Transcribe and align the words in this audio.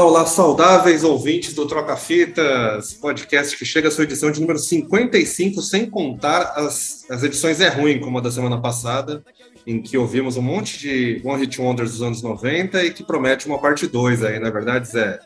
Olá, 0.00 0.08
olá, 0.08 0.26
saudáveis 0.26 1.04
ouvintes 1.04 1.52
do 1.52 1.66
Troca 1.66 1.94
Fitas, 1.94 2.94
podcast 2.94 3.54
que 3.54 3.66
chega 3.66 3.88
à 3.88 3.90
sua 3.90 4.04
edição 4.04 4.30
de 4.30 4.40
número 4.40 4.58
55, 4.58 5.60
sem 5.60 5.90
contar 5.90 6.54
as, 6.56 7.04
as 7.10 7.22
edições 7.22 7.60
É 7.60 7.68
Ruim, 7.68 8.00
como 8.00 8.16
a 8.16 8.22
da 8.22 8.30
semana 8.30 8.58
passada, 8.58 9.22
em 9.66 9.82
que 9.82 9.98
ouvimos 9.98 10.38
um 10.38 10.42
monte 10.42 10.78
de 10.78 11.20
One 11.22 11.42
Hit 11.42 11.60
Wonders 11.60 11.90
dos 11.90 12.02
anos 12.02 12.22
90 12.22 12.82
e 12.82 12.94
que 12.94 13.04
promete 13.04 13.46
uma 13.46 13.58
parte 13.58 13.86
2 13.86 14.24
aí, 14.24 14.40
na 14.40 14.48
é 14.48 14.50
verdade, 14.50 14.88
Zé? 14.88 15.18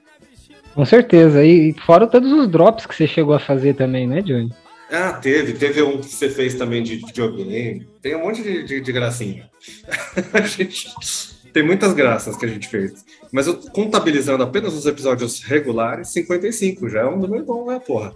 Com 0.75 0.85
certeza, 0.85 1.45
e 1.45 1.73
fora 1.87 2.09
todos 2.09 2.33
os 2.33 2.49
drops 2.49 2.85
que 2.85 2.97
você 2.97 3.07
chegou 3.07 3.35
a 3.35 3.39
fazer 3.39 3.75
também, 3.75 4.09
né, 4.09 4.23
Johnny? 4.23 4.53
Ah, 4.91 5.13
teve. 5.13 5.53
Teve 5.53 5.83
um 5.83 5.99
que 5.99 6.07
você 6.07 6.29
fez 6.29 6.55
também 6.55 6.83
de 6.83 6.97
videogame. 6.97 7.87
Tem 8.03 8.17
um 8.17 8.25
monte 8.25 8.43
de, 8.43 8.65
de, 8.65 8.81
de 8.81 8.93
gracinha. 8.93 9.49
a 10.35 10.41
gente 10.41 10.89
tem 11.53 11.63
muitas 11.63 11.95
graças 11.95 12.37
que 12.37 12.45
a 12.45 12.49
gente 12.49 12.67
fez. 12.67 13.05
Mas 13.35 13.49
eu 13.49 13.57
contabilizando 13.73 14.45
apenas 14.45 14.73
os 14.75 14.87
episódios 14.87 15.43
regulares, 15.43 16.13
55 16.13 16.89
já 16.89 17.01
é 17.01 17.05
um 17.05 17.17
número 17.17 17.45
bom, 17.45 17.67
né, 17.67 17.81
porra? 17.85 18.15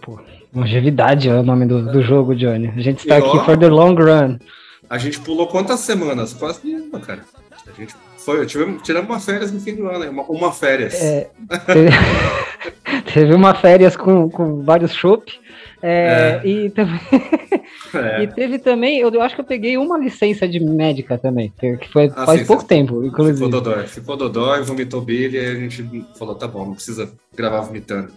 Pô, 0.00 0.20
longevidade 0.54 1.28
é 1.28 1.34
o 1.34 1.42
nome 1.42 1.66
do, 1.66 1.90
do 1.90 2.00
jogo, 2.00 2.36
Johnny. 2.36 2.68
A 2.68 2.80
gente 2.80 3.00
está 3.00 3.16
e, 3.16 3.18
aqui 3.18 3.36
ó, 3.36 3.44
for 3.44 3.58
the 3.58 3.66
long 3.66 3.96
run. 3.96 4.38
A 4.88 4.98
gente 4.98 5.18
pulou 5.18 5.48
quantas 5.48 5.80
semanas? 5.80 6.32
Quase 6.32 6.60
nenhuma, 6.62 7.00
cara. 7.00 7.24
A 7.66 7.72
gente 7.72 7.92
foi, 8.18 8.46
tivemos, 8.46 8.82
tiramos 8.82 9.10
uma 9.10 9.18
férias 9.18 9.50
no 9.50 9.58
fim 9.58 9.74
do 9.74 9.88
ano, 9.88 10.08
uma, 10.08 10.22
uma 10.22 10.52
férias. 10.52 10.94
É, 10.94 11.28
teve, 11.66 11.90
teve, 13.12 13.34
uma 13.34 13.52
férias 13.52 13.96
com, 13.96 14.30
com 14.30 14.62
vários 14.62 14.94
chopp. 14.94 15.40
É, 15.82 16.40
é. 16.42 16.48
E, 16.48 16.70
também, 16.70 17.00
é. 17.94 18.22
e 18.22 18.26
teve 18.26 18.58
também, 18.58 18.98
eu, 18.98 19.10
eu, 19.10 19.22
acho 19.22 19.34
que 19.34 19.40
eu 19.40 19.46
peguei 19.46 19.76
uma 19.76 19.98
licença 19.98 20.46
de 20.46 20.60
médica 20.60 21.16
também, 21.16 21.52
que 21.58 21.88
foi 21.88 22.10
ah, 22.14 22.26
faz 22.26 22.40
sim, 22.40 22.46
pouco 22.46 22.64
tempo, 22.64 23.04
inclusive. 23.04 23.38
Ficou 23.38 23.50
dodói, 23.50 23.86
ficou 23.86 24.16
dodói, 24.16 24.62
vomitou 24.62 25.00
bilha, 25.00 25.40
e 25.40 25.46
a 25.46 25.54
gente 25.54 26.04
falou, 26.18 26.34
tá 26.34 26.46
bom, 26.46 26.66
não 26.66 26.74
precisa 26.74 27.10
gravar 27.34 27.60
vomitando. 27.62 28.12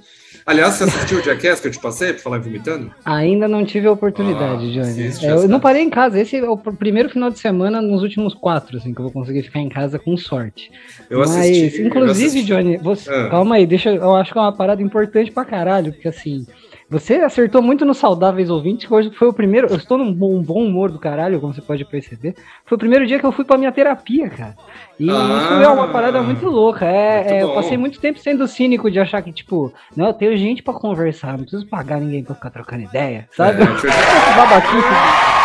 Aliás, 0.45 0.73
você 0.73 0.83
assistiu 0.83 1.19
o 1.19 1.23
Jackass 1.23 1.61
que 1.61 1.67
eu 1.67 1.71
te 1.71 1.79
passei 1.79 2.11
para 2.11 2.21
falar 2.21 2.39
vomitando? 2.39 2.91
Ainda 3.05 3.47
não 3.47 3.63
tive 3.63 3.87
a 3.87 3.91
oportunidade, 3.91 4.77
ah, 4.77 4.83
Johnny. 4.83 5.11
É, 5.21 5.31
eu 5.31 5.47
não 5.47 5.59
parei 5.59 5.81
em 5.81 5.89
casa. 5.89 6.19
Esse 6.19 6.35
é 6.35 6.49
o 6.49 6.57
primeiro 6.57 7.09
final 7.09 7.29
de 7.29 7.39
semana 7.39 7.81
nos 7.81 8.01
últimos 8.01 8.33
quatro, 8.33 8.77
assim, 8.77 8.93
que 8.93 8.99
eu 8.99 9.03
vou 9.03 9.11
conseguir 9.11 9.43
ficar 9.43 9.59
em 9.59 9.69
casa 9.69 9.97
com 9.97 10.17
sorte. 10.17 10.69
Eu 11.09 11.19
Mas, 11.19 11.31
assisti. 11.31 11.83
Inclusive, 11.83 12.25
assisti. 12.27 12.45
Johnny, 12.45 12.77
você, 12.77 13.09
ah. 13.09 13.29
calma 13.29 13.55
aí, 13.55 13.65
deixa. 13.65 13.89
Eu 13.89 14.15
acho 14.15 14.33
que 14.33 14.37
é 14.37 14.41
uma 14.41 14.51
parada 14.51 14.81
importante 14.81 15.31
pra 15.31 15.45
caralho, 15.45 15.93
porque 15.93 16.09
assim. 16.09 16.45
Você 16.89 17.15
acertou 17.15 17.61
muito 17.61 17.85
nos 17.85 17.97
saudáveis 17.97 18.49
ouvintes, 18.49 18.87
que 18.87 18.93
hoje 18.93 19.11
foi 19.11 19.27
o 19.27 19.33
primeiro. 19.33 19.67
Eu 19.67 19.77
estou 19.77 19.97
num 19.97 20.13
bom, 20.13 20.41
bom 20.41 20.63
humor 20.65 20.91
do 20.91 20.99
caralho, 20.99 21.39
como 21.39 21.53
você 21.53 21.61
pode 21.61 21.83
perceber. 21.85 22.35
Foi 22.65 22.75
o 22.75 22.79
primeiro 22.79 23.07
dia 23.07 23.19
que 23.19 23.25
eu 23.25 23.31
fui 23.31 23.45
pra 23.45 23.57
minha 23.57 23.71
terapia, 23.71 24.29
cara. 24.29 24.55
E 24.99 25.09
ah, 25.09 25.13
isso 25.13 25.53
é 25.53 25.67
uma 25.67 25.87
parada 25.87 26.21
muito 26.21 26.45
louca. 26.47 26.85
É, 26.85 27.17
muito 27.17 27.33
é 27.33 27.43
eu 27.43 27.53
passei 27.53 27.77
muito 27.77 27.99
tempo 27.99 28.19
sendo 28.19 28.47
cínico 28.47 28.91
de 28.91 28.99
achar 28.99 29.21
que, 29.21 29.31
tipo, 29.31 29.73
não, 29.95 30.07
eu 30.07 30.13
tenho 30.13 30.37
gente 30.37 30.61
pra 30.61 30.73
conversar, 30.73 31.37
não 31.37 31.41
preciso 31.45 31.65
pagar 31.67 31.99
ninguém 31.99 32.23
pra 32.23 32.35
ficar 32.35 32.49
trocando 32.49 32.83
ideia, 32.83 33.27
sabe? 33.31 33.63
É, 33.63 33.65
babaquice. 34.35 35.42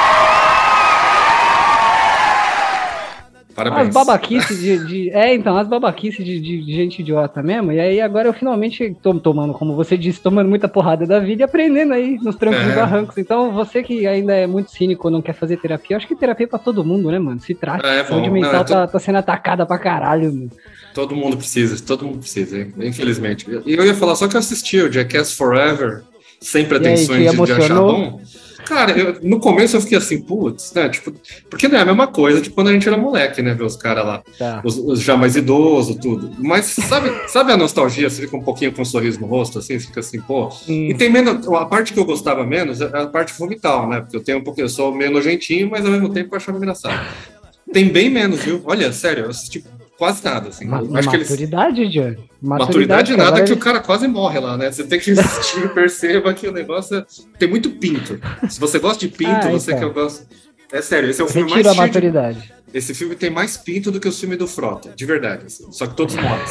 Parabéns. 3.58 3.88
As 3.88 3.94
babaquices 3.94 4.60
de, 4.60 4.86
de, 4.86 5.10
É, 5.10 5.34
então, 5.34 5.58
as 5.58 5.66
babaquices 5.66 6.24
de, 6.24 6.38
de, 6.38 6.64
de, 6.64 6.72
gente 6.72 7.02
idiota 7.02 7.42
mesmo. 7.42 7.72
E 7.72 7.80
aí 7.80 8.00
agora 8.00 8.28
eu 8.28 8.32
finalmente 8.32 8.96
tô 9.02 9.12
tomando, 9.14 9.52
como 9.52 9.74
você 9.74 9.98
disse, 9.98 10.20
tomando 10.20 10.48
muita 10.48 10.68
porrada 10.68 11.04
da 11.04 11.18
vida 11.18 11.42
e 11.42 11.44
aprendendo 11.44 11.92
aí 11.92 12.18
nos 12.22 12.36
trancos 12.36 12.60
é. 12.60 12.70
e 12.70 12.76
barrancos. 12.76 13.18
Então, 13.18 13.50
você 13.50 13.82
que 13.82 14.06
ainda 14.06 14.32
é 14.32 14.46
muito 14.46 14.70
cínico 14.70 15.10
não 15.10 15.20
quer 15.20 15.32
fazer 15.32 15.56
terapia, 15.56 15.94
eu 15.94 15.96
acho 15.96 16.06
que 16.06 16.14
terapia 16.14 16.46
é 16.46 16.48
pra 16.48 16.60
todo 16.60 16.84
mundo, 16.84 17.10
né, 17.10 17.18
mano? 17.18 17.40
Se 17.40 17.52
trata. 17.52 17.84
É, 17.84 18.04
saúde 18.04 18.30
mental 18.30 18.52
não, 18.52 18.60
é 18.60 18.64
tá, 18.64 18.86
tá, 18.86 18.98
sendo 19.00 19.18
atacada 19.18 19.66
pra 19.66 19.76
caralho, 19.76 20.32
mano. 20.32 20.50
Todo 20.94 21.16
mundo 21.16 21.36
precisa, 21.36 21.84
todo 21.84 22.06
mundo 22.06 22.20
precisa, 22.20 22.60
infelizmente. 22.78 23.44
E 23.66 23.74
eu 23.74 23.84
ia 23.84 23.94
falar 23.94 24.14
só 24.14 24.28
que 24.28 24.36
eu 24.36 24.40
assisti 24.40 24.80
o 24.80 24.92
Jackass 24.92 25.32
Forever, 25.32 26.04
sem 26.40 26.64
pretensões 26.64 27.28
aí, 27.28 27.36
de, 27.36 27.44
de 27.44 27.52
achar 27.52 27.74
bom. 27.74 28.20
Cara, 28.68 28.92
eu, 28.92 29.18
no 29.22 29.40
começo 29.40 29.74
eu 29.74 29.80
fiquei 29.80 29.96
assim, 29.96 30.20
putz, 30.20 30.74
né? 30.74 30.90
Tipo, 30.90 31.10
porque 31.48 31.66
não 31.68 31.78
é 31.78 31.80
a 31.80 31.86
mesma 31.86 32.06
coisa 32.06 32.38
de 32.38 32.50
quando 32.50 32.68
a 32.68 32.72
gente 32.72 32.86
era 32.86 32.98
moleque, 32.98 33.40
né? 33.40 33.54
Ver 33.54 33.64
os 33.64 33.76
caras 33.76 34.04
lá, 34.04 34.22
tá. 34.38 34.60
os, 34.62 34.76
os, 34.76 35.00
já 35.00 35.16
mais 35.16 35.36
idosos, 35.36 35.96
tudo. 35.96 36.30
Mas 36.38 36.66
sabe, 36.66 37.10
sabe 37.28 37.50
a 37.50 37.56
nostalgia? 37.56 38.10
Você 38.10 38.20
fica 38.20 38.36
um 38.36 38.42
pouquinho 38.42 38.70
com 38.70 38.82
um 38.82 38.84
sorriso 38.84 39.18
no 39.20 39.26
rosto, 39.26 39.58
assim, 39.58 39.80
fica 39.80 40.00
assim, 40.00 40.20
pô. 40.20 40.48
Hum. 40.68 40.90
E 40.90 40.94
tem 40.94 41.10
menos. 41.10 41.48
A 41.48 41.64
parte 41.64 41.94
que 41.94 41.98
eu 41.98 42.04
gostava 42.04 42.44
menos 42.44 42.82
é 42.82 42.84
a 42.84 43.06
parte 43.06 43.32
vomital, 43.38 43.88
né? 43.88 44.02
Porque 44.02 44.16
eu 44.16 44.22
tenho 44.22 44.38
um 44.38 44.44
pouquinho, 44.44 44.66
eu 44.66 44.68
sou 44.70 44.94
meio 44.94 45.10
nojentinho, 45.10 45.70
mas 45.70 45.86
ao 45.86 45.90
mesmo 45.90 46.10
tempo 46.10 46.34
eu 46.34 46.36
achava 46.36 46.58
engraçado. 46.58 47.06
Tem 47.72 47.88
bem 47.88 48.10
menos, 48.10 48.40
viu? 48.40 48.62
Olha, 48.64 48.92
sério, 48.92 49.24
eu 49.24 49.30
assisti 49.30 49.62
quase 49.98 50.24
nada, 50.24 50.48
assim. 50.48 50.64
Ma 50.64 50.78
acho 50.78 50.88
maturidade, 50.92 51.90
que 51.90 51.98
eles... 51.98 52.18
Maturidade, 52.40 52.40
maturidade 52.40 53.16
nada 53.16 53.42
que 53.42 53.52
o 53.52 53.56
cara 53.56 53.80
quase 53.80 54.06
morre 54.06 54.38
lá, 54.38 54.56
né? 54.56 54.70
Você 54.70 54.84
tem 54.84 55.00
que 55.00 55.10
assistir, 55.10 55.68
perceba 55.74 56.32
que 56.32 56.46
o 56.46 56.52
negócio 56.52 56.98
é... 56.98 57.04
tem 57.36 57.48
muito 57.48 57.68
pinto. 57.70 58.18
Se 58.48 58.60
você 58.60 58.78
gosta 58.78 59.00
de 59.00 59.08
pinto, 59.08 59.48
ah, 59.48 59.50
você 59.50 59.72
então. 59.72 59.80
que 59.80 59.84
eu 59.84 59.92
gosto. 59.92 60.26
É 60.70 60.80
sério, 60.80 61.10
esse 61.10 61.20
é 61.20 61.24
o 61.24 61.28
filme 61.28 61.50
mais. 61.50 61.66
a 61.66 61.74
maturidade. 61.74 62.40
De... 62.40 62.78
Esse 62.78 62.94
filme 62.94 63.16
tem 63.16 63.28
mais 63.28 63.56
pinto 63.56 63.90
do 63.90 63.98
que 63.98 64.06
o 64.06 64.12
filme 64.12 64.36
do 64.36 64.46
Frota, 64.46 64.92
de 64.94 65.04
verdade. 65.04 65.46
Assim. 65.46 65.70
Só 65.72 65.86
que 65.86 65.96
todos 65.96 66.14
morrem. 66.14 66.46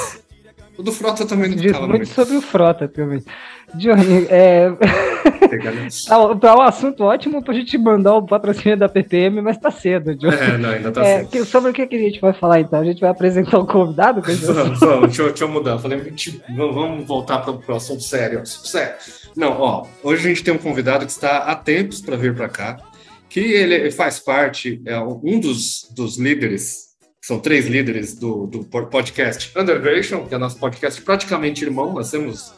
O 0.78 0.84
do 0.84 0.92
Frota 0.92 1.26
também 1.26 1.50
não 1.50 1.58
ficava 1.58 1.88
muito. 1.88 2.06
sobre 2.08 2.38
o 2.38 2.42
Frota 2.42 2.88
também. 2.88 3.24
Johnny, 3.76 4.28
é. 4.30 4.70
tá, 6.08 6.36
tá 6.36 6.56
um 6.56 6.62
assunto 6.62 7.04
ótimo 7.04 7.44
pra 7.44 7.54
gente 7.54 7.78
mandar 7.78 8.16
o 8.16 8.26
patrocínio 8.26 8.78
da 8.78 8.88
PPM, 8.88 9.42
mas 9.42 9.58
tá 9.58 9.72
cedo, 9.72 10.16
Johnny. 10.16 10.36
É, 10.36 10.58
não, 10.58 10.70
ainda 10.70 10.92
tá 10.92 11.04
é, 11.04 11.26
cedo. 11.26 11.46
sobre 11.46 11.72
o 11.72 11.74
que, 11.74 11.88
que 11.88 11.96
a 11.96 12.00
gente 12.00 12.22
vai 12.22 12.32
falar 12.32 12.60
então? 12.60 12.80
A 12.80 12.86
gente 12.86 13.02
vai 13.02 13.10
apresentar 13.10 13.58
o 13.58 13.64
um 13.64 13.66
convidado? 13.66 14.22
Vamos, 14.22 14.80
vamos, 14.80 15.08
deixa, 15.08 15.22
eu, 15.24 15.28
deixa 15.30 15.44
eu 15.44 15.50
mudar. 15.50 15.80
Falei, 15.80 16.00
vamos 16.56 17.08
voltar 17.08 17.40
para 17.40 17.54
o 17.54 17.76
assunto 17.76 18.04
sério. 18.04 18.46
Sério. 18.46 18.96
Não, 19.36 19.60
ó, 19.60 19.86
hoje 20.04 20.26
a 20.26 20.30
gente 20.30 20.44
tem 20.44 20.54
um 20.54 20.60
convidado 20.60 21.06
que 21.06 21.12
está 21.12 21.40
há 21.40 21.56
tempos 21.56 22.02
para 22.02 22.16
vir 22.16 22.36
para 22.36 22.48
cá, 22.48 22.78
que 23.28 23.40
ele 23.40 23.92
faz 23.92 24.20
parte, 24.20 24.82
é 24.86 25.00
um 25.00 25.40
dos, 25.40 25.90
dos 25.96 26.18
líderes 26.18 26.87
são 27.28 27.40
três 27.40 27.68
líderes 27.68 28.16
do, 28.16 28.48
do 28.48 28.64
podcast 28.64 29.52
Undergration, 29.54 30.26
que 30.26 30.34
é 30.34 30.38
nosso 30.38 30.58
podcast 30.58 31.02
praticamente 31.02 31.62
irmão, 31.62 31.92
nós 31.92 32.10
temos 32.10 32.54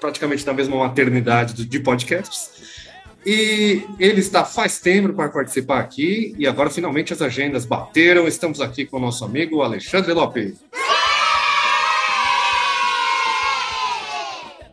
praticamente 0.00 0.46
na 0.46 0.54
mesma 0.54 0.74
maternidade 0.74 1.66
de 1.66 1.80
podcasts. 1.80 2.88
E 3.26 3.82
ele 4.00 4.20
está 4.20 4.42
faz 4.42 4.80
tempo 4.80 5.12
para 5.12 5.28
participar 5.28 5.80
aqui, 5.80 6.34
e 6.38 6.46
agora 6.46 6.70
finalmente 6.70 7.12
as 7.12 7.20
agendas 7.20 7.66
bateram. 7.66 8.26
Estamos 8.26 8.58
aqui 8.62 8.86
com 8.86 8.96
o 8.96 9.00
nosso 9.00 9.22
amigo 9.22 9.60
Alexandre 9.60 10.14
Lopes. 10.14 10.64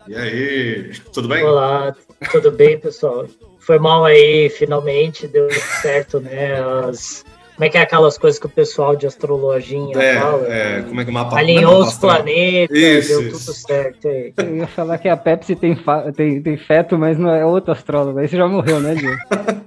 E 0.07 0.15
aí, 0.15 0.91
tudo 1.11 1.27
bem? 1.27 1.43
Olá, 1.43 1.93
tudo 2.31 2.49
bem, 2.49 2.79
pessoal? 2.79 3.27
Foi 3.59 3.77
mal 3.77 4.05
aí, 4.05 4.49
finalmente 4.49 5.27
deu 5.27 5.49
certo, 5.81 6.21
né? 6.21 6.61
As 6.87 7.25
como 7.55 7.65
é 7.65 7.69
que 7.69 7.77
é 7.77 7.81
aquelas 7.81 8.17
coisas 8.17 8.39
que 8.39 8.45
o 8.45 8.49
pessoal 8.49 8.95
de 8.95 9.05
astrologia 9.05 9.97
é, 9.97 10.19
fala? 10.19 10.47
É, 10.47 10.81
como 10.81 11.01
é 11.01 11.03
que 11.03 11.09
o 11.11 11.13
mapa 11.13 11.37
Alinhou 11.37 11.81
os 11.81 11.95
planetas, 11.97 12.75
isso, 12.75 13.09
deu 13.09 13.27
isso. 13.27 13.45
tudo 13.45 13.53
certo 13.55 14.07
aí. 14.07 14.33
Eu 14.37 14.57
ia 14.57 14.67
falar 14.67 14.97
que 14.97 15.07
a 15.07 15.15
Pepsi 15.15 15.55
tem, 15.55 15.77
tem, 16.15 16.41
tem 16.41 16.57
feto, 16.57 16.97
mas 16.97 17.17
não 17.17 17.29
é 17.29 17.45
outro 17.45 17.71
astrólogo. 17.71 18.19
Aí 18.19 18.27
você 18.27 18.37
já 18.37 18.47
morreu, 18.47 18.79
né, 18.79 18.95
Gil? 18.95 19.15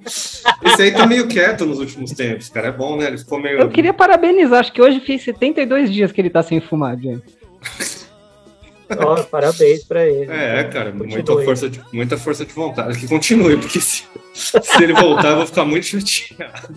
Esse 0.65 0.83
aí 0.83 0.91
tá 0.91 1.07
meio 1.07 1.29
quieto 1.29 1.65
nos 1.65 1.79
últimos 1.79 2.11
tempos, 2.13 2.49
cara. 2.49 2.69
É 2.69 2.73
bom, 2.73 2.97
né? 2.97 3.07
Ele 3.07 3.19
ficou 3.19 3.41
meio. 3.41 3.61
Eu 3.61 3.69
queria 3.69 3.95
parabenizar, 3.95 4.61
acho 4.61 4.73
que 4.73 4.83
hoje 4.83 5.01
fez 5.01 5.23
72 5.23 5.93
dias 5.93 6.11
que 6.11 6.21
ele 6.21 6.31
tá 6.31 6.43
sem 6.43 6.61
fumar, 6.61 6.99
Gil. 6.99 7.23
Oh, 8.89 9.23
parabéns 9.25 9.83
para 9.83 10.07
ele. 10.07 10.31
É, 10.31 10.63
cara, 10.65 10.93
muita 10.93 11.33
força, 11.33 11.69
de, 11.69 11.83
muita 11.93 12.17
força 12.17 12.45
de 12.45 12.53
vontade. 12.53 12.99
Que 12.99 13.09
continue, 13.09 13.57
porque 13.57 13.81
se, 13.81 14.05
se 14.33 14.83
ele 14.83 14.93
voltar, 14.93 15.31
eu 15.31 15.37
vou 15.39 15.47
ficar 15.47 15.65
muito 15.65 15.87
chateado. 15.87 16.69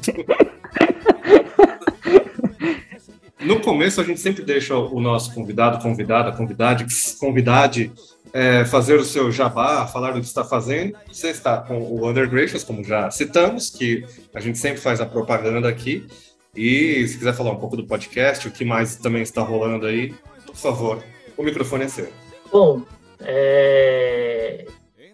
No 3.40 3.62
começo, 3.62 4.02
a 4.02 4.04
gente 4.04 4.20
sempre 4.20 4.44
deixa 4.44 4.76
o 4.76 5.00
nosso 5.00 5.34
convidado, 5.34 5.82
convidada, 5.82 6.32
convidade, 6.34 6.86
convidade 7.18 7.92
é, 8.34 8.66
fazer 8.66 8.96
o 8.96 9.06
seu 9.06 9.32
jabá, 9.32 9.88
falar 9.88 10.12
do 10.12 10.20
que 10.20 10.26
está 10.26 10.44
fazendo. 10.44 10.98
Você 11.08 11.30
está 11.30 11.58
com 11.58 11.80
o 11.80 12.08
Undergracious, 12.08 12.66
como 12.66 12.84
já 12.84 13.10
citamos, 13.10 13.70
que 13.70 14.06
a 14.34 14.42
gente 14.42 14.58
sempre 14.58 14.82
faz 14.82 15.00
a 15.00 15.06
propaganda 15.06 15.70
aqui. 15.70 16.06
E 16.54 17.08
se 17.08 17.18
quiser 17.18 17.34
falar 17.34 17.52
um 17.52 17.60
pouco 17.60 17.78
do 17.78 17.88
podcast, 17.88 18.46
o 18.46 18.52
que 18.52 18.66
mais 18.66 18.98
também 18.98 19.22
está 19.22 19.42
rolando 19.42 19.86
aí, 19.86 20.14
por 20.46 20.56
favor, 20.56 21.04
o 21.38 21.44
microfone 21.44 21.86
é 21.86 21.88
seu. 21.88 22.10
Bom, 22.52 22.82
é... 23.22 24.66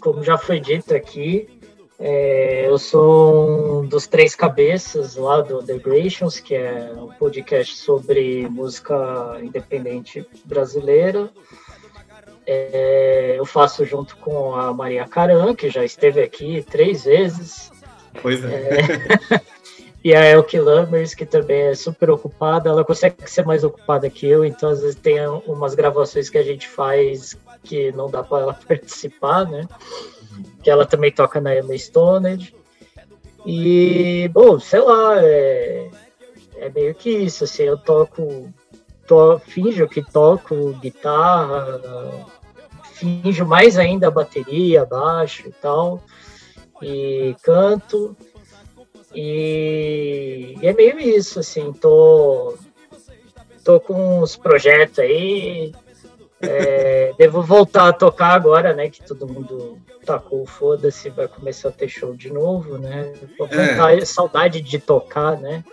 como 0.01 0.23
já 0.23 0.35
foi 0.35 0.59
dito 0.59 0.95
aqui, 0.95 1.47
é, 1.97 2.67
eu 2.67 2.77
sou 2.77 3.81
um 3.81 3.85
dos 3.85 4.05
três 4.05 4.35
cabeças 4.35 5.15
lá 5.15 5.41
do 5.41 5.63
The 5.63 5.77
Grations, 5.77 6.39
que 6.39 6.53
é 6.53 6.91
um 6.97 7.07
podcast 7.07 7.77
sobre 7.77 8.47
música 8.49 9.37
independente 9.41 10.27
brasileira. 10.43 11.29
É, 12.45 13.35
eu 13.37 13.45
faço 13.45 13.85
junto 13.85 14.17
com 14.17 14.53
a 14.53 14.73
Maria 14.73 15.07
Caran, 15.07 15.55
que 15.55 15.69
já 15.69 15.83
esteve 15.83 16.21
aqui 16.21 16.63
três 16.69 17.05
vezes. 17.05 17.71
Pois 18.21 18.43
é. 18.43 18.79
é 19.31 19.55
e 20.05 20.13
a 20.13 20.23
Elke 20.23 20.59
Lammers, 20.59 21.15
que 21.15 21.25
também 21.25 21.63
é 21.63 21.73
super 21.73 22.11
ocupada. 22.11 22.69
Ela 22.69 22.85
consegue 22.85 23.15
ser 23.25 23.43
mais 23.43 23.63
ocupada 23.63 24.07
que 24.07 24.27
eu, 24.27 24.45
então 24.45 24.69
às 24.69 24.81
vezes 24.81 24.95
tem 24.95 25.17
umas 25.47 25.73
gravações 25.73 26.29
que 26.29 26.37
a 26.37 26.43
gente 26.43 26.67
faz 26.67 27.35
que 27.63 27.91
não 27.93 28.07
dá 28.07 28.23
para 28.23 28.43
ela 28.43 28.53
participar, 28.67 29.49
né? 29.49 29.67
Que 30.63 30.69
ela 30.69 30.85
também 30.85 31.11
toca 31.11 31.39
na 31.39 31.55
Emma 31.55 31.75
Stoned. 31.75 32.55
E, 33.45 34.27
bom, 34.33 34.59
sei 34.59 34.81
lá, 34.81 35.23
é, 35.23 35.89
é 36.57 36.69
meio 36.69 36.95
que 36.95 37.09
isso, 37.09 37.43
assim, 37.43 37.63
eu 37.63 37.77
toco, 37.77 38.51
to, 39.05 39.39
finjo 39.39 39.87
que 39.87 40.01
toco 40.01 40.73
guitarra, 40.73 41.79
finjo 42.93 43.45
mais 43.45 43.77
ainda 43.77 44.09
bateria, 44.09 44.83
baixo 44.85 45.47
e 45.47 45.51
tal, 45.51 46.03
e 46.81 47.35
canto. 47.43 48.17
E, 49.13 50.57
e 50.59 50.67
é 50.67 50.73
meio 50.73 50.99
isso, 50.99 51.39
assim, 51.39 51.71
tô, 51.71 52.57
tô 53.63 53.79
com 53.79 54.21
uns 54.21 54.35
projetos 54.35 54.99
aí. 54.99 55.71
É, 56.47 57.13
devo 57.17 57.41
voltar 57.41 57.89
a 57.89 57.93
tocar 57.93 58.29
agora, 58.29 58.73
né? 58.73 58.89
Que 58.89 59.03
todo 59.03 59.27
mundo 59.27 59.77
tacou 60.05 60.45
foda-se, 60.45 61.09
vai 61.09 61.27
começar 61.27 61.69
a 61.69 61.71
ter 61.71 61.89
show 61.89 62.15
de 62.15 62.31
novo, 62.31 62.77
né? 62.77 63.13
Vou 63.37 63.47
é. 63.47 64.05
saudade 64.05 64.61
de 64.61 64.79
tocar, 64.79 65.37
né? 65.39 65.63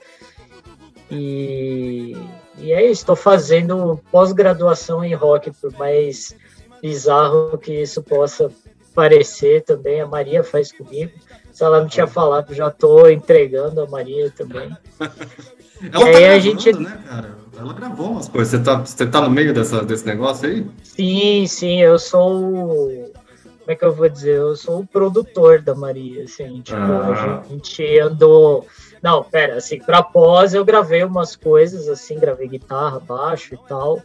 E, 1.11 2.17
e 2.59 2.73
é 2.73 2.83
isso, 2.85 3.03
estou 3.03 3.17
fazendo 3.17 4.01
pós-graduação 4.11 5.05
em 5.05 5.15
rock, 5.15 5.51
por 5.51 5.73
mais 5.73 6.35
bizarro 6.81 7.59
que 7.59 7.83
isso 7.83 8.03
possa 8.03 8.51
parecer 8.95 9.63
também, 9.63 10.01
a 10.01 10.07
Maria 10.07 10.43
faz 10.43 10.73
comigo. 10.73 11.13
Se 11.53 11.63
ela 11.63 11.81
não 11.81 11.87
tinha 11.87 12.07
falado, 12.07 12.55
já 12.55 12.69
estou 12.69 13.11
entregando 13.11 13.83
a 13.83 13.87
Maria 13.87 14.31
também. 14.31 14.75
ela 15.93 16.05
tá 16.05 16.11
gravando, 16.11 16.35
a 16.35 16.39
gente... 16.39 16.73
né, 16.73 17.03
cara? 17.09 17.43
Ela 17.59 17.73
gravou 17.75 18.11
umas 18.13 18.29
coisas. 18.29 18.51
Você 18.51 18.65
tá, 18.65 18.75
você 18.77 19.07
tá 19.07 19.21
no 19.21 19.31
meio 19.31 19.55
dessa, 19.55 19.85
desse 19.85 20.07
negócio 20.07 20.49
aí? 20.49 20.67
Sim, 20.83 21.47
sim, 21.47 21.81
eu 21.81 21.99
sou. 21.99 23.13
Como 23.61 23.71
é 23.71 23.77
que 23.77 23.85
eu 23.85 23.93
vou 23.93 24.09
dizer? 24.09 24.37
Eu 24.37 24.57
sou 24.57 24.81
o 24.81 24.87
produtor 24.87 25.63
da 25.63 25.75
Maria, 25.75 26.25
assim. 26.25 26.61
Tipo, 26.61 26.81
ah. 26.81 27.43
a 27.45 27.49
gente 27.49 28.01
andou. 28.01 28.67
Não, 29.01 29.23
pera, 29.23 29.57
assim, 29.57 29.79
pra 29.79 30.03
pós 30.03 30.55
eu 30.55 30.65
gravei 30.65 31.05
umas 31.05 31.37
coisas, 31.37 31.89
assim, 31.89 32.19
gravei 32.19 32.49
guitarra, 32.49 33.01
baixo 33.01 33.55
e 33.55 33.59
tal. 33.69 34.01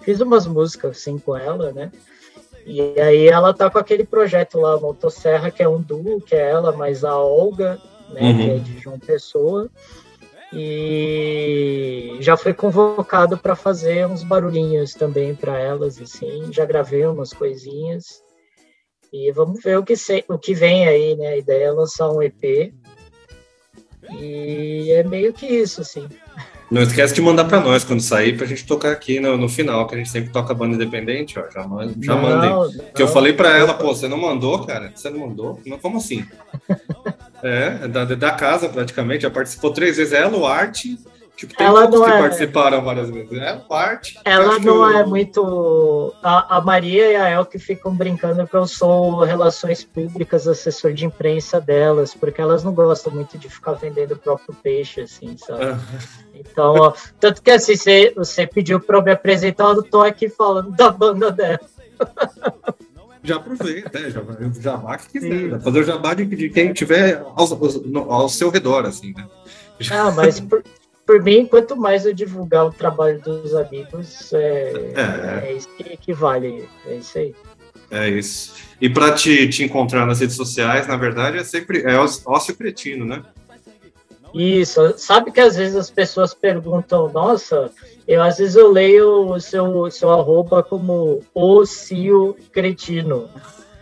Fiz 0.00 0.20
umas 0.20 0.46
músicas, 0.46 0.98
assim, 0.98 1.18
com 1.18 1.36
ela, 1.36 1.72
né? 1.72 1.90
E 2.66 2.80
aí 3.00 3.28
ela 3.28 3.54
tá 3.54 3.70
com 3.70 3.78
aquele 3.78 4.04
projeto 4.04 4.60
lá, 4.60 4.78
Motosserra, 4.78 5.50
que 5.50 5.62
é 5.62 5.68
um 5.68 5.80
duo, 5.80 6.20
que 6.20 6.34
é 6.34 6.50
ela, 6.50 6.72
mais 6.72 7.02
a 7.02 7.16
Olga, 7.16 7.78
né, 8.10 8.20
uhum. 8.20 8.36
que 8.36 8.50
é 8.50 8.58
de 8.58 8.78
João 8.78 8.98
Pessoa. 8.98 9.70
E 10.52 12.16
já 12.20 12.36
foi 12.36 12.54
convocado 12.54 13.36
para 13.36 13.54
fazer 13.54 14.06
uns 14.06 14.22
barulhinhos 14.22 14.94
também 14.94 15.34
para 15.34 15.58
elas, 15.58 16.00
assim. 16.00 16.52
Já 16.52 16.64
gravei 16.64 17.06
umas 17.06 17.32
coisinhas. 17.32 18.22
E 19.12 19.30
vamos 19.32 19.62
ver 19.62 19.78
o 19.78 19.84
que, 19.84 19.96
se, 19.96 20.24
o 20.28 20.38
que 20.38 20.54
vem 20.54 20.86
aí, 20.86 21.16
né? 21.16 21.28
A 21.28 21.36
ideia 21.36 21.64
é 21.64 21.72
lançar 21.72 22.10
um 22.10 22.22
EP. 22.22 22.74
E 24.10 24.90
é 24.92 25.02
meio 25.02 25.32
que 25.32 25.46
isso, 25.46 25.80
assim. 25.80 26.06
Não 26.70 26.82
esquece 26.82 27.14
de 27.14 27.22
mandar 27.22 27.46
para 27.46 27.60
nós 27.60 27.82
quando 27.82 28.00
sair 28.00 28.36
pra 28.36 28.46
gente 28.46 28.66
tocar 28.66 28.92
aqui 28.92 29.18
no, 29.20 29.38
no 29.38 29.48
final, 29.48 29.86
que 29.86 29.94
a 29.94 29.98
gente 29.98 30.10
sempre 30.10 30.30
toca 30.30 30.52
banda 30.52 30.74
independente, 30.74 31.38
ó. 31.38 31.44
Já, 31.44 31.62
já 31.62 31.66
não, 31.66 32.22
mandei. 32.22 32.50
Não, 32.50 32.92
que 32.94 33.02
eu 33.02 33.08
falei 33.08 33.32
para 33.32 33.56
ela, 33.56 33.72
pô, 33.72 33.94
você 33.94 34.06
não 34.06 34.18
mandou, 34.18 34.66
cara? 34.66 34.92
Você 34.94 35.08
não 35.08 35.20
mandou? 35.20 35.58
Não, 35.64 35.78
como 35.78 35.96
assim? 35.96 36.26
é, 37.42 37.78
é 37.84 37.88
da, 37.88 38.04
da 38.04 38.30
casa 38.32 38.68
praticamente, 38.68 39.22
já 39.22 39.30
participou 39.30 39.72
três 39.72 39.96
vezes. 39.96 40.12
Ela, 40.12 40.36
o 40.36 40.46
Arte, 40.46 40.98
Tipo, 41.38 41.54
tem 41.54 41.68
ela 41.68 41.88
não 41.88 42.02
que 42.02 42.10
é... 42.10 42.18
participaram 42.18 42.82
várias 42.82 43.10
vezes. 43.10 43.30
É 43.38 43.54
parte. 43.54 44.18
Ela 44.24 44.58
não 44.58 44.90
eu... 44.90 44.98
é 44.98 45.06
muito. 45.06 46.12
A, 46.20 46.56
a, 46.56 46.60
Maria 46.60 47.12
e 47.12 47.14
a 47.14 47.30
El 47.30 47.46
que 47.46 47.60
ficam 47.60 47.94
brincando 47.94 48.44
que 48.44 48.56
eu 48.56 48.66
sou 48.66 49.20
relações 49.20 49.84
públicas, 49.84 50.48
assessor 50.48 50.92
de 50.92 51.06
imprensa 51.06 51.60
delas, 51.60 52.12
porque 52.12 52.40
elas 52.40 52.64
não 52.64 52.74
gostam 52.74 53.12
muito 53.12 53.38
de 53.38 53.48
ficar 53.48 53.74
vendendo 53.74 54.14
o 54.14 54.18
próprio 54.18 54.52
peixe, 54.52 55.02
assim, 55.02 55.36
sabe? 55.36 55.64
Ah. 55.64 55.78
então, 56.34 56.74
ó, 56.74 56.92
tanto 57.20 57.40
que 57.40 57.52
assim, 57.52 57.76
você, 57.76 58.12
você 58.16 58.44
pediu 58.44 58.80
para 58.80 58.98
eu 58.98 59.02
me 59.04 59.12
apresentar, 59.12 59.68
eu 59.68 59.82
tô 59.84 60.02
aqui 60.02 60.28
falando 60.28 60.72
da 60.72 60.90
banda 60.90 61.30
dela. 61.30 61.60
já 63.22 63.36
aproveita, 63.36 63.96
é, 63.96 64.10
já, 64.10 64.22
jabá 64.60 64.98
que 64.98 65.08
quiser, 65.08 65.60
fazer 65.60 65.78
o 65.78 65.84
jabá 65.84 66.14
de, 66.14 66.24
de 66.24 66.50
quem 66.50 66.72
tiver 66.72 67.22
ao, 67.36 68.12
ao, 68.12 68.28
seu 68.28 68.50
redor, 68.50 68.86
assim, 68.86 69.14
né? 69.16 69.24
Ah, 69.92 70.10
mas 70.10 70.40
por, 70.40 70.64
por 71.08 71.22
mim, 71.22 71.46
quanto 71.46 71.74
mais 71.74 72.04
eu 72.04 72.12
divulgar 72.12 72.66
o 72.66 72.70
trabalho 72.70 73.18
dos 73.18 73.54
amigos, 73.54 74.30
é, 74.34 74.72
é. 74.94 75.48
é 75.48 75.52
isso 75.54 75.66
que, 75.74 75.96
que, 75.96 76.12
vale. 76.12 76.68
É 76.86 76.96
isso 76.96 77.16
aí. 77.16 77.34
É 77.90 78.08
isso. 78.10 78.52
E 78.78 78.90
para 78.90 79.14
te, 79.14 79.48
te 79.48 79.64
encontrar 79.64 80.04
nas 80.04 80.20
redes 80.20 80.36
sociais, 80.36 80.86
na 80.86 80.98
verdade, 80.98 81.38
é 81.38 81.44
sempre 81.44 81.80
é 81.80 81.96
ócio 81.98 82.54
cretino, 82.54 83.06
né? 83.06 83.22
Isso. 84.34 84.98
Sabe 84.98 85.32
que 85.32 85.40
às 85.40 85.56
vezes 85.56 85.76
as 85.76 85.90
pessoas 85.90 86.34
perguntam, 86.34 87.10
nossa, 87.10 87.70
eu 88.06 88.22
às 88.22 88.36
vezes 88.36 88.54
eu 88.54 88.70
leio 88.70 89.32
o 89.32 89.40
seu, 89.40 89.90
seu 89.90 90.10
arroba 90.10 90.62
como 90.62 91.22
ocio 91.34 92.36
cretino. 92.52 93.30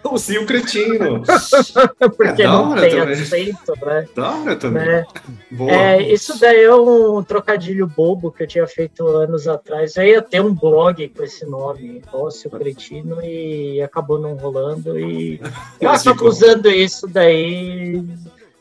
O 0.16 0.18
Cio 0.18 0.46
Cretino. 0.46 1.22
Porque 2.16 2.42
é, 2.42 2.46
não 2.46 2.74
tem 2.74 2.90
também. 2.90 3.12
acento, 3.12 3.72
né? 3.84 4.08
Da 4.14 4.30
hora 4.30 4.56
também. 4.56 4.86
Né? 4.86 5.06
Boa, 5.50 5.70
é, 5.70 6.12
isso 6.12 6.38
daí 6.38 6.62
é 6.62 6.74
um 6.74 7.22
trocadilho 7.22 7.86
bobo 7.86 8.30
que 8.30 8.42
eu 8.42 8.46
tinha 8.46 8.66
feito 8.66 9.06
anos 9.06 9.46
atrás. 9.48 9.96
Eu 9.96 10.04
ia 10.04 10.22
ter 10.22 10.40
um 10.40 10.54
blog 10.54 11.08
com 11.08 11.22
esse 11.22 11.44
nome, 11.44 12.02
Ócio 12.12 12.50
Cretino, 12.50 13.22
e 13.22 13.82
acabou 13.82 14.18
não 14.18 14.34
rolando. 14.34 14.98
E 14.98 15.40
eu 15.80 15.90
acabo 15.90 16.26
usando 16.26 16.70
isso 16.70 17.06
daí. 17.06 18.02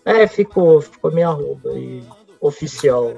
É, 0.04 0.28
ficou, 0.28 0.82
ficou 0.82 1.12
minha 1.12 1.30
aí, 1.30 2.04
oficial. 2.40 3.14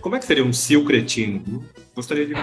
Como 0.00 0.14
é 0.16 0.18
que 0.18 0.26
seria 0.26 0.44
um 0.44 0.52
Cio 0.52 0.84
Cretino? 0.84 1.64
Gostaria 1.98 2.26
de. 2.26 2.34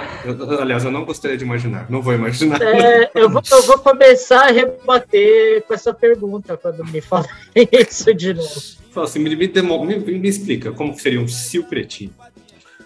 Aliás, 0.60 0.84
eu 0.84 0.92
não 0.92 1.06
gostaria 1.06 1.38
de 1.38 1.46
imaginar. 1.46 1.90
Não 1.90 2.02
vou 2.02 2.14
imaginar. 2.14 2.62
É, 2.62 3.10
eu, 3.16 3.30
vou, 3.30 3.42
eu 3.50 3.62
vou 3.64 3.80
começar 3.80 4.50
a 4.50 4.52
rebater 4.52 5.64
com 5.64 5.74
essa 5.74 5.94
pergunta 5.94 6.58
quando 6.58 6.84
me 6.84 7.00
falam 7.00 7.26
isso 7.56 8.14
de 8.14 8.34
novo. 8.34 8.62
Fala 8.92 9.08
assim, 9.08 9.20
me, 9.20 9.34
me, 9.34 9.48
me, 9.48 10.20
me 10.20 10.28
explica 10.28 10.74
como 10.74 10.94
seria 11.00 11.22
um 11.22 11.28
cio 11.30 11.64
cretino. 11.64 12.12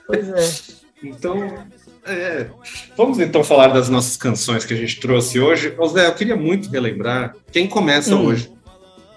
Pois 0.06 0.30
é. 0.30 0.78
Então, 1.02 1.58
é, 2.06 2.46
vamos 2.96 3.20
então 3.20 3.44
falar 3.44 3.70
das 3.70 3.90
nossas 3.90 4.16
canções 4.16 4.64
que 4.64 4.76
a 4.76 4.78
gente 4.78 5.00
trouxe 5.00 5.40
hoje. 5.40 5.74
Ô 5.76 5.88
Zé, 5.88 6.06
eu 6.06 6.14
queria 6.14 6.36
muito 6.36 6.70
relembrar 6.70 7.36
quem 7.52 7.68
começa 7.68 8.16
hum, 8.16 8.26
hoje. 8.26 8.52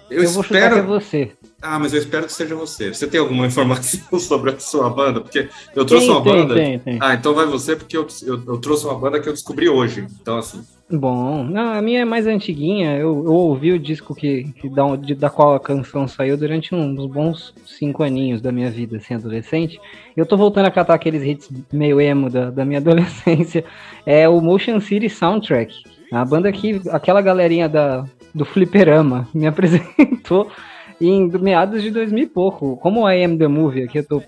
Eu, 0.09 0.23
eu 0.23 0.29
vou 0.31 0.41
espero. 0.41 0.69
Chutar 0.69 0.73
que 0.73 0.79
é 0.79 0.81
você. 0.81 1.31
Ah, 1.65 1.79
mas 1.79 1.93
eu 1.93 1.99
espero 1.99 2.25
que 2.25 2.33
seja 2.33 2.55
você. 2.55 2.93
Você 2.93 3.07
tem 3.07 3.21
alguma 3.21 3.47
informação 3.47 4.01
sobre 4.19 4.51
a 4.51 4.59
sua 4.59 4.89
banda? 4.89 5.21
Porque 5.21 5.47
eu 5.73 5.85
trouxe 5.85 6.07
tem, 6.07 6.15
uma 6.15 6.21
tem, 6.21 6.33
banda. 6.33 6.55
Tem, 6.55 6.79
tem. 6.79 6.97
Ah, 7.01 7.13
então 7.13 7.33
vai 7.33 7.45
você, 7.45 7.73
porque 7.73 7.95
eu, 7.95 8.05
eu, 8.23 8.43
eu, 8.45 8.57
trouxe 8.57 8.85
uma 8.85 8.99
banda 8.99 9.17
que 9.21 9.29
eu 9.29 9.33
descobri 9.33 9.69
hoje. 9.69 10.05
Então, 10.21 10.37
assim. 10.37 10.61
Bom, 10.91 11.41
não, 11.45 11.71
a 11.71 11.81
minha 11.81 12.01
é 12.01 12.05
mais 12.05 12.27
antiguinha. 12.27 12.97
Eu, 12.97 13.23
eu 13.23 13.31
ouvi 13.31 13.71
o 13.71 13.79
disco 13.79 14.13
que, 14.13 14.43
que 14.59 14.67
da, 14.67 14.93
de, 14.97 15.15
da 15.15 15.29
qual 15.29 15.55
a 15.55 15.59
canção 15.59 16.05
saiu 16.05 16.35
durante 16.35 16.75
uns 16.75 17.05
bons 17.05 17.53
cinco 17.65 18.03
aninhos 18.03 18.41
da 18.41 18.51
minha 18.51 18.69
vida, 18.69 18.97
assim, 18.97 19.13
adolescente. 19.13 19.79
Eu 20.17 20.25
tô 20.25 20.35
voltando 20.35 20.65
a 20.65 20.71
catar 20.71 20.95
aqueles 20.95 21.23
hits 21.23 21.49
meio 21.71 22.01
emo 22.01 22.29
da, 22.29 22.49
da 22.49 22.65
minha 22.65 22.79
adolescência. 22.83 23.63
É 24.05 24.27
o 24.27 24.41
Motion 24.41 24.81
City 24.81 25.09
Soundtrack. 25.09 25.73
A 26.11 26.25
banda 26.25 26.51
que 26.51 26.81
aquela 26.91 27.21
galerinha 27.21 27.69
da, 27.69 28.03
do 28.35 28.43
Fliperama 28.43 29.29
me 29.33 29.47
apresentou 29.47 30.51
em 31.07 31.29
meados 31.39 31.81
de 31.81 31.91
2000 31.91 32.23
e 32.23 32.27
pouco. 32.27 32.77
Como 32.77 33.09
I 33.09 33.23
Am 33.23 33.37
The 33.37 33.47
Movie, 33.47 33.87
que 33.87 33.99
eu 33.99 34.03
tô 34.03 34.23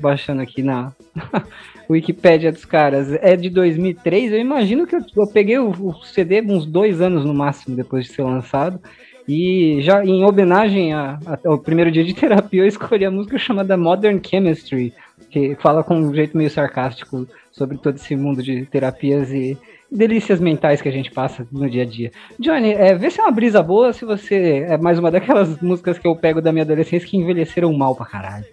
baixando 0.00 0.42
aqui 0.42 0.62
na 0.62 0.92
Wikipédia 1.88 2.52
dos 2.52 2.64
caras, 2.64 3.12
é 3.12 3.36
de 3.36 3.48
2003, 3.48 4.32
eu 4.32 4.38
imagino 4.38 4.86
que 4.86 4.94
eu, 4.94 5.00
eu 5.16 5.26
peguei 5.26 5.58
o, 5.58 5.70
o, 5.70 6.04
CD 6.04 6.42
uns 6.42 6.66
dois 6.66 7.00
anos 7.00 7.24
no 7.24 7.34
máximo 7.34 7.76
depois 7.76 8.04
de 8.06 8.12
ser 8.12 8.22
lançado. 8.22 8.80
E 9.26 9.78
já 9.82 10.04
em 10.04 10.24
homenagem 10.24 10.94
a, 10.94 11.18
a, 11.26 11.38
ao 11.44 11.58
primeiro 11.58 11.90
dia 11.90 12.04
de 12.04 12.12
terapia, 12.14 12.62
eu 12.62 12.66
escolhi 12.66 13.04
a 13.04 13.10
música 13.10 13.38
chamada 13.38 13.76
Modern 13.76 14.20
Chemistry, 14.24 14.92
que 15.30 15.54
fala 15.56 15.82
com 15.82 15.96
um 15.96 16.14
jeito 16.14 16.36
meio 16.36 16.50
sarcástico 16.50 17.26
sobre 17.52 17.76
todo 17.76 17.96
esse 17.96 18.14
mundo 18.14 18.42
de 18.42 18.64
terapias 18.66 19.30
e 19.32 19.58
delícias 19.90 20.40
mentais 20.40 20.80
que 20.80 20.88
a 20.88 20.92
gente 20.92 21.10
passa 21.10 21.46
no 21.50 21.68
dia 21.68 21.82
a 21.82 21.86
dia. 21.86 22.12
Johnny, 22.38 22.72
é, 22.72 22.94
vê 22.94 23.10
se 23.10 23.20
é 23.20 23.22
uma 23.22 23.32
brisa 23.32 23.62
boa 23.62 23.92
se 23.92 24.04
você 24.04 24.66
é 24.68 24.76
mais 24.76 24.98
uma 24.98 25.10
daquelas 25.10 25.58
músicas 25.62 25.98
que 25.98 26.06
eu 26.06 26.14
pego 26.14 26.40
da 26.40 26.52
minha 26.52 26.64
adolescência 26.64 27.08
que 27.08 27.16
envelheceram 27.16 27.72
mal 27.72 27.94
pra 27.94 28.06
caralho. 28.06 28.44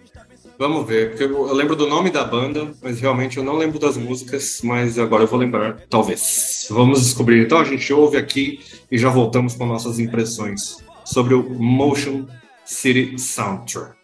Vamos 0.58 0.86
ver, 0.86 1.10
porque 1.10 1.24
eu, 1.24 1.48
eu, 1.48 1.54
lembro 1.54 1.76
do 1.76 1.86
nome 1.86 2.08
da 2.08 2.24
banda, 2.24 2.72
mas 2.82 2.98
realmente 2.98 3.36
eu 3.36 3.44
não 3.44 3.56
lembro 3.56 3.78
das 3.78 3.98
músicas, 3.98 4.60
mas 4.64 4.98
agora 4.98 5.24
eu 5.24 5.26
vou 5.26 5.38
lembrar, 5.38 5.82
talvez. 5.90 6.66
Vamos 6.70 7.02
descobrir. 7.02 7.44
Então 7.44 7.58
a 7.58 7.64
gente 7.64 7.92
ouve 7.92 8.16
aqui 8.16 8.60
e 8.90 8.96
já 8.96 9.10
voltamos 9.10 9.54
com 9.54 9.66
nossas 9.66 9.98
impressões 9.98 10.78
sobre 11.04 11.34
o 11.34 11.42
Motion 11.42 12.24
City 12.64 13.18
Soundtrack. 13.18 13.96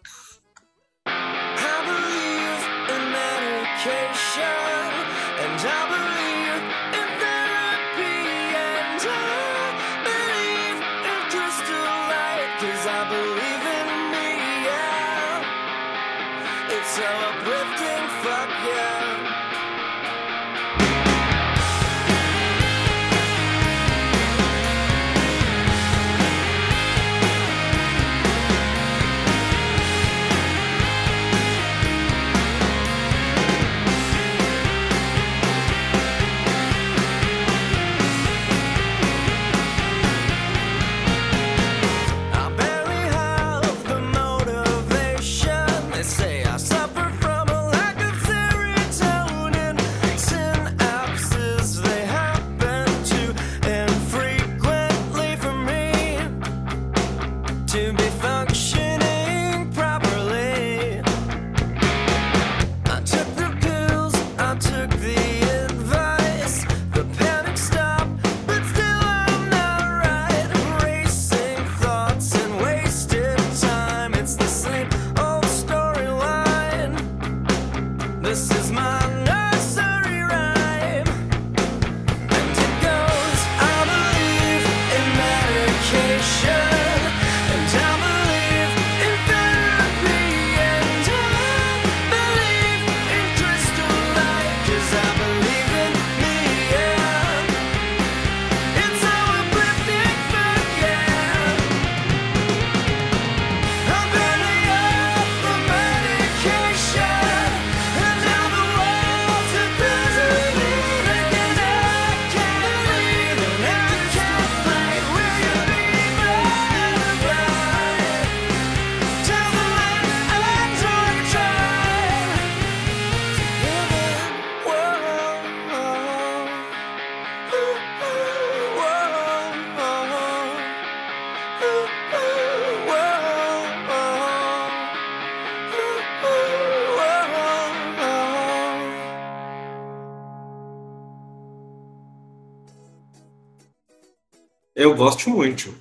Eu 144.83 144.97
gosto 144.97 145.31
muito. 145.31 145.73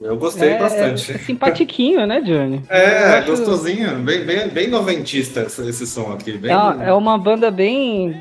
Eu 0.00 0.16
gostei 0.16 0.50
é, 0.50 0.58
bastante. 0.58 1.12
É 1.12 1.18
simpatiquinho, 1.18 2.06
né, 2.06 2.22
Johnny? 2.22 2.62
É, 2.70 3.18
acho... 3.18 3.30
gostosinho. 3.32 3.98
Bem, 3.98 4.24
bem, 4.24 4.48
bem 4.48 4.68
noventista 4.68 5.42
esse, 5.42 5.86
som 5.86 6.12
aqui. 6.12 6.38
Bem... 6.38 6.50
É, 6.50 6.88
é, 6.88 6.92
uma 6.92 7.18
banda 7.18 7.50
bem. 7.50 8.18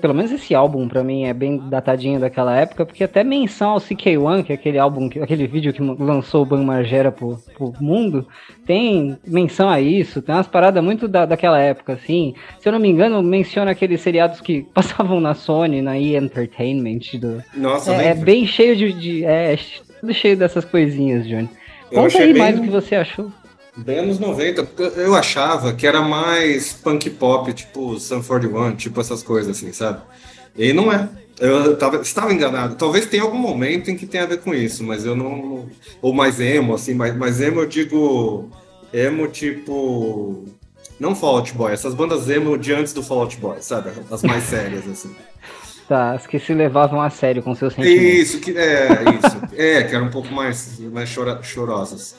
Pelo 0.00 0.14
menos 0.14 0.32
esse 0.32 0.54
álbum, 0.54 0.88
pra 0.88 1.04
mim, 1.04 1.24
é 1.24 1.32
bem 1.32 1.58
datadinho 1.68 2.18
daquela 2.18 2.56
época, 2.56 2.84
porque 2.84 3.04
até 3.04 3.22
menção 3.22 3.70
ao 3.70 3.78
CK1, 3.78 4.44
que 4.44 4.52
é 4.52 4.54
aquele 4.56 4.78
álbum, 4.78 5.08
aquele 5.22 5.46
vídeo 5.46 5.72
que 5.72 5.80
lançou 5.80 6.42
o 6.42 6.46
Ban 6.46 6.64
Margera 6.64 7.12
pro, 7.12 7.38
pro 7.54 7.72
mundo, 7.80 8.26
tem 8.66 9.16
menção 9.24 9.68
a 9.68 9.80
isso, 9.80 10.20
tem 10.20 10.34
umas 10.34 10.48
paradas 10.48 10.82
muito 10.82 11.06
da, 11.06 11.24
daquela 11.24 11.60
época, 11.60 11.92
assim. 11.92 12.34
Se 12.58 12.68
eu 12.68 12.72
não 12.72 12.80
me 12.80 12.88
engano, 12.88 13.22
menciona 13.22 13.70
aqueles 13.70 14.00
seriados 14.00 14.40
que 14.40 14.62
passavam 14.74 15.20
na 15.20 15.34
Sony, 15.34 15.80
na 15.82 15.96
E! 15.98 16.16
Entertainment. 16.16 17.00
Do... 17.14 17.42
Nossa, 17.56 17.94
é, 17.94 18.08
é 18.08 18.14
bem 18.14 18.46
cheio 18.46 18.76
de. 18.76 18.92
de 18.92 19.24
é, 19.24 19.56
tudo 20.02 20.12
cheio 20.12 20.36
dessas 20.36 20.64
coisinhas, 20.64 21.26
Johnny. 21.26 21.48
Conta 21.88 22.18
aí 22.18 22.32
bem, 22.32 22.42
mais 22.42 22.58
o 22.58 22.62
que 22.62 22.70
você 22.70 22.96
achou. 22.96 23.30
Bem 23.76 24.00
anos 24.00 24.18
90, 24.18 24.68
eu 24.96 25.14
achava 25.14 25.72
que 25.72 25.86
era 25.86 26.02
mais 26.02 26.72
punk 26.72 27.08
pop, 27.10 27.52
tipo 27.54 27.98
Sun 28.00 28.20
41, 28.20 28.74
tipo 28.74 29.00
essas 29.00 29.22
coisas 29.22 29.56
assim, 29.56 29.72
sabe? 29.72 30.02
E 30.58 30.72
não 30.72 30.92
é. 30.92 31.08
Eu 31.40 31.76
tava, 31.76 31.96
estava 32.02 32.32
enganado. 32.32 32.74
Talvez 32.74 33.06
tenha 33.06 33.22
algum 33.22 33.38
momento 33.38 33.90
em 33.90 33.96
que 33.96 34.06
tenha 34.06 34.24
a 34.24 34.26
ver 34.26 34.40
com 34.40 34.52
isso, 34.52 34.84
mas 34.84 35.06
eu 35.06 35.14
não. 35.14 35.68
Ou 36.02 36.12
mais 36.12 36.40
emo, 36.40 36.74
assim, 36.74 36.94
mais, 36.94 37.16
mais 37.16 37.40
emo 37.40 37.60
eu 37.60 37.66
digo. 37.66 38.50
Emo 38.92 39.28
tipo. 39.28 40.44
Não 41.00 41.16
Fall 41.16 41.36
Out 41.36 41.54
Boy, 41.54 41.72
essas 41.72 41.94
bandas 41.94 42.28
emo 42.28 42.58
de 42.58 42.72
antes 42.72 42.92
do 42.92 43.02
Fall 43.02 43.20
Out 43.20 43.36
Boy, 43.38 43.56
sabe? 43.60 43.90
As 44.10 44.22
mais 44.22 44.44
sérias, 44.44 44.86
assim. 44.88 45.14
Tá, 45.88 46.12
as 46.12 46.26
que 46.26 46.38
se 46.38 46.54
levavam 46.54 47.00
a 47.00 47.10
sério 47.10 47.42
com 47.42 47.54
seus 47.54 47.74
sentimentos. 47.74 48.02
Isso, 48.02 48.40
que, 48.40 48.56
é, 48.56 48.88
isso. 48.88 49.54
é, 49.56 49.82
que 49.82 49.94
eram 49.94 50.06
um 50.06 50.10
pouco 50.10 50.32
mais, 50.32 50.78
mais 50.78 51.12
chora, 51.12 51.42
chorosas. 51.42 52.14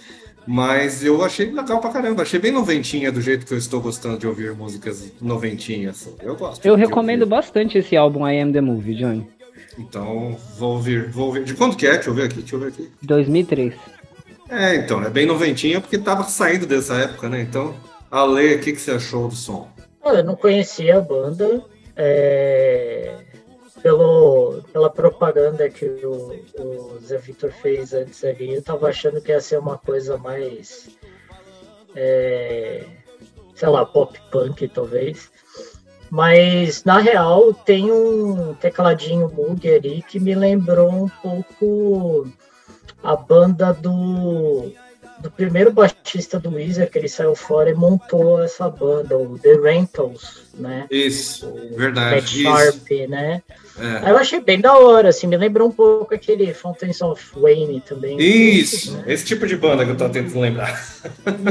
Mas 0.46 1.04
eu 1.04 1.24
achei 1.24 1.50
legal 1.52 1.80
pra 1.80 1.90
caramba. 1.90 2.24
Achei 2.24 2.40
bem 2.40 2.52
noventinha 2.52 3.12
do 3.12 3.22
jeito 3.22 3.46
que 3.46 3.54
eu 3.54 3.58
estou 3.58 3.80
gostando 3.82 4.18
de 4.18 4.28
ouvir 4.28 4.54
músicas 4.54 5.12
noventinhas. 5.22 6.10
Eu 6.22 6.36
gosto. 6.36 6.66
Eu 6.66 6.76
recomendo 6.76 7.22
ouvir. 7.22 7.32
bastante 7.32 7.78
esse 7.78 7.96
álbum 7.96 8.28
I 8.28 8.42
Am 8.42 8.52
The 8.52 8.62
Movie, 8.62 8.96
Johnny. 8.96 9.28
Então, 9.80 10.38
vou 10.58 10.74
ouvir, 10.74 11.10
vou 11.10 11.28
ouvir. 11.28 11.46
De 11.46 11.54
quando 11.54 11.78
que 11.78 11.88
é? 11.88 11.94
Deixa 11.94 12.10
eu 12.10 12.14
ver 12.14 12.26
aqui, 12.26 12.40
deixa 12.40 12.56
eu 12.56 12.60
ver 12.60 12.68
aqui. 12.68 12.92
2003. 13.02 13.74
É, 14.50 14.76
então, 14.76 15.02
é 15.02 15.10
bem 15.10 15.26
noventinha 15.26 15.80
porque 15.80 15.98
tava 15.98 16.24
saindo 16.24 16.68
dessa 16.68 16.96
época, 16.96 17.30
né? 17.30 17.42
Então, 17.42 17.74
Ale, 18.12 18.56
o 18.56 18.60
que, 18.60 18.74
que 18.74 18.82
você 18.82 18.92
achou 18.92 19.30
do 19.30 19.36
som? 19.36 19.68
Olha, 20.02 20.18
eu 20.18 20.24
não 20.26 20.36
conhecia 20.36 20.98
a 20.98 21.02
banda. 21.02 21.64
É 21.96 23.33
pelo, 23.84 24.64
pela 24.72 24.90
propaganda 24.90 25.70
que 25.70 25.86
o, 25.86 26.42
o 26.58 27.00
Zé 27.02 27.18
Victor 27.18 27.52
fez 27.52 27.94
antes 27.94 28.24
ali, 28.24 28.54
eu 28.54 28.64
tava 28.64 28.88
achando 28.88 29.22
que 29.22 29.32
ia 29.32 29.42
ser 29.42 29.60
uma 29.60 29.78
coisa 29.78 30.18
mais, 30.18 30.90
é, 31.94 32.86
sei 33.54 33.68
lá, 33.68 33.86
pop 33.86 34.18
punk 34.32 34.70
talvez. 34.70 35.30
Mas 36.10 36.84
na 36.86 37.00
real 37.00 37.54
tem 37.54 37.92
um 37.92 38.54
tecladinho 38.54 39.30
Moog 39.30 39.68
ali 39.70 40.02
que 40.04 40.20
me 40.20 40.34
lembrou 40.34 40.90
um 40.90 41.10
pouco 41.10 42.28
a 43.04 43.16
banda 43.16 43.74
do, 43.74 44.72
do 45.24 45.32
primeiro 45.32 45.72
baixista 45.72 46.38
do 46.38 46.50
Weezer, 46.52 46.92
que 46.92 46.98
ele 46.98 47.08
saiu 47.08 47.34
fora 47.34 47.70
e 47.70 47.74
montou 47.74 48.44
essa 48.44 48.70
banda, 48.70 49.18
o 49.18 49.40
The 49.40 49.54
Rentals, 49.54 50.44
né? 50.54 50.86
Isso, 50.92 51.52
verdade. 51.78 52.44
Matt 52.44 52.74
Sharp, 52.74 52.92
né? 53.10 53.42
É. 53.80 54.12
Eu 54.12 54.18
achei 54.18 54.42
bem 54.42 54.60
da 54.60 54.78
hora, 54.78 55.10
assim, 55.10 55.26
me 55.26 55.38
lembrou 55.38 55.70
um 55.70 55.72
pouco 55.72 56.14
aquele 56.14 56.54
Fountains 56.54 57.02
of 57.02 57.24
Wayne 57.40 57.82
também. 57.82 58.20
Isso, 58.20 58.92
né? 58.92 59.06
esse 59.08 59.26
tipo 59.26 59.48
de 59.48 59.56
banda 59.56 59.86
que 59.86 59.92
eu 59.92 59.98
tô 59.98 60.10
tentando 60.10 60.42
lembrar. 60.42 60.86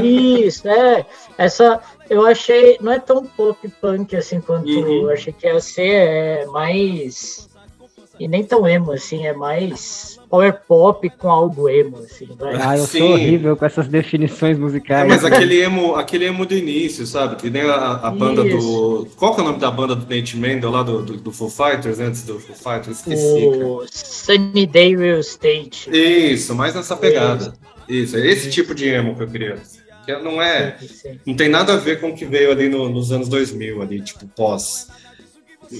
Isso, 0.03 0.67
é. 0.69 1.03
Essa 1.35 1.81
eu 2.09 2.25
achei, 2.27 2.77
não 2.79 2.91
é 2.91 2.99
tão 2.99 3.25
pop 3.25 3.67
punk 3.81 4.15
assim 4.15 4.39
quanto 4.39 4.69
uhum. 4.69 5.03
eu 5.03 5.09
achei 5.09 5.33
que 5.33 5.47
ia 5.47 5.59
ser, 5.59 5.89
é 5.89 6.45
mais 6.45 7.49
e 8.19 8.27
nem 8.27 8.43
tão 8.43 8.67
emo, 8.67 8.91
assim, 8.91 9.25
é 9.25 9.33
mais 9.33 10.19
power 10.29 10.53
pop 10.67 11.09
com 11.11 11.29
algo 11.29 11.67
emo, 11.67 11.97
assim. 11.97 12.27
Vai. 12.37 12.55
Ah, 12.59 12.77
eu 12.77 12.85
Sim. 12.85 12.99
sou 12.99 13.11
horrível 13.11 13.57
com 13.57 13.65
essas 13.65 13.87
definições 13.87 14.57
musicais. 14.57 15.05
É, 15.05 15.07
mas 15.07 15.25
aquele 15.25 15.61
emo, 15.61 15.95
aquele 15.95 16.25
emo 16.25 16.45
do 16.45 16.55
início, 16.55 17.05
sabe? 17.05 17.35
Que 17.35 17.49
nem 17.49 17.63
a, 17.63 17.91
a 17.93 18.11
banda 18.11 18.45
Isso. 18.45 18.57
do. 18.57 19.07
Qual 19.15 19.33
que 19.33 19.41
é 19.41 19.43
o 19.43 19.47
nome 19.47 19.59
da 19.59 19.71
banda 19.71 19.95
do 19.95 20.03
Nate 20.13 20.37
Mendel 20.37 20.71
lá 20.71 20.83
do, 20.83 21.01
do, 21.01 21.17
do 21.17 21.31
Foo 21.31 21.49
Fighters, 21.49 21.99
antes 21.99 22.23
do 22.23 22.39
Foo 22.39 22.55
Fighters? 22.55 22.99
Esqueci. 22.99 23.45
O 23.45 23.85
Sunny 23.91 24.67
Day 24.67 24.95
Real 24.95 25.19
Estate. 25.19 25.89
Isso, 25.91 26.55
mais 26.55 26.75
nessa 26.75 26.95
pegada. 26.95 27.53
Isso, 27.89 28.15
é 28.15 28.27
esse 28.27 28.47
Isso. 28.47 28.51
tipo 28.51 28.75
de 28.75 28.87
emo 28.89 29.15
que 29.15 29.23
eu 29.23 29.27
queria. 29.27 29.57
Que 30.05 30.15
não 30.17 30.41
é. 30.41 30.77
Não 31.25 31.35
tem 31.35 31.49
nada 31.49 31.73
a 31.73 31.77
ver 31.77 31.99
com 31.99 32.09
o 32.09 32.15
que 32.15 32.25
veio 32.25 32.51
ali 32.51 32.69
no, 32.69 32.89
nos 32.89 33.11
anos 33.11 33.27
2000, 33.29 33.81
ali, 33.81 34.01
tipo, 34.01 34.27
pós 34.35 34.87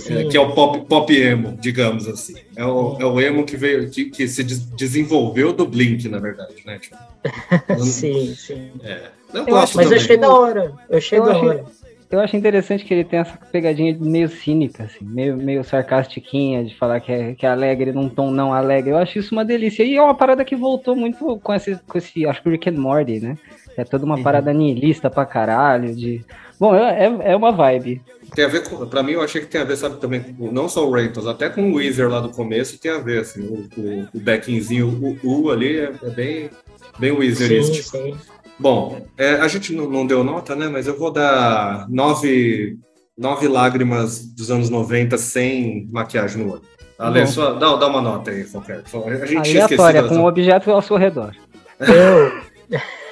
é, 0.09 0.23
que 0.25 0.37
é 0.37 0.39
o 0.39 0.53
pop, 0.53 0.85
pop 0.87 1.15
emo, 1.15 1.57
digamos 1.59 2.07
assim. 2.07 2.35
É 2.55 2.65
o, 2.65 2.97
é 2.99 3.05
o 3.05 3.21
emo 3.21 3.45
que 3.45 3.57
veio, 3.57 3.89
que, 3.89 4.05
que 4.05 4.27
se 4.27 4.43
desenvolveu 4.43 5.53
do 5.53 5.65
Blink, 5.65 6.07
na 6.09 6.19
verdade, 6.19 6.55
né? 6.65 6.79
Tipo, 6.79 6.97
sim, 7.83 8.33
sim. 8.35 8.71
É, 8.83 9.09
eu, 9.33 9.47
eu 9.47 9.57
acho, 9.57 9.77
mas 9.77 9.85
também. 9.85 9.99
eu 9.99 10.03
achei 10.03 10.17
da 10.17 10.33
hora. 10.33 10.73
Eu 10.89 10.97
achei 10.97 11.19
eu 11.19 11.25
da 11.25 11.31
achei, 11.31 11.47
hora. 11.47 11.65
Eu 12.13 12.19
acho 12.19 12.37
interessante 12.37 12.85
que 12.85 12.93
ele 12.93 13.03
tem 13.03 13.19
essa 13.19 13.35
pegadinha 13.51 13.97
meio 13.99 14.29
cínica, 14.29 14.83
assim, 14.83 15.03
meio, 15.03 15.35
meio 15.35 15.63
sarcastiquinha, 15.63 16.63
de 16.63 16.75
falar 16.75 16.99
que 16.99 17.11
é, 17.11 17.33
que 17.33 17.43
é 17.43 17.49
alegre 17.49 17.91
num 17.91 18.07
tom 18.07 18.29
não 18.29 18.53
alegre. 18.53 18.91
Eu 18.91 18.97
acho 18.97 19.17
isso 19.17 19.33
uma 19.33 19.43
delícia. 19.43 19.83
E 19.83 19.95
é 19.95 20.01
uma 20.01 20.13
parada 20.13 20.45
que 20.45 20.55
voltou 20.55 20.95
muito 20.95 21.39
com 21.39 21.53
esse, 21.53 21.75
com 21.87 21.97
esse 21.97 22.25
acho 22.27 22.41
que 22.41 22.47
o 22.47 22.51
Rick 22.51 22.69
and 22.69 22.73
Morty, 22.73 23.19
né? 23.19 23.37
É 23.75 23.83
toda 23.83 24.05
uma 24.05 24.17
uhum. 24.17 24.21
parada 24.23 24.53
nihilista 24.53 25.09
pra 25.09 25.25
caralho, 25.25 25.95
de... 25.95 26.23
Bom, 26.59 26.75
é, 26.75 27.05
é, 27.05 27.31
é 27.31 27.35
uma 27.35 27.51
vibe. 27.51 28.01
Tem 28.33 28.45
a 28.45 28.47
ver 28.47 28.67
com, 28.67 28.85
pra 28.85 29.03
mim, 29.03 29.13
eu 29.13 29.21
achei 29.21 29.41
que 29.41 29.47
tem 29.47 29.61
a 29.61 29.63
ver, 29.63 29.77
sabe, 29.77 29.97
também, 29.97 30.35
não 30.39 30.67
só 30.67 30.87
o 30.87 30.91
Rentals, 30.91 31.27
até 31.27 31.49
com 31.49 31.71
o 31.71 31.75
Weezer 31.75 32.09
lá 32.09 32.19
do 32.19 32.29
começo 32.29 32.79
tem 32.79 32.91
a 32.91 32.97
ver, 32.97 33.21
assim, 33.21 33.41
o, 33.41 33.69
o, 33.79 34.07
o 34.13 34.19
backingzinho, 34.19 35.17
o 35.23 35.29
U 35.29 35.51
ali 35.51 35.77
é, 35.77 35.93
é 36.01 36.09
bem, 36.09 36.49
bem 36.97 37.11
Weezerístico. 37.11 37.97
Sim, 37.97 38.13
sim. 38.13 38.17
Bom, 38.57 39.05
é, 39.17 39.33
a 39.33 39.47
gente 39.47 39.73
não, 39.73 39.89
não, 39.89 40.05
deu 40.05 40.23
nota, 40.23 40.55
né, 40.55 40.67
mas 40.67 40.87
eu 40.87 40.97
vou 40.97 41.11
dar 41.11 41.87
nove, 41.89 42.77
nove 43.17 43.47
lágrimas 43.47 44.25
dos 44.25 44.49
anos 44.49 44.69
90 44.69 45.17
sem 45.17 45.87
maquiagem 45.91 46.43
no 46.43 46.53
olho. 46.53 46.61
Ale, 46.97 47.27
só, 47.27 47.53
dá, 47.53 47.75
dá 47.75 47.87
uma 47.87 48.01
nota 48.01 48.31
aí, 48.31 48.45
qualquer. 48.45 48.83
A 49.21 49.25
gente 49.25 49.57
Aleatória, 49.57 50.03
com 50.03 50.15
um 50.15 50.25
objeto 50.25 50.71
ao 50.71 50.81
seu 50.81 50.95
redor. 50.95 51.35
Eu... 51.79 52.79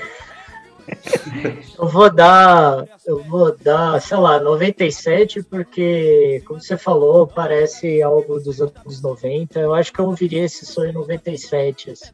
eu 1.78 1.88
vou 1.88 2.10
dar, 2.10 2.86
eu 3.06 3.24
vou 3.24 3.56
dar, 3.58 4.02
sei 4.02 4.18
lá, 4.18 4.40
97, 4.40 5.44
porque, 5.44 6.44
como 6.46 6.62
você 6.62 6.78
falou, 6.78 7.28
parece 7.28 8.02
algo 8.02 8.40
dos 8.40 8.62
anos 8.62 9.02
90. 9.02 9.60
Eu 9.60 9.74
acho 9.74 9.92
que 9.92 10.00
eu 10.00 10.06
ouviria 10.06 10.46
esse 10.46 10.66
som 10.66 10.86
em 10.86 10.94
97. 10.94 11.92
Assim. 11.92 12.12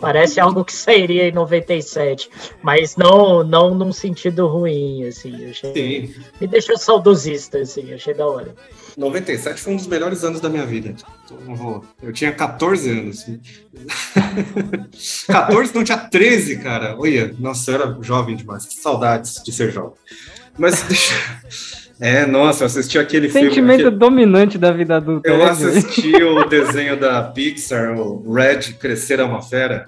Parece 0.00 0.40
algo 0.40 0.64
que 0.64 0.72
sairia 0.72 1.28
em 1.28 1.32
97, 1.32 2.28
mas 2.62 2.96
não, 2.96 3.44
não 3.44 3.74
num 3.74 3.92
sentido 3.92 4.46
ruim, 4.46 5.06
assim. 5.06 5.50
Achei, 5.50 5.72
Sim. 5.72 6.14
Me 6.40 6.46
deixou 6.46 6.76
saudosista, 6.76 7.58
assim, 7.58 7.92
achei 7.92 8.12
da 8.12 8.26
hora. 8.26 8.54
97 8.96 9.60
foi 9.60 9.72
um 9.72 9.76
dos 9.76 9.86
melhores 9.86 10.24
anos 10.24 10.40
da 10.40 10.48
minha 10.48 10.64
vida. 10.64 10.94
Eu 12.02 12.12
tinha 12.12 12.32
14 12.32 12.90
anos. 12.90 13.24
14, 15.26 15.74
não 15.74 15.84
tinha 15.84 15.98
13, 15.98 16.58
cara. 16.58 16.96
Olha, 16.98 17.34
nossa, 17.38 17.70
eu 17.70 17.74
era 17.74 17.98
jovem 18.02 18.36
demais. 18.36 18.66
Que 18.66 18.74
saudades 18.74 19.42
de 19.42 19.52
ser 19.52 19.72
jovem. 19.72 19.94
Mas 20.56 20.82
deixa. 20.82 21.14
É, 22.00 22.26
nossa, 22.26 22.64
eu 22.64 22.66
assisti 22.66 22.98
aquele 22.98 23.28
Sentimento 23.28 23.54
filme. 23.54 23.72
Sentimento 23.72 23.98
dominante 23.98 24.58
da 24.58 24.72
vida 24.72 24.96
adulta. 24.96 25.28
Eu 25.28 25.38
né, 25.38 25.44
assisti 25.44 26.14
o 26.22 26.44
desenho 26.48 26.98
da 26.98 27.22
Pixar, 27.22 27.98
o 27.98 28.32
Red 28.32 28.74
Crescer 28.80 29.20
é 29.20 29.24
uma 29.24 29.42
Fera. 29.42 29.84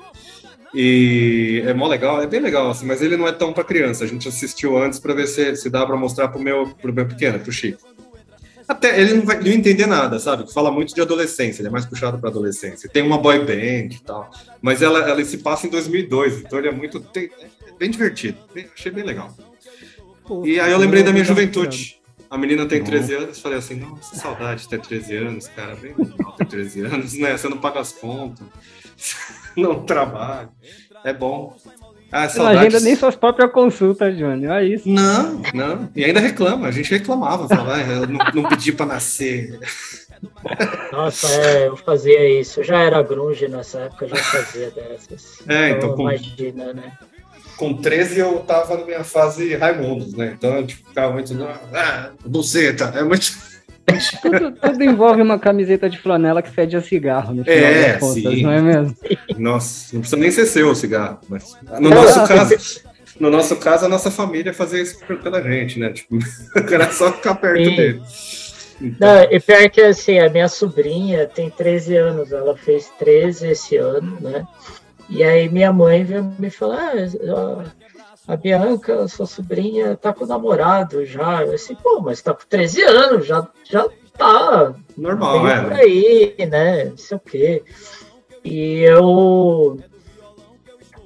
E 0.75 1.63
é 1.67 1.73
mó 1.73 1.89
legal, 1.89 2.23
é 2.23 2.27
bem 2.27 2.41
legal, 2.41 2.71
assim, 2.71 2.87
mas 2.87 3.01
ele 3.01 3.17
não 3.17 3.27
é 3.27 3.33
tão 3.33 3.53
para 3.53 3.65
criança. 3.65 4.05
A 4.05 4.07
gente 4.07 4.29
assistiu 4.29 4.77
antes 4.77 4.99
para 4.99 5.15
ver 5.15 5.27
se, 5.27 5.57
se 5.57 5.71
dá 5.71 5.87
para 5.87 5.97
mostrar 5.97 6.29
pro 6.29 6.41
meu, 6.41 6.69
pro 6.81 6.93
meu 6.93 7.07
pequeno, 7.07 7.39
pro 7.39 7.51
Chico. 7.51 7.81
Até 8.69 9.01
ele 9.01 9.15
não 9.15 9.23
vai 9.25 9.39
não 9.41 9.47
entender 9.47 9.87
nada, 9.87 10.19
sabe? 10.19 10.53
Fala 10.53 10.73
muito 10.73 10.95
de 10.95 11.01
adolescência, 11.01 11.63
ele 11.63 11.69
é 11.69 11.71
mais 11.71 11.87
puxado 11.87 12.19
para 12.19 12.29
adolescência. 12.29 12.91
Tem 12.91 13.03
uma 13.03 13.17
boy 13.17 13.39
band 13.39 13.95
e 13.95 14.01
tal, 14.05 14.29
mas 14.61 14.83
ela, 14.83 14.99
ela 15.09 15.25
se 15.25 15.39
passa 15.39 15.67
em 15.67 15.71
2002, 15.71 16.41
então 16.41 16.59
ele 16.59 16.69
é 16.69 16.73
muito 16.73 16.99
tem, 16.99 17.31
é 17.67 17.79
bem 17.79 17.91
divertido. 17.91 18.39
Bem, 18.53 18.67
achei 18.75 18.91
bem 18.91 19.05
legal. 19.05 19.33
Pô, 20.27 20.45
e 20.45 20.59
aí 20.59 20.73
eu 20.73 20.79
lembrei 20.79 21.05
da 21.05 21.13
minha 21.13 21.25
juventude. 21.25 21.96
A 22.37 22.39
menina 22.39 22.67
tem 22.67 22.85
13 22.85 23.15
anos, 23.15 23.41
falei 23.41 23.57
assim, 23.57 23.77
nossa, 23.77 24.15
saudade 24.15 24.61
de 24.61 24.69
ter 24.69 24.79
13 24.79 25.17
anos, 25.17 25.49
cara, 25.49 25.75
bem 25.75 25.95
legal 25.97 26.33
ter 26.33 26.45
13 26.45 26.83
anos, 26.83 27.15
né? 27.15 27.35
Você 27.35 27.49
não 27.49 27.57
paga 27.57 27.81
as 27.81 27.93
contas, 27.93 28.47
não 29.57 29.83
trabalha, 29.85 30.51
é 31.03 31.15
bom. 31.15 31.57
Ah, 32.13 32.29
não 32.37 32.47
agenda 32.47 32.79
nem 32.81 32.95
suas 32.95 33.17
próprias 33.17 33.51
consultas, 33.51 34.15
Johnny. 34.19 34.47
Olha 34.47 34.63
isso. 34.63 34.87
Não, 34.87 35.41
não. 35.55 35.89
E 35.97 36.05
ainda 36.05 36.21
reclama. 36.21 36.69
A 36.69 36.71
gente 36.71 36.91
reclamava. 36.91 37.49
Falava, 37.49 37.75
ah, 37.75 37.81
eu 37.81 38.07
não, 38.07 38.43
não 38.43 38.49
pedi 38.49 38.71
para 38.71 38.87
nascer. 38.87 39.59
Nossa, 40.93 41.27
é, 41.27 41.69
eu 41.69 41.77
fazia 41.77 42.41
isso. 42.41 42.61
Eu 42.61 42.65
já 42.65 42.79
era 42.79 43.03
grunge 43.03 43.49
nessa 43.49 43.81
época, 43.81 44.07
já 44.07 44.17
fazia 44.17 44.71
dessas. 44.71 45.43
É, 45.49 45.71
então, 45.71 45.79
então 45.79 45.95
com, 45.97 46.03
imagina, 46.03 46.73
né? 46.73 46.93
Com 47.57 47.75
13 47.75 48.19
eu 48.19 48.39
tava 48.41 48.77
na 48.77 48.85
minha 48.85 49.05
fase 49.05 49.55
Raimundos, 49.55 50.15
né? 50.15 50.35
Então 50.37 50.57
eu 50.57 50.67
tipo, 50.67 50.89
ficava 50.89 51.13
muito. 51.13 51.35
Ah, 51.73 52.11
buceta, 52.25 52.93
é 52.95 53.03
muito. 53.03 53.33
Tudo, 54.21 54.51
tudo, 54.51 54.83
envolve 54.83 55.23
uma 55.23 55.39
camiseta 55.39 55.89
de 55.89 55.97
flanela 55.97 56.43
que 56.43 56.51
fede 56.51 56.77
a 56.77 56.83
cigarro, 56.83 57.33
no 57.33 57.45
final 57.45 57.57
é, 57.57 57.93
das 57.93 58.01
contas, 58.01 58.35
sim. 58.35 58.43
não 58.43 58.51
é 58.51 58.61
mesmo? 58.61 58.97
Nossa, 59.39 59.95
não 59.95 60.01
precisa 60.01 60.21
nem 60.21 60.31
ser 60.33 60.47
seu 60.47 60.71
o 60.71 60.75
cigarro, 60.75 61.21
mas 61.29 61.57
no 61.79 61.91
nosso 61.91 62.27
caso, 62.27 62.57
no 63.21 63.31
nosso 63.31 63.57
caso, 63.57 63.87
a 63.87 63.89
nossa 63.89 64.11
família 64.11 64.53
fazia 64.53 64.83
isso 64.83 64.99
pela 65.23 65.41
gente, 65.41 65.79
né? 65.79 65.91
Tipo, 65.91 66.19
era 66.71 66.91
só 66.91 67.13
ficar 67.13 67.37
perto 67.37 67.65
sim. 67.65 67.77
dele. 67.77 68.03
Então... 68.81 69.09
Não, 69.09 69.23
e 69.31 69.41
pior 69.41 69.71
que 69.71 69.81
assim, 69.81 70.19
a 70.19 70.29
minha 70.29 70.49
sobrinha 70.49 71.27
tem 71.27 71.49
13 71.49 71.97
anos, 71.97 72.33
ela 72.33 72.57
fez 72.57 72.91
13 72.99 73.49
esse 73.49 73.77
ano, 73.77 74.19
né? 74.21 74.47
E 75.09 75.23
aí 75.23 75.49
minha 75.49 75.73
mãe 75.73 76.05
veio 76.05 76.25
me 76.39 76.51
falar, 76.51 76.93
ah, 76.97 77.65
a 78.27 78.37
Bianca, 78.37 79.07
sua 79.07 79.27
sobrinha, 79.27 79.97
tá 79.97 80.13
com 80.13 80.25
o 80.25 80.27
namorado 80.27 81.05
já. 81.05 81.45
Eu 81.45 81.55
assim, 81.55 81.75
pô, 81.77 82.01
mas 82.01 82.21
tá 82.21 82.35
com 82.35 82.45
13 82.49 82.83
anos, 82.83 83.27
já, 83.27 83.47
já 83.65 83.89
tá. 84.17 84.75
Normal, 84.97 85.47
é. 85.49 85.63
Por 85.63 85.73
aí, 85.75 86.35
né? 86.51 86.85
Não 86.87 86.97
sei 86.97 87.17
o 87.17 87.21
quê. 87.21 87.63
E 88.45 88.81
eu. 88.81 89.79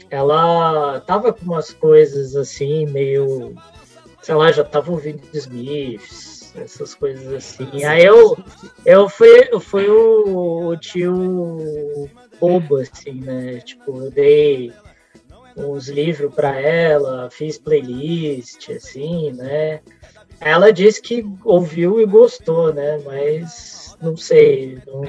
Ela 0.09 1.01
tava 1.01 1.33
com 1.33 1.45
umas 1.45 1.73
coisas 1.73 2.35
assim, 2.35 2.87
meio. 2.87 3.55
Sei 4.23 4.35
lá, 4.35 4.51
já 4.51 4.65
tava 4.65 4.91
ouvindo 4.91 5.23
Smiths, 5.33 6.30
essas 6.57 6.95
coisas 6.95 7.33
assim. 7.33 7.85
Aí 7.85 8.05
eu, 8.05 8.37
eu 8.85 9.09
fui, 9.09 9.49
eu 9.51 9.61
fui 9.61 9.89
o, 9.89 10.69
o 10.69 10.77
tio 10.77 12.09
bobo, 12.41 12.77
assim, 12.77 13.15
né? 13.15 13.61
Tipo, 13.61 14.05
eu 14.05 14.11
dei 14.11 14.73
uns 15.57 15.89
livros 15.89 16.35
para 16.35 16.59
ela, 16.59 17.31
fiz 17.31 17.59
playlist, 17.59 18.71
assim, 18.71 19.33
né? 19.33 19.81
Ela 20.41 20.73
disse 20.73 21.03
que 21.03 21.27
ouviu 21.45 22.01
e 22.01 22.07
gostou, 22.07 22.73
né? 22.73 23.01
Mas 23.05 23.97
não 24.01 24.17
sei, 24.17 24.79
não, 24.87 25.03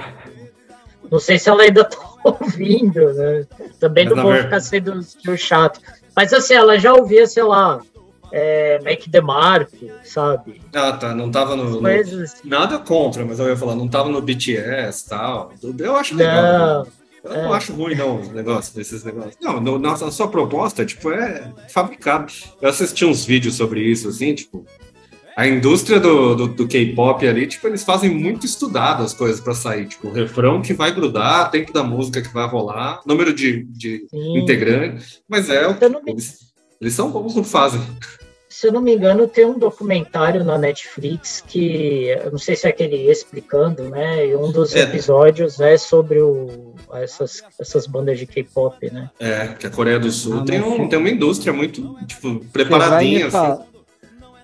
não 1.10 1.20
sei 1.20 1.40
se 1.40 1.50
ela 1.50 1.64
ainda 1.64 1.84
tá 1.86 1.98
ouvindo, 2.24 3.14
né? 3.14 3.46
Também 3.80 4.06
Mas 4.06 4.16
não 4.16 4.24
vou 4.24 4.34
ver... 4.34 4.44
ficar 4.44 4.60
sendo, 4.60 5.02
sendo 5.02 5.38
chato. 5.38 5.80
Mas 6.16 6.34
assim, 6.34 6.54
ela 6.54 6.78
já 6.78 6.94
ouvia, 6.94 7.26
sei 7.26 7.44
lá, 7.44 7.82
é, 8.32 8.80
Mac 8.84 9.08
DeMarco, 9.08 9.90
sabe? 10.04 10.62
Ah, 10.74 10.94
tá. 10.94 11.14
Não 11.14 11.30
tava 11.30 11.56
no. 11.56 11.82
no... 11.82 11.88
Assim. 11.88 12.48
Nada 12.48 12.80
contra, 12.80 13.26
mas 13.26 13.40
eu 13.40 13.48
ia 13.48 13.58
falar, 13.58 13.76
não 13.76 13.88
tava 13.88 14.10
no 14.10 14.22
BTS 14.22 15.06
e 15.06 15.10
tal. 15.10 15.54
Eu 15.80 15.96
acho 15.96 16.16
legal. 16.16 16.86
Não. 16.86 17.02
Eu 17.24 17.34
é. 17.34 17.44
não 17.44 17.54
acho 17.54 17.74
ruim, 17.74 17.94
não, 17.94 18.20
os 18.20 18.30
negócios, 18.30 18.74
desses 18.74 19.04
negócios. 19.04 19.38
Não, 19.40 19.62
no, 19.62 19.78
na, 19.78 19.96
sua 19.96 20.28
proposta, 20.28 20.84
tipo, 20.84 21.12
é 21.12 21.52
fabricado. 21.70 22.34
Eu 22.60 22.70
assisti 22.70 23.06
uns 23.06 23.24
vídeos 23.26 23.56
sobre 23.56 23.82
isso, 23.82 24.10
assim, 24.10 24.34
tipo, 24.34 24.66
a 25.36 25.48
indústria 25.48 26.00
do, 26.00 26.36
do, 26.36 26.48
do 26.48 26.68
K-pop 26.68 27.28
ali, 27.28 27.46
tipo, 27.48 27.68
eles 27.68 27.84
fazem 27.84 28.10
muito 28.10 28.46
estudado 28.46 29.04
as 29.04 29.14
coisas 29.14 29.40
para 29.40 29.54
sair. 29.54 29.88
Tipo, 29.88 30.08
o 30.08 30.12
refrão 30.12 30.62
que 30.62 30.74
vai 30.74 30.92
grudar, 30.94 31.52
tempo 31.52 31.72
da 31.72 31.84
música 31.84 32.22
que 32.22 32.34
vai 32.34 32.48
rolar, 32.48 33.02
número 33.06 33.34
de, 33.34 33.64
de 33.66 34.08
integrantes. 34.12 35.22
Mas 35.30 35.50
é 35.50 35.68
o 35.68 35.76
que 35.76 35.86
eles, 35.86 36.51
eles 36.82 36.94
são 36.94 37.12
bons 37.12 37.36
no 37.36 37.44
que 37.44 37.50
fazem 37.50 37.80
se 38.52 38.68
eu 38.68 38.74
não 38.74 38.82
me 38.82 38.94
engano, 38.94 39.28
tem 39.28 39.46
um 39.46 39.58
documentário 39.58 40.44
na 40.44 40.58
Netflix 40.58 41.42
que, 41.48 42.08
eu 42.24 42.30
não 42.32 42.38
sei 42.38 42.56
se 42.56 42.68
é 42.68 42.70
aquele 42.70 43.10
explicando, 43.10 43.90
né? 43.90 44.28
E 44.28 44.36
um 44.36 44.52
dos 44.52 44.76
é. 44.76 44.82
episódios 44.82 45.60
é 45.62 45.78
sobre 45.78 46.22
o, 46.22 46.76
essas, 46.94 47.42
essas 47.60 47.88
bandas 47.88 48.20
de 48.20 48.28
K-pop, 48.28 48.92
né? 48.92 49.10
É, 49.20 49.48
que 49.48 49.66
a 49.66 49.70
Coreia 49.70 49.98
do 49.98 50.12
Sul 50.12 50.42
ah, 50.42 50.46
tem, 50.46 50.62
um, 50.62 50.88
tem 50.90 51.00
uma 51.00 51.10
indústria 51.10 51.54
muito, 51.54 51.96
tipo, 52.06 52.46
preparadinha, 52.52 53.28
assim. 53.28 53.64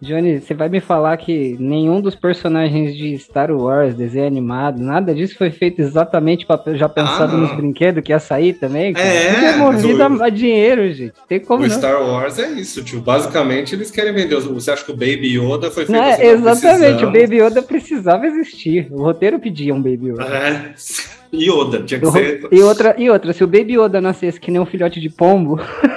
Johnny, 0.02 0.40
você 0.40 0.54
vai 0.54 0.70
me 0.70 0.80
falar 0.80 1.18
que 1.18 1.56
nenhum 1.60 2.00
dos 2.02 2.16
personagens 2.16 2.96
de 2.96 3.18
Star 3.18 3.52
Wars, 3.52 3.96
desenho 3.96 4.28
animado, 4.28 4.82
nada 4.82 5.14
disso 5.14 5.38
foi 5.38 5.52
feito 5.52 5.82
exatamente 5.82 6.46
pra, 6.46 6.60
já 6.76 6.88
pensado 6.88 7.36
ah, 7.36 7.40
nos 7.40 7.56
brinquedos 7.56 8.04
que 8.04 8.12
ia 8.12 8.20
sair 8.20 8.54
também? 8.54 8.94
Cara? 8.94 9.08
É, 9.08 9.34
Tudo 9.34 9.46
é 9.46 9.58
movido 9.58 10.04
o... 10.04 10.24
a 10.24 10.30
dinheiro, 10.30 10.92
gente. 10.94 11.14
Tem 11.28 11.40
como 11.40 11.64
o 11.64 11.68
não. 11.68 11.76
Star 11.76 12.02
Wars 12.02 12.40
é 12.40 12.52
isso, 12.52 12.84
tio. 12.84 13.02
Basicamente, 13.02 13.76
eles 13.76 13.92
querem 13.92 14.14
vender. 14.14 14.36
Você 14.40 14.72
acha 14.72 14.84
que 14.84 14.92
o 14.92 14.96
Baby 14.96 15.38
Yoda 15.38 15.72
foi 15.72 15.86
feito 15.86 15.92
não, 16.00 16.10
assim, 16.10 16.24
Exatamente, 16.24 17.06
o 17.06 17.12
Baby 17.12 17.42
Yoda 17.42 17.62
precisava 17.62 18.28
existir. 18.28 18.88
O 18.92 19.04
roteiro 19.04 19.40
pedia 19.40 19.74
um 19.74 19.82
Baby 19.82 20.10
Yoda. 20.10 20.24
É. 20.26 20.74
Yoda, 21.34 21.84
tinha 21.84 22.00
que 22.00 22.06
ser. 22.08 22.48
E 22.52 22.62
outra, 22.62 22.96
e 22.98 23.10
outra, 23.10 23.34
se 23.34 23.44
o 23.44 23.48
Baby 23.48 23.78
Yoda 23.78 24.00
nascesse 24.00 24.40
que 24.40 24.50
nem 24.50 24.62
um 24.62 24.66
filhote 24.66 25.00
de 25.00 25.10
pombo. 25.10 25.60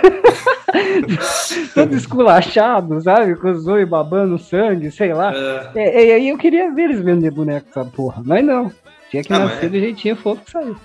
todo 1.75 1.95
esculachado, 1.95 3.01
sabe? 3.01 3.37
Com 3.37 3.51
os 3.51 3.67
olhos 3.67 3.89
babando 3.89 4.39
sangue, 4.39 4.91
sei 4.91 5.13
lá. 5.13 5.33
É. 5.75 6.07
E 6.07 6.13
aí 6.13 6.29
eu 6.29 6.39
queria 6.39 6.73
ver 6.73 6.85
eles 6.85 7.01
vender 7.01 7.31
boneco 7.31 7.69
essa 7.71 7.85
porra. 7.85 8.23
Mas 8.25 8.45
não. 8.45 8.73
Tinha 9.11 9.25
que 9.25 9.33
ah, 9.33 9.41
nascer 9.41 9.63
mas... 9.63 9.73
do 9.73 9.81
jeitinho 9.81 10.17
fofo 10.17 10.45
que 10.45 10.51
saiu. 10.51 10.77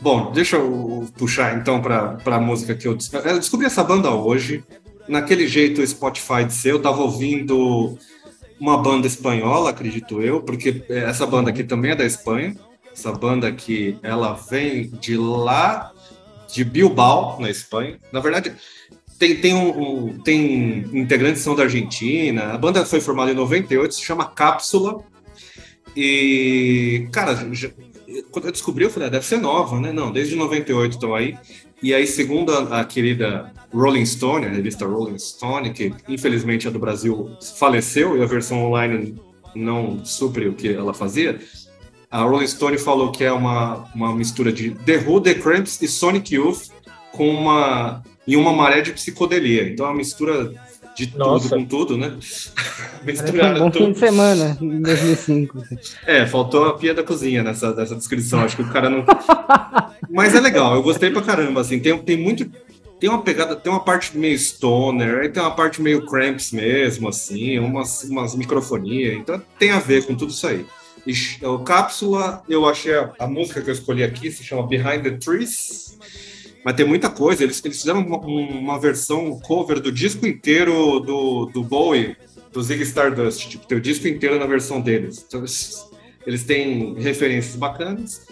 Bom, 0.00 0.30
deixa 0.32 0.56
eu 0.56 1.06
puxar 1.16 1.56
então 1.56 1.80
pra, 1.80 2.14
pra 2.16 2.40
música 2.40 2.74
que 2.74 2.86
eu, 2.86 2.96
eu 3.24 3.38
descobri 3.38 3.66
essa 3.66 3.82
banda 3.82 4.10
hoje. 4.10 4.64
Naquele 5.08 5.46
jeito 5.46 5.86
Spotify 5.86 6.44
de 6.44 6.52
ser, 6.52 6.72
eu 6.72 6.82
tava 6.82 7.00
ouvindo 7.00 7.96
uma 8.60 8.76
banda 8.76 9.06
espanhola, 9.06 9.70
acredito 9.70 10.20
eu, 10.20 10.42
porque 10.42 10.84
essa 10.88 11.26
banda 11.26 11.50
aqui 11.50 11.64
também 11.64 11.92
é 11.92 11.96
da 11.96 12.04
Espanha. 12.04 12.54
Essa 12.92 13.12
banda 13.12 13.46
aqui, 13.46 13.96
ela 14.02 14.34
vem 14.34 14.90
de 15.00 15.16
lá 15.16 15.92
de 16.52 16.64
Bilbao, 16.64 17.38
na 17.40 17.48
Espanha. 17.48 17.98
Na 18.12 18.20
verdade, 18.20 18.54
tem, 19.18 19.36
tem, 19.36 19.54
um, 19.54 19.68
um, 19.68 20.18
tem 20.18 20.78
integrantes 20.92 21.42
são 21.42 21.54
da 21.54 21.64
Argentina. 21.64 22.52
A 22.52 22.58
banda 22.58 22.84
foi 22.84 23.00
formada 23.00 23.32
em 23.32 23.34
98, 23.34 23.94
se 23.94 24.02
chama 24.02 24.24
Cápsula. 24.26 25.04
E, 25.96 27.08
cara, 27.10 27.34
já, 27.52 27.70
quando 28.30 28.46
eu 28.46 28.52
descobri, 28.52 28.84
eu 28.84 28.90
falei, 28.90 29.08
ah, 29.08 29.10
deve 29.10 29.26
ser 29.26 29.38
nova, 29.38 29.80
né? 29.80 29.92
Não, 29.92 30.12
desde 30.12 30.36
98 30.36 30.92
estão 30.92 31.14
aí. 31.14 31.36
E 31.82 31.92
aí, 31.92 32.06
segundo 32.06 32.52
a, 32.52 32.80
a, 32.80 32.84
querida 32.84 33.52
Rolling 33.72 34.06
Stone, 34.06 34.46
a 34.46 34.50
revista 34.50 34.86
Rolling 34.86 35.18
Stone, 35.18 35.72
que 35.72 35.92
infelizmente 36.08 36.66
a 36.68 36.70
do 36.70 36.78
Brasil 36.78 37.30
faleceu 37.56 38.16
e 38.16 38.22
a 38.22 38.26
versão 38.26 38.64
online 38.64 39.16
não 39.54 40.04
supre 40.04 40.48
o 40.48 40.54
que 40.54 40.72
ela 40.72 40.94
fazia, 40.94 41.38
a 42.10 42.22
Rolling 42.22 42.46
Stone 42.46 42.78
falou 42.78 43.12
que 43.12 43.22
é 43.22 43.32
uma, 43.32 43.84
uma 43.94 44.14
mistura 44.14 44.52
de 44.52 44.70
The 44.70 44.98
Who, 44.98 45.20
The 45.20 45.34
Cramps 45.34 45.80
e 45.82 45.88
Sonic 45.88 46.34
Youth 46.34 46.68
com 47.12 47.28
uma 47.28 48.02
e 48.28 48.36
uma 48.36 48.52
maré 48.52 48.82
de 48.82 48.92
psicodelia. 48.92 49.66
Então 49.66 49.86
é 49.86 49.88
uma 49.88 49.96
mistura 49.96 50.52
de 50.94 51.16
Nossa. 51.16 51.48
tudo 51.48 51.60
com 51.60 51.64
tudo, 51.64 51.96
né? 51.96 52.14
Misturar 53.02 53.56
um 53.56 53.58
bom 53.58 53.70
tudo. 53.70 53.86
fim 53.86 53.92
de 53.92 53.98
semana 53.98 54.58
em 54.60 54.82
2005. 54.82 55.58
Assim. 55.58 55.78
É, 56.06 56.26
faltou 56.26 56.66
a 56.66 56.76
pia 56.76 56.92
da 56.92 57.02
cozinha 57.02 57.42
nessa, 57.42 57.74
nessa 57.74 57.96
descrição. 57.96 58.40
Acho 58.40 58.56
que 58.56 58.62
o 58.62 58.70
cara 58.70 58.90
não. 58.90 59.02
Mas 60.10 60.34
é 60.34 60.40
legal, 60.40 60.74
eu 60.74 60.82
gostei 60.82 61.10
pra 61.10 61.22
caramba. 61.22 61.62
Assim, 61.62 61.80
tem, 61.80 61.96
tem 61.98 62.18
muito. 62.18 62.50
Tem 63.00 63.08
uma 63.08 63.22
pegada, 63.22 63.56
tem 63.56 63.72
uma 63.72 63.82
parte 63.82 64.18
meio 64.18 64.36
stoner, 64.36 65.20
aí 65.20 65.28
tem 65.28 65.40
uma 65.40 65.54
parte 65.54 65.80
meio 65.80 66.04
cramps 66.04 66.50
mesmo, 66.50 67.08
assim, 67.08 67.56
umas, 67.60 68.02
umas 68.02 68.34
microfonia. 68.34 69.14
Então 69.14 69.40
tem 69.58 69.70
a 69.70 69.78
ver 69.78 70.04
com 70.04 70.14
tudo 70.16 70.32
isso 70.32 70.46
aí. 70.46 70.66
E, 71.06 71.14
o 71.46 71.60
Cápsula, 71.60 72.42
eu 72.48 72.68
achei 72.68 72.94
a, 72.94 73.12
a 73.20 73.26
música 73.28 73.62
que 73.62 73.70
eu 73.70 73.74
escolhi 73.74 74.02
aqui, 74.02 74.32
se 74.32 74.42
chama 74.42 74.66
Behind 74.66 75.02
the 75.02 75.12
Trees 75.12 75.96
mas 76.68 76.76
tem 76.76 76.84
muita 76.84 77.08
coisa. 77.08 77.42
Eles, 77.42 77.64
eles 77.64 77.78
fizeram 77.78 78.00
uma, 78.00 78.18
uma 78.18 78.78
versão 78.78 79.40
cover 79.40 79.80
do 79.80 79.90
disco 79.90 80.26
inteiro 80.26 81.00
do, 81.00 81.46
do 81.46 81.64
Bowie, 81.64 82.14
do 82.52 82.62
Zig 82.62 82.82
Stardust. 82.82 83.48
Tipo, 83.48 83.66
tem 83.66 83.78
o 83.78 83.80
disco 83.80 84.06
inteiro 84.06 84.38
na 84.38 84.44
versão 84.44 84.78
deles. 84.78 85.24
Então, 85.26 85.42
eles, 86.26 86.44
têm 86.44 86.92
referências 87.00 87.56
bacanas. 87.56 88.26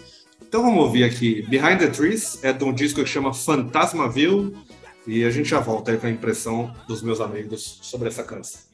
Então 0.47 0.63
vamos 0.63 0.85
ouvir 0.85 1.05
aqui. 1.05 1.47
Behind 1.49 1.79
the 1.79 1.87
Trees 1.87 2.39
é 2.45 2.53
de 2.53 2.63
um 2.63 2.75
disco 2.75 3.03
que 3.03 3.09
chama 3.09 3.33
Fantasmaville. 3.33 4.55
E 5.07 5.25
a 5.25 5.31
gente 5.31 5.49
já 5.49 5.59
volta 5.59 5.93
aí 5.93 5.97
com 5.97 6.07
a 6.07 6.11
impressão 6.11 6.71
dos 6.87 7.01
meus 7.01 7.23
amigos 7.23 7.79
sobre 7.81 8.09
essa 8.09 8.23
canção. 8.23 8.66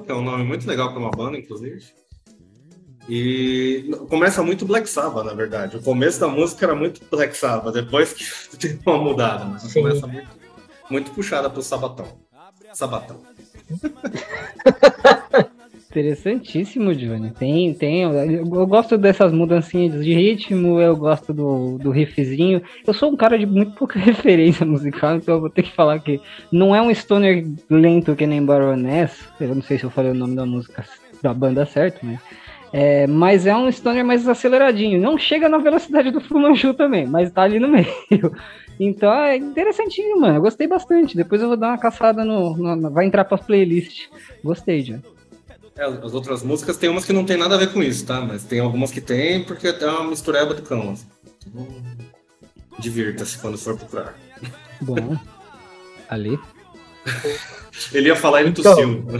Que 0.00 0.10
é 0.10 0.14
um 0.14 0.22
nome 0.22 0.44
muito 0.44 0.66
legal 0.66 0.90
para 0.90 0.98
uma 0.98 1.10
banda, 1.10 1.36
inclusive. 1.38 1.84
E 3.08 3.90
começa 4.08 4.42
muito 4.42 4.64
Black 4.64 4.88
Sabbath, 4.88 5.26
na 5.26 5.34
verdade. 5.34 5.76
O 5.76 5.82
começo 5.82 6.20
da 6.20 6.28
música 6.28 6.64
era 6.66 6.74
muito 6.74 7.04
Black 7.10 7.36
Sabbath, 7.36 7.74
depois 7.74 8.12
que 8.12 8.24
tem 8.56 8.78
uma 8.86 8.98
mudada, 8.98 9.44
mas 9.44 9.62
Sim. 9.62 9.82
começa 9.82 10.06
muito, 10.06 10.28
muito 10.88 11.10
puxada 11.10 11.50
pro 11.50 11.62
Sabatão. 11.62 12.06
Sabatão. 12.72 13.20
Interessantíssimo, 15.92 16.94
Johnny. 16.94 17.32
Tem, 17.32 17.74
tem. 17.74 18.00
Eu 18.00 18.66
gosto 18.66 18.96
dessas 18.96 19.30
mudancinhas 19.30 20.02
de 20.02 20.14
ritmo, 20.14 20.80
eu 20.80 20.96
gosto 20.96 21.34
do, 21.34 21.76
do 21.76 21.90
riffzinho. 21.90 22.62
Eu 22.86 22.94
sou 22.94 23.12
um 23.12 23.16
cara 23.16 23.38
de 23.38 23.44
muito 23.44 23.72
pouca 23.72 23.98
referência 24.00 24.64
musical, 24.64 25.16
então 25.16 25.34
eu 25.34 25.40
vou 25.42 25.50
ter 25.50 25.62
que 25.62 25.72
falar 25.72 25.98
que 25.98 26.18
não 26.50 26.74
é 26.74 26.80
um 26.80 26.92
stoner 26.94 27.46
lento 27.68 28.16
que 28.16 28.26
nem 28.26 28.42
Baroness. 28.42 29.28
Eu 29.38 29.54
não 29.54 29.60
sei 29.60 29.76
se 29.76 29.84
eu 29.84 29.90
falei 29.90 30.12
o 30.12 30.14
nome 30.14 30.34
da 30.34 30.46
música 30.46 30.82
da 31.22 31.34
banda 31.34 31.66
certo, 31.66 32.06
mas. 32.06 32.18
É, 32.72 33.06
mas 33.06 33.46
é 33.46 33.54
um 33.54 33.70
stoner 33.70 34.02
mais 34.02 34.26
aceleradinho. 34.26 34.98
Não 34.98 35.18
chega 35.18 35.46
na 35.46 35.58
velocidade 35.58 36.10
do 36.10 36.22
Fumanchu 36.22 36.72
também, 36.72 37.06
mas 37.06 37.30
tá 37.30 37.42
ali 37.42 37.58
no 37.58 37.68
meio. 37.68 38.34
Então 38.80 39.12
é 39.12 39.36
interessantinho, 39.36 40.18
mano. 40.18 40.36
Eu 40.36 40.40
gostei 40.40 40.66
bastante. 40.66 41.14
Depois 41.14 41.42
eu 41.42 41.48
vou 41.48 41.56
dar 41.58 41.68
uma 41.68 41.78
caçada 41.78 42.24
no. 42.24 42.56
no 42.56 42.90
vai 42.90 43.04
entrar 43.04 43.26
pra 43.26 43.36
playlist. 43.36 44.08
Gostei, 44.42 44.80
John. 44.80 45.11
É, 45.76 45.84
as 45.84 46.14
outras 46.14 46.42
músicas 46.42 46.76
tem 46.76 46.90
umas 46.90 47.04
que 47.04 47.12
não 47.12 47.24
tem 47.24 47.36
nada 47.36 47.54
a 47.54 47.58
ver 47.58 47.72
com 47.72 47.82
isso, 47.82 48.04
tá? 48.04 48.20
Mas 48.20 48.44
tem 48.44 48.60
algumas 48.60 48.90
que 48.90 49.00
tem, 49.00 49.42
porque 49.44 49.68
é 49.68 49.86
uma 49.86 50.10
mistureba 50.10 50.54
do 50.54 50.62
cão. 50.62 50.92
Assim. 50.92 51.06
Então, 51.46 51.66
divirta-se 52.78 53.38
quando 53.38 53.56
for 53.56 53.76
procurar. 53.76 54.14
Bom. 54.80 55.16
Ali. 56.08 56.38
Ele 57.92 58.08
ia 58.08 58.16
falar 58.16 58.42
e 58.42 58.44
ele 58.44 58.52
tossiu. 58.52 58.90
Então, 58.90 59.18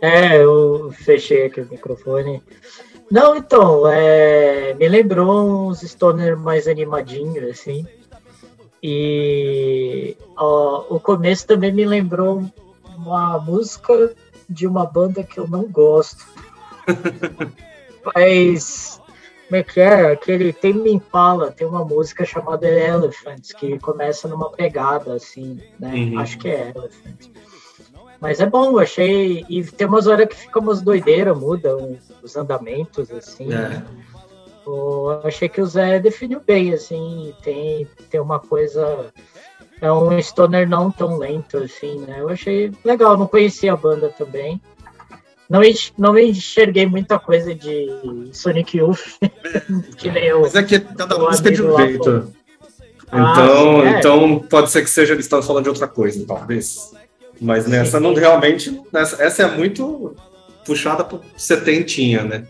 é, 0.00 0.40
eu 0.40 0.92
fechei 0.92 1.46
aqui 1.46 1.60
o 1.60 1.68
microfone. 1.68 2.42
Não, 3.10 3.36
então, 3.36 3.86
é, 3.90 4.74
me 4.74 4.88
lembrou 4.88 5.68
uns 5.68 5.80
stoner 5.82 6.36
mais 6.36 6.68
animadinhos, 6.68 7.50
assim. 7.50 7.84
E 8.82 10.16
ó, 10.36 10.86
o 10.88 11.00
começo 11.00 11.46
também 11.46 11.72
me 11.72 11.84
lembrou 11.84 12.44
uma 12.96 13.38
música 13.40 14.14
de 14.48 14.66
uma 14.66 14.86
banda 14.86 15.22
que 15.22 15.38
eu 15.38 15.46
não 15.46 15.64
gosto. 15.64 16.26
Mas 18.14 19.00
como 19.48 19.56
é 19.56 19.62
que 19.62 19.80
é? 19.80 20.12
Aquele 20.12 20.52
tem 20.52 20.74
me 20.74 20.92
Impala, 20.92 21.50
tem 21.50 21.66
uma 21.66 21.84
música 21.84 22.24
chamada 22.24 22.68
Elephants, 22.68 23.52
que 23.52 23.78
começa 23.78 24.28
numa 24.28 24.50
pegada 24.50 25.14
assim, 25.14 25.58
né? 25.80 25.94
Uhum. 25.94 26.18
Acho 26.18 26.38
que 26.38 26.48
é 26.48 26.72
Elephants. 26.74 27.30
Mas 28.20 28.40
é 28.40 28.46
bom, 28.46 28.78
achei. 28.78 29.44
E 29.48 29.64
tem 29.64 29.86
umas 29.86 30.06
horas 30.06 30.28
que 30.28 30.36
ficam 30.36 30.62
umas 30.62 30.82
doideiras, 30.82 31.38
mudam 31.38 31.96
os 32.22 32.36
andamentos, 32.36 33.10
assim. 33.10 33.48
É. 33.52 33.82
Eu 34.66 35.22
achei 35.24 35.48
que 35.48 35.62
o 35.62 35.66
Zé 35.66 35.98
definiu 35.98 36.40
bem, 36.46 36.74
assim, 36.74 37.34
tem, 37.42 37.86
tem 38.10 38.20
uma 38.20 38.38
coisa 38.38 39.10
é 39.80 39.92
um 39.92 40.20
stoner 40.20 40.68
não 40.68 40.90
tão 40.90 41.18
lento 41.18 41.58
assim, 41.58 42.00
né? 42.00 42.16
Eu 42.18 42.28
achei 42.28 42.72
legal, 42.84 43.16
não 43.16 43.26
conhecia 43.26 43.72
a 43.72 43.76
banda 43.76 44.08
também. 44.08 44.60
Não, 45.48 45.60
não 45.96 46.18
enxerguei 46.18 46.86
muita 46.86 47.18
coisa 47.18 47.54
de 47.54 47.88
Sonic 48.32 48.76
Youth, 48.76 49.18
que 49.96 50.10
nem 50.10 50.24
eu. 50.24 50.42
Mas 50.42 50.54
é 50.54 50.62
que 50.62 50.78
cada 50.78 51.18
música 51.18 51.48
é 51.48 51.52
de 51.52 51.62
um 51.62 51.76
jeito. 51.76 52.32
Então, 53.06 53.80
ah, 53.80 53.84
é. 53.86 53.98
então 53.98 54.38
pode 54.40 54.70
ser 54.70 54.82
que 54.82 54.90
seja 54.90 55.14
eles 55.14 55.24
estão 55.24 55.42
falando 55.42 55.64
de 55.64 55.70
outra 55.70 55.88
coisa, 55.88 56.22
talvez. 56.26 56.92
Mas 57.40 57.66
nessa 57.66 57.98
sim, 57.98 58.02
não 58.02 58.12
realmente. 58.12 58.82
Nessa, 58.92 59.22
essa 59.22 59.42
é 59.44 59.56
muito 59.56 60.14
puxada 60.66 61.02
por 61.02 61.22
setentinha, 61.36 62.24
né? 62.24 62.46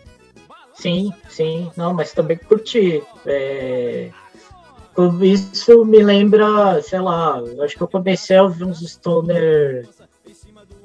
Sim, 0.73 1.13
sim. 1.29 1.71
Não, 1.77 1.93
mas 1.93 2.11
também 2.11 2.37
curti. 2.37 3.01
É, 3.25 4.09
isso 5.21 5.85
me 5.85 6.03
lembra, 6.03 6.81
sei 6.81 6.99
lá, 6.99 7.41
acho 7.63 7.75
que 7.75 7.83
eu 7.83 7.87
comecei 7.87 8.37
a 8.37 8.43
ouvir 8.43 8.65
uns 8.65 8.79
Stoner 8.79 9.87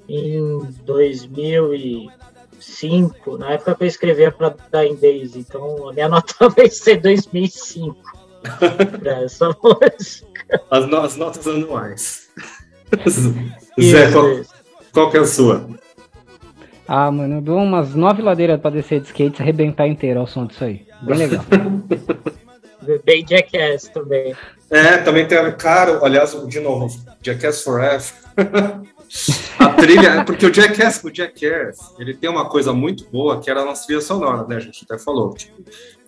em 0.09 0.61
2005, 0.85 3.39
na 3.39 3.53
época 3.53 3.75
que 3.75 3.85
eu 3.85 3.89
escrevia 3.89 4.31
para 4.31 4.55
Dying 4.73 4.97
Days, 4.97 5.35
então 5.37 5.89
a 5.89 5.93
minha 5.93 6.09
nota 6.21 6.49
vai 6.49 6.69
ser 6.69 7.01
2005 7.01 7.97
para 9.01 9.25
essa 9.25 9.57
música. 9.63 10.63
As, 10.71 10.87
no 10.87 10.97
as 10.99 11.17
notas 11.17 11.47
anuais. 11.47 12.29
Zé, 13.81 14.13
qual, 14.13 14.27
qual 14.93 15.11
que 15.11 15.17
é 15.17 15.21
a 15.21 15.27
sua? 15.27 15.67
Ah, 16.87 17.11
mano, 17.11 17.37
eu 17.37 17.41
dou 17.41 17.57
umas 17.59 17.95
nove 17.95 18.21
ladeiras 18.21 18.61
para 18.61 18.73
descer 18.73 19.01
de 19.01 19.07
skate 19.07 19.41
e 19.41 19.43
arrebentar 19.43 19.89
inteiro 19.89 20.21
ao 20.21 20.27
som 20.27 20.45
disso 20.47 20.65
aí. 20.65 20.87
Bem 21.03 21.17
legal. 21.17 21.43
Bem 23.05 23.27
Jackass 23.27 23.89
também. 23.89 24.35
É, 24.71 24.99
também 24.99 25.27
tem. 25.27 25.39
Cara, 25.53 26.05
aliás, 26.05 26.37
de 26.49 26.61
novo, 26.61 26.89
Jackass 27.23 27.63
Forever. 27.63 28.13
a 29.59 29.69
trilha, 29.71 30.25
porque 30.25 30.47
o 30.47 30.53
Jackass, 30.53 31.03
o 31.05 31.15
Jackass, 31.15 31.95
ele 31.99 32.15
tem 32.15 32.29
uma 32.29 32.49
coisa 32.49 32.73
muito 32.73 33.09
boa 33.11 33.41
que 33.41 33.51
era 33.51 33.61
a 33.61 33.65
nossa 33.65 33.87
trilha 33.87 34.01
sonora, 34.01 34.47
né? 34.47 34.57
A 34.57 34.61
gente 34.61 34.85
até 34.85 35.03
falou. 35.03 35.35
Tipo, 35.35 35.63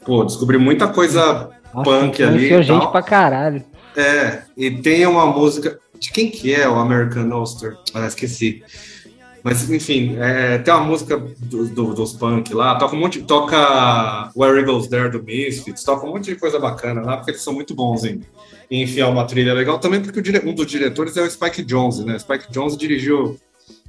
pô, 0.04 0.24
descobri 0.24 0.58
muita 0.58 0.88
coisa 0.88 1.50
nossa, 1.72 1.90
punk 1.90 2.22
ali. 2.22 2.62
gente 2.62 2.80
tal. 2.80 2.92
pra 2.92 3.02
caralho. 3.02 3.64
É, 3.96 4.42
e 4.56 4.70
tem 4.70 5.06
uma 5.06 5.26
música. 5.26 5.78
De 5.98 6.10
quem 6.10 6.30
que 6.30 6.54
é 6.54 6.68
o 6.68 6.74
American 6.74 7.30
Oster? 7.40 7.76
Ah, 7.94 8.06
esqueci. 8.06 8.62
Mas, 9.46 9.70
enfim, 9.70 10.16
é, 10.18 10.58
tem 10.58 10.74
uma 10.74 10.82
música 10.82 11.16
do, 11.16 11.68
do, 11.68 11.94
dos 11.94 12.14
punk 12.14 12.52
lá, 12.52 12.74
toca 12.74 12.96
um 12.96 12.98
monte, 12.98 13.22
toca 13.22 14.28
Where 14.34 14.58
Eagles 14.58 14.88
There 14.88 15.08
do 15.08 15.22
Misfits, 15.22 15.84
toca 15.84 16.04
um 16.04 16.10
monte 16.10 16.24
de 16.24 16.34
coisa 16.34 16.58
bacana 16.58 17.00
lá, 17.00 17.16
porque 17.16 17.30
eles 17.30 17.42
são 17.42 17.52
muito 17.52 17.72
bons 17.72 18.04
em, 18.04 18.22
em 18.68 18.82
enfiar 18.82 19.08
uma 19.08 19.24
trilha 19.24 19.54
legal. 19.54 19.78
Também 19.78 20.02
porque 20.02 20.20
um 20.44 20.52
dos 20.52 20.66
diretores 20.66 21.16
é 21.16 21.22
o 21.22 21.30
Spike 21.30 21.62
Jonze, 21.62 22.04
né? 22.04 22.18
Spike 22.18 22.50
Jonze 22.50 22.76
dirigiu 22.76 23.38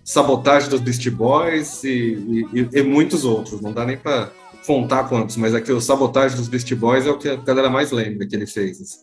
Sabotagem 0.04 0.70
dos 0.70 0.80
Beast 0.80 1.10
Boys 1.10 1.84
e, 1.84 2.46
e, 2.54 2.70
e 2.74 2.84
muitos 2.84 3.26
outros, 3.26 3.60
não 3.60 3.74
dá 3.74 3.84
nem 3.84 3.98
para 3.98 4.30
contar 4.64 5.06
quantos, 5.06 5.38
mas 5.38 5.56
aqui 5.56 5.72
é 5.72 5.74
o 5.74 5.82
Sabotagem 5.82 6.38
dos 6.38 6.48
Beast 6.48 6.72
Boys 6.76 7.08
é 7.08 7.10
o 7.10 7.18
que 7.18 7.30
a 7.30 7.36
galera 7.36 7.68
mais 7.72 7.90
lembra 7.90 8.28
que 8.28 8.36
ele 8.36 8.46
fez. 8.46 8.80
Assim. 8.80 9.00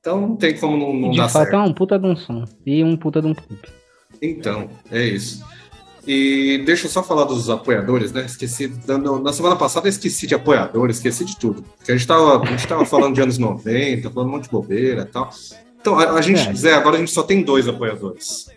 Então 0.00 0.22
não 0.22 0.36
tem 0.36 0.56
como 0.56 0.78
não, 0.78 0.94
não 0.94 1.10
de 1.10 1.18
dar 1.18 1.28
fato, 1.28 1.50
certo. 1.50 1.54
é 1.54 1.58
um 1.68 1.74
puta 1.74 1.98
de 1.98 2.06
um 2.06 2.16
som 2.16 2.46
e 2.64 2.82
um 2.82 2.96
puta 2.96 3.20
de 3.20 3.26
um 3.26 3.34
clipe. 3.34 3.79
Então, 4.22 4.68
é 4.90 5.02
isso. 5.02 5.44
E 6.06 6.62
deixa 6.64 6.86
eu 6.86 6.90
só 6.90 7.02
falar 7.02 7.24
dos 7.24 7.50
apoiadores, 7.50 8.12
né? 8.12 8.24
Esqueci. 8.24 8.72
Na 9.22 9.32
semana 9.32 9.56
passada 9.56 9.88
esqueci 9.88 10.26
de 10.26 10.34
apoiadores, 10.34 10.96
esqueci 10.96 11.24
de 11.24 11.36
tudo. 11.36 11.62
Porque 11.76 11.92
a 11.92 11.94
gente 11.94 12.02
estava 12.02 12.42
a 12.42 12.46
gente 12.46 12.66
tava 12.66 12.84
falando 12.84 13.14
de 13.14 13.20
anos 13.20 13.38
90, 13.38 14.10
falando 14.10 14.28
um 14.28 14.32
monte 14.32 14.44
de 14.44 14.50
bobeira 14.50 15.02
e 15.02 15.04
tal. 15.04 15.30
Então, 15.80 15.98
a, 15.98 16.12
a 16.12 16.20
gente, 16.20 16.48
é. 16.48 16.54
Zé, 16.54 16.74
agora 16.74 16.96
a 16.96 16.98
gente 16.98 17.10
só 17.10 17.22
tem 17.22 17.42
dois 17.42 17.68
apoiadores. 17.68 18.50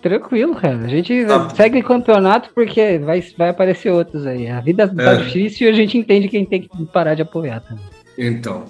Tranquilo, 0.00 0.54
cara. 0.54 0.78
A 0.78 0.88
gente 0.88 1.24
tá. 1.26 1.50
segue 1.50 1.80
o 1.80 1.84
campeonato 1.84 2.50
porque 2.54 2.98
vai, 2.98 3.20
vai 3.36 3.50
aparecer 3.50 3.90
outros 3.90 4.26
aí. 4.26 4.48
A 4.48 4.60
vida 4.60 4.88
tá 4.88 5.12
é. 5.12 5.16
difícil 5.16 5.66
e 5.66 5.70
a 5.70 5.74
gente 5.74 5.98
entende 5.98 6.28
quem 6.28 6.44
tem 6.44 6.62
que 6.62 6.86
parar 6.86 7.14
de 7.14 7.22
apoiar 7.22 7.60
também. 7.60 7.84
Então, 8.16 8.64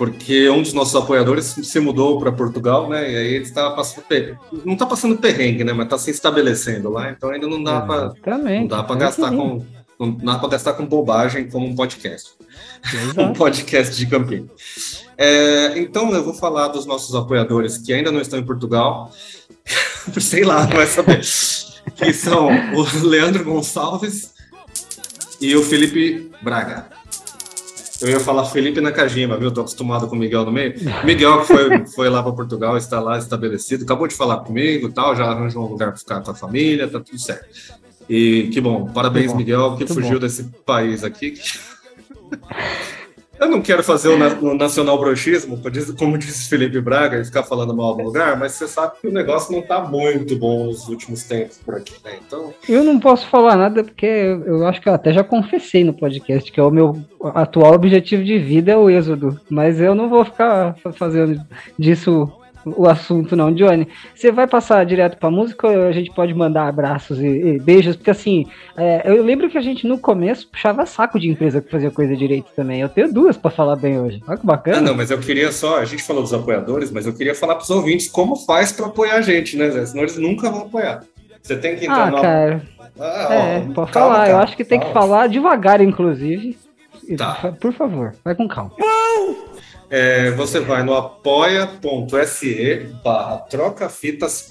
porque 0.00 0.48
um 0.48 0.62
dos 0.62 0.72
nossos 0.72 0.96
apoiadores 0.96 1.44
se 1.44 1.78
mudou 1.78 2.18
para 2.18 2.32
Portugal, 2.32 2.88
né? 2.88 3.02
E 3.02 3.16
aí 3.18 3.34
ele 3.34 3.44
está 3.44 3.68
passando 3.72 4.02
não 4.64 4.72
está 4.72 4.86
passando 4.86 5.18
perrengue, 5.18 5.62
né? 5.62 5.74
Mas 5.74 5.84
está 5.84 5.98
se 5.98 6.10
estabelecendo 6.10 6.88
lá, 6.88 7.10
então 7.10 7.28
ainda 7.28 7.46
não 7.46 7.62
dá 7.62 7.82
para 7.82 8.14
não 8.24 8.66
dá 8.66 8.82
para 8.82 8.96
gastar 8.96 9.30
com 9.30 9.62
não 9.98 10.16
dá 10.16 10.38
para 10.38 10.48
gastar 10.48 10.72
com 10.72 10.86
bobagem 10.86 11.50
como 11.50 11.66
um 11.66 11.74
podcast, 11.74 12.30
um 13.18 13.34
podcast 13.34 13.94
de 13.94 14.06
campinho. 14.06 14.48
É, 15.18 15.78
então 15.78 16.10
eu 16.14 16.24
vou 16.24 16.32
falar 16.32 16.68
dos 16.68 16.86
nossos 16.86 17.14
apoiadores 17.14 17.76
que 17.76 17.92
ainda 17.92 18.10
não 18.10 18.22
estão 18.22 18.38
em 18.38 18.46
Portugal, 18.46 19.12
sei 20.18 20.44
lá, 20.44 20.66
não 20.66 20.76
vai 20.76 20.86
saber, 20.86 21.20
que 21.94 22.12
são 22.14 22.48
o 22.74 23.06
Leandro 23.06 23.44
Gonçalves 23.44 24.32
e 25.38 25.54
o 25.54 25.62
Felipe 25.62 26.30
Braga. 26.40 26.88
Eu 28.00 28.08
ia 28.08 28.20
falar 28.20 28.44
Felipe 28.46 28.80
Nakajima, 28.80 29.36
viu? 29.36 29.50
Tô 29.52 29.60
acostumado 29.60 30.08
com 30.08 30.16
o 30.16 30.18
Miguel 30.18 30.44
no 30.44 30.52
meio. 30.52 30.74
Miguel 31.04 31.40
que 31.40 31.46
foi, 31.46 31.86
foi 31.94 32.08
lá 32.08 32.22
para 32.22 32.32
Portugal, 32.32 32.76
está 32.76 33.00
lá 33.00 33.18
estabelecido, 33.18 33.84
acabou 33.84 34.06
de 34.06 34.14
falar 34.14 34.38
comigo 34.38 34.90
tal, 34.90 35.14
já 35.14 35.24
arranjou 35.26 35.66
um 35.66 35.70
lugar 35.70 35.90
para 35.90 35.98
ficar 35.98 36.20
com 36.20 36.30
a 36.30 36.34
família, 36.34 36.88
tá 36.88 37.00
tudo 37.00 37.18
certo. 37.18 37.46
E 38.08 38.48
que 38.52 38.60
bom, 38.60 38.86
parabéns, 38.92 39.26
que 39.26 39.32
bom. 39.32 39.38
Miguel, 39.38 39.70
que 39.72 39.84
Muito 39.84 39.94
fugiu 39.94 40.14
bom. 40.14 40.18
desse 40.18 40.44
país 40.64 41.04
aqui. 41.04 41.34
Eu 43.40 43.48
não 43.48 43.62
quero 43.62 43.82
fazer 43.82 44.08
o, 44.08 44.54
nacional 44.54 44.98
broxismo, 44.98 45.58
como 45.98 46.18
disse 46.18 46.46
Felipe 46.46 46.78
Braga, 46.78 47.18
e 47.18 47.24
ficar 47.24 47.42
falando 47.42 47.74
mal 47.74 47.96
do 47.96 48.02
lugar, 48.02 48.38
mas 48.38 48.52
você 48.52 48.68
sabe 48.68 49.00
que 49.00 49.08
o 49.08 49.12
negócio 49.12 49.50
não 49.50 49.60
está 49.60 49.80
muito 49.80 50.36
bom 50.36 50.66
nos 50.66 50.86
últimos 50.88 51.24
tempos 51.24 51.58
por 51.64 51.76
aqui, 51.76 51.94
né? 52.04 52.18
Então. 52.26 52.52
Eu 52.68 52.84
não 52.84 53.00
posso 53.00 53.26
falar 53.28 53.56
nada 53.56 53.82
porque 53.82 54.04
eu 54.04 54.66
acho 54.66 54.80
que 54.82 54.88
eu 54.90 54.92
até 54.92 55.10
já 55.10 55.24
confessei 55.24 55.82
no 55.82 55.94
podcast 55.94 56.52
que 56.52 56.60
é 56.60 56.62
o 56.62 56.70
meu 56.70 57.02
atual 57.34 57.72
objetivo 57.72 58.22
de 58.22 58.38
vida 58.38 58.72
é 58.72 58.76
o 58.76 58.90
êxodo, 58.90 59.40
mas 59.48 59.80
eu 59.80 59.94
não 59.94 60.10
vou 60.10 60.22
ficar 60.24 60.76
fazendo 60.92 61.40
disso 61.78 62.30
o 62.64 62.86
assunto, 62.88 63.34
não, 63.34 63.52
Johnny. 63.52 63.88
Você 64.14 64.30
vai 64.30 64.46
passar 64.46 64.84
direto 64.84 65.16
pra 65.16 65.30
música 65.30 65.66
ou 65.66 65.86
a 65.86 65.92
gente 65.92 66.10
pode 66.12 66.34
mandar 66.34 66.68
abraços 66.68 67.18
e, 67.18 67.26
e 67.26 67.58
beijos? 67.58 67.96
Porque 67.96 68.10
assim, 68.10 68.46
é, 68.76 69.02
eu 69.04 69.22
lembro 69.22 69.48
que 69.48 69.58
a 69.58 69.60
gente 69.60 69.86
no 69.86 69.98
começo 69.98 70.48
puxava 70.48 70.86
saco 70.86 71.18
de 71.18 71.28
empresa 71.28 71.60
que 71.60 71.70
fazia 71.70 71.90
coisa 71.90 72.16
direito 72.16 72.50
também. 72.54 72.80
Eu 72.80 72.88
tenho 72.88 73.12
duas 73.12 73.36
para 73.36 73.50
falar 73.50 73.76
bem 73.76 73.98
hoje. 73.98 74.22
Olha 74.26 74.38
que 74.38 74.46
bacana. 74.46 74.78
Ah, 74.78 74.82
não, 74.82 74.94
mas 74.94 75.10
eu 75.10 75.18
queria 75.18 75.50
só, 75.52 75.78
a 75.78 75.84
gente 75.84 76.02
falou 76.02 76.22
dos 76.22 76.34
apoiadores, 76.34 76.90
mas 76.90 77.06
eu 77.06 77.14
queria 77.14 77.34
falar 77.34 77.56
pros 77.56 77.70
ouvintes 77.70 78.08
como 78.08 78.36
faz 78.36 78.72
para 78.72 78.86
apoiar 78.86 79.16
a 79.16 79.22
gente, 79.22 79.56
né, 79.56 79.70
Zé? 79.70 79.86
Senão 79.86 80.02
eles 80.02 80.16
nunca 80.16 80.50
vão 80.50 80.62
apoiar. 80.62 81.02
Você 81.42 81.56
tem 81.56 81.76
que 81.76 81.84
entrar 81.84 82.08
ah, 82.08 82.10
no... 82.10 82.20
cara. 82.20 82.62
Ah, 82.98 83.34
é, 83.34 83.58
ó, 83.58 83.72
pode 83.72 83.92
calma, 83.92 84.14
falar. 84.14 84.16
Cara, 84.18 84.30
eu 84.30 84.38
acho 84.38 84.56
que 84.56 84.64
tem 84.64 84.78
calma. 84.78 84.92
que 84.92 85.00
falar 85.00 85.26
devagar, 85.28 85.80
inclusive. 85.80 86.58
Tá. 87.16 87.54
Por 87.58 87.72
favor, 87.72 88.14
vai 88.24 88.34
com 88.34 88.46
calma. 88.46 88.72
É, 89.90 90.30
você 90.32 90.60
vai 90.60 90.84
no 90.84 90.94
apoia.se 90.94 92.88
barra 93.02 93.38
trocafitas 93.38 94.48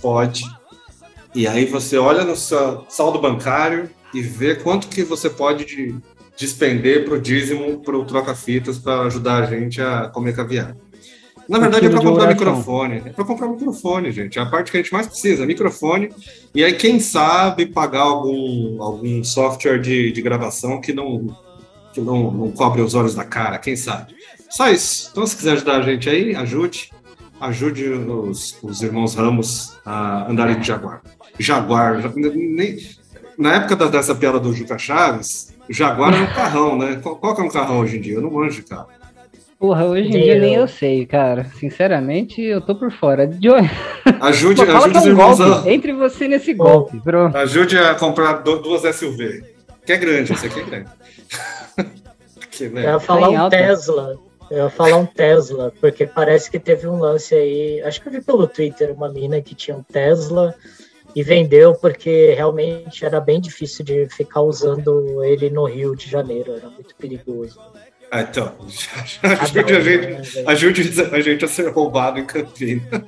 e 1.33 1.47
aí 1.47 1.65
você 1.65 1.97
olha 1.97 2.23
no 2.23 2.35
seu 2.35 2.85
saldo 2.89 3.19
bancário 3.19 3.89
e 4.13 4.21
vê 4.21 4.55
quanto 4.55 4.87
que 4.87 5.03
você 5.03 5.29
pode 5.29 5.63
de, 5.63 5.95
despender 6.37 7.05
para 7.05 7.13
o 7.13 7.21
dízimo, 7.21 7.81
para 7.81 7.97
o 7.97 8.05
troca-fitas, 8.05 8.77
para 8.77 9.01
ajudar 9.03 9.43
a 9.43 9.45
gente 9.45 9.81
a 9.81 10.07
comer 10.07 10.35
caviar. 10.35 10.75
Na 11.47 11.57
verdade, 11.57 11.87
é 11.87 11.89
para 11.89 12.01
comprar 12.01 12.27
microfone. 12.27 13.01
É 13.05 13.09
para 13.09 13.25
comprar 13.25 13.47
microfone, 13.47 14.11
gente. 14.11 14.37
É 14.37 14.41
a 14.41 14.45
parte 14.45 14.71
que 14.71 14.77
a 14.77 14.81
gente 14.81 14.93
mais 14.93 15.07
precisa, 15.07 15.45
microfone. 15.45 16.09
E 16.53 16.63
aí, 16.63 16.73
quem 16.73 16.99
sabe, 16.99 17.65
pagar 17.65 18.01
algum, 18.01 18.81
algum 18.81 19.23
software 19.23 19.79
de, 19.79 20.11
de 20.11 20.21
gravação 20.21 20.79
que 20.79 20.93
não, 20.93 21.35
que 21.91 22.01
não, 22.01 22.29
não 22.29 22.51
cobre 22.51 22.81
os 22.81 22.93
olhos 22.93 23.15
da 23.15 23.23
cara, 23.23 23.57
quem 23.57 23.75
sabe. 23.75 24.13
Só 24.49 24.69
isso. 24.69 25.09
Então, 25.11 25.25
se 25.25 25.35
quiser 25.35 25.53
ajudar 25.53 25.77
a 25.77 25.81
gente 25.81 26.09
aí, 26.09 26.35
ajude. 26.35 26.91
Ajude 27.39 27.87
os, 27.89 28.57
os 28.61 28.81
irmãos 28.81 29.15
Ramos 29.15 29.77
a 29.85 30.29
andarem 30.29 30.59
de 30.59 30.67
Jaguar. 30.67 31.01
Jaguar, 31.39 32.01
nem, 32.15 32.77
na 33.37 33.55
época 33.55 33.75
da, 33.77 33.87
dessa 33.87 34.13
piada 34.13 34.39
do 34.39 34.53
Juca 34.53 34.77
Chaves, 34.77 35.55
Jaguar 35.69 36.13
era 36.13 36.23
um 36.23 36.33
carrão, 36.33 36.77
né? 36.77 36.99
Qual, 37.01 37.15
qual 37.15 37.33
que 37.33 37.41
é 37.41 37.43
um 37.45 37.49
carrão 37.49 37.79
hoje 37.79 37.97
em 37.97 38.01
dia? 38.01 38.15
Eu 38.15 38.21
não 38.21 38.31
manjo, 38.31 38.61
cara. 38.67 38.87
Porra, 39.57 39.85
hoje 39.85 40.07
em 40.07 40.11
dia 40.11 40.39
nem 40.39 40.55
eu 40.55 40.67
sei, 40.67 41.05
cara. 41.05 41.45
Sinceramente, 41.59 42.41
eu 42.41 42.59
tô 42.59 42.75
por 42.75 42.91
fora. 42.91 43.27
De... 43.27 43.47
Ajude, 44.21 44.65
Pô, 44.65 44.71
ajude 44.71 44.97
os 44.97 45.05
um 45.05 45.07
irmãos 45.09 45.37
golpe. 45.37 45.69
a... 45.69 45.73
Entre 45.73 45.93
você 45.93 46.27
nesse 46.27 46.53
golpe, 46.53 46.99
pronto. 47.01 47.37
Ajude 47.37 47.77
a 47.77 47.93
comprar 47.93 48.33
duas 48.41 48.95
SUV. 48.95 49.43
Que 49.85 49.93
é 49.93 49.97
grande, 49.97 50.33
esse 50.33 50.47
aqui 50.47 50.59
é 50.59 50.63
grande. 50.63 50.89
Aqui, 52.41 52.67
né? 52.67 52.85
Eu 52.85 52.93
ia 52.93 52.99
falar 52.99 53.29
um 53.29 53.49
Tesla. 53.49 54.17
Eu 54.49 54.57
ia 54.63 54.69
falar 54.69 54.97
um 54.97 55.05
Tesla, 55.05 55.71
porque 55.79 56.05
parece 56.05 56.49
que 56.49 56.59
teve 56.59 56.87
um 56.87 56.99
lance 56.99 57.35
aí. 57.35 57.81
Acho 57.81 58.01
que 58.01 58.07
eu 58.07 58.11
vi 58.11 58.21
pelo 58.21 58.47
Twitter 58.47 58.91
uma 58.91 59.09
mina 59.09 59.41
que 59.41 59.53
tinha 59.53 59.77
um 59.77 59.83
Tesla 59.83 60.55
e 61.15 61.23
vendeu 61.23 61.75
porque 61.75 62.33
realmente 62.33 63.05
era 63.05 63.19
bem 63.19 63.39
difícil 63.39 63.83
de 63.85 64.07
ficar 64.09 64.41
usando 64.41 65.23
ele 65.23 65.49
no 65.49 65.65
Rio 65.65 65.95
de 65.95 66.09
Janeiro, 66.09 66.55
era 66.55 66.69
muito 66.69 66.95
perigoso. 66.95 67.59
Ah, 68.11 68.21
então, 68.21 68.55
ajude, 69.21 69.75
a 69.75 69.81
gente, 69.81 70.39
ajude 70.47 71.03
a 71.11 71.21
gente 71.21 71.45
a 71.45 71.47
ser 71.47 71.69
roubado 71.69 72.19
em 72.19 72.25
Campinas. 72.25 73.03